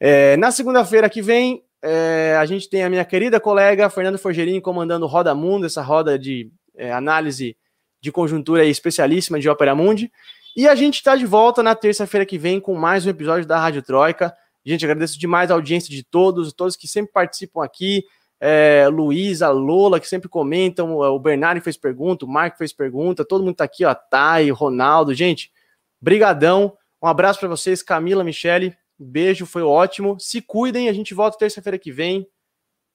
É, 0.00 0.38
na 0.38 0.50
segunda-feira 0.50 1.10
que 1.10 1.20
vem, 1.20 1.62
é, 1.82 2.34
a 2.40 2.46
gente 2.46 2.70
tem 2.70 2.82
a 2.82 2.88
minha 2.88 3.04
querida 3.04 3.38
colega 3.38 3.90
Fernando 3.90 4.16
Forgerini 4.18 4.60
comandando 4.60 5.06
Roda 5.06 5.34
Mundo, 5.34 5.66
essa 5.66 5.82
roda 5.82 6.18
de 6.18 6.50
é, 6.74 6.90
análise 6.92 7.56
de 8.00 8.10
conjuntura 8.10 8.64
especialíssima 8.64 9.38
de 9.38 9.48
Ópera 9.48 9.74
Mundi. 9.74 10.10
E 10.56 10.66
a 10.66 10.74
gente 10.74 10.94
está 10.94 11.14
de 11.14 11.26
volta 11.26 11.62
na 11.62 11.74
terça-feira 11.74 12.24
que 12.24 12.38
vem 12.38 12.58
com 12.58 12.74
mais 12.74 13.04
um 13.04 13.10
episódio 13.10 13.46
da 13.46 13.58
Rádio 13.58 13.82
Troika. 13.82 14.34
Gente, 14.64 14.84
agradeço 14.84 15.18
demais 15.18 15.50
a 15.50 15.54
audiência 15.54 15.90
de 15.90 16.02
todos, 16.02 16.52
todos 16.52 16.76
que 16.76 16.86
sempre 16.86 17.12
participam 17.12 17.64
aqui 17.64 18.04
é, 18.40 18.88
Luiz, 18.88 19.42
a 19.42 19.50
Lola, 19.50 20.00
que 20.00 20.08
sempre 20.08 20.28
comentam, 20.28 20.96
o 20.96 21.18
Bernardo 21.18 21.60
fez 21.60 21.76
pergunta, 21.76 22.24
o 22.24 22.28
Marco 22.28 22.56
fez 22.56 22.72
pergunta, 22.72 23.24
todo 23.24 23.44
mundo 23.44 23.56
tá 23.56 23.64
aqui, 23.64 23.84
ó, 23.84 23.94
Thay, 23.94 24.50
Ronaldo, 24.50 25.12
gente, 25.12 25.52
brigadão, 26.00 26.74
um 27.02 27.06
abraço 27.06 27.38
para 27.38 27.48
vocês, 27.48 27.82
Camila, 27.82 28.24
Michele, 28.24 28.74
beijo, 28.98 29.44
foi 29.44 29.62
ótimo, 29.62 30.18
se 30.18 30.40
cuidem, 30.40 30.88
a 30.88 30.92
gente 30.92 31.12
volta 31.12 31.38
terça-feira 31.38 31.78
que 31.78 31.92
vem, 31.92 32.26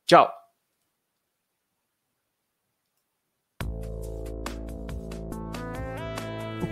tchau. 0.07 0.44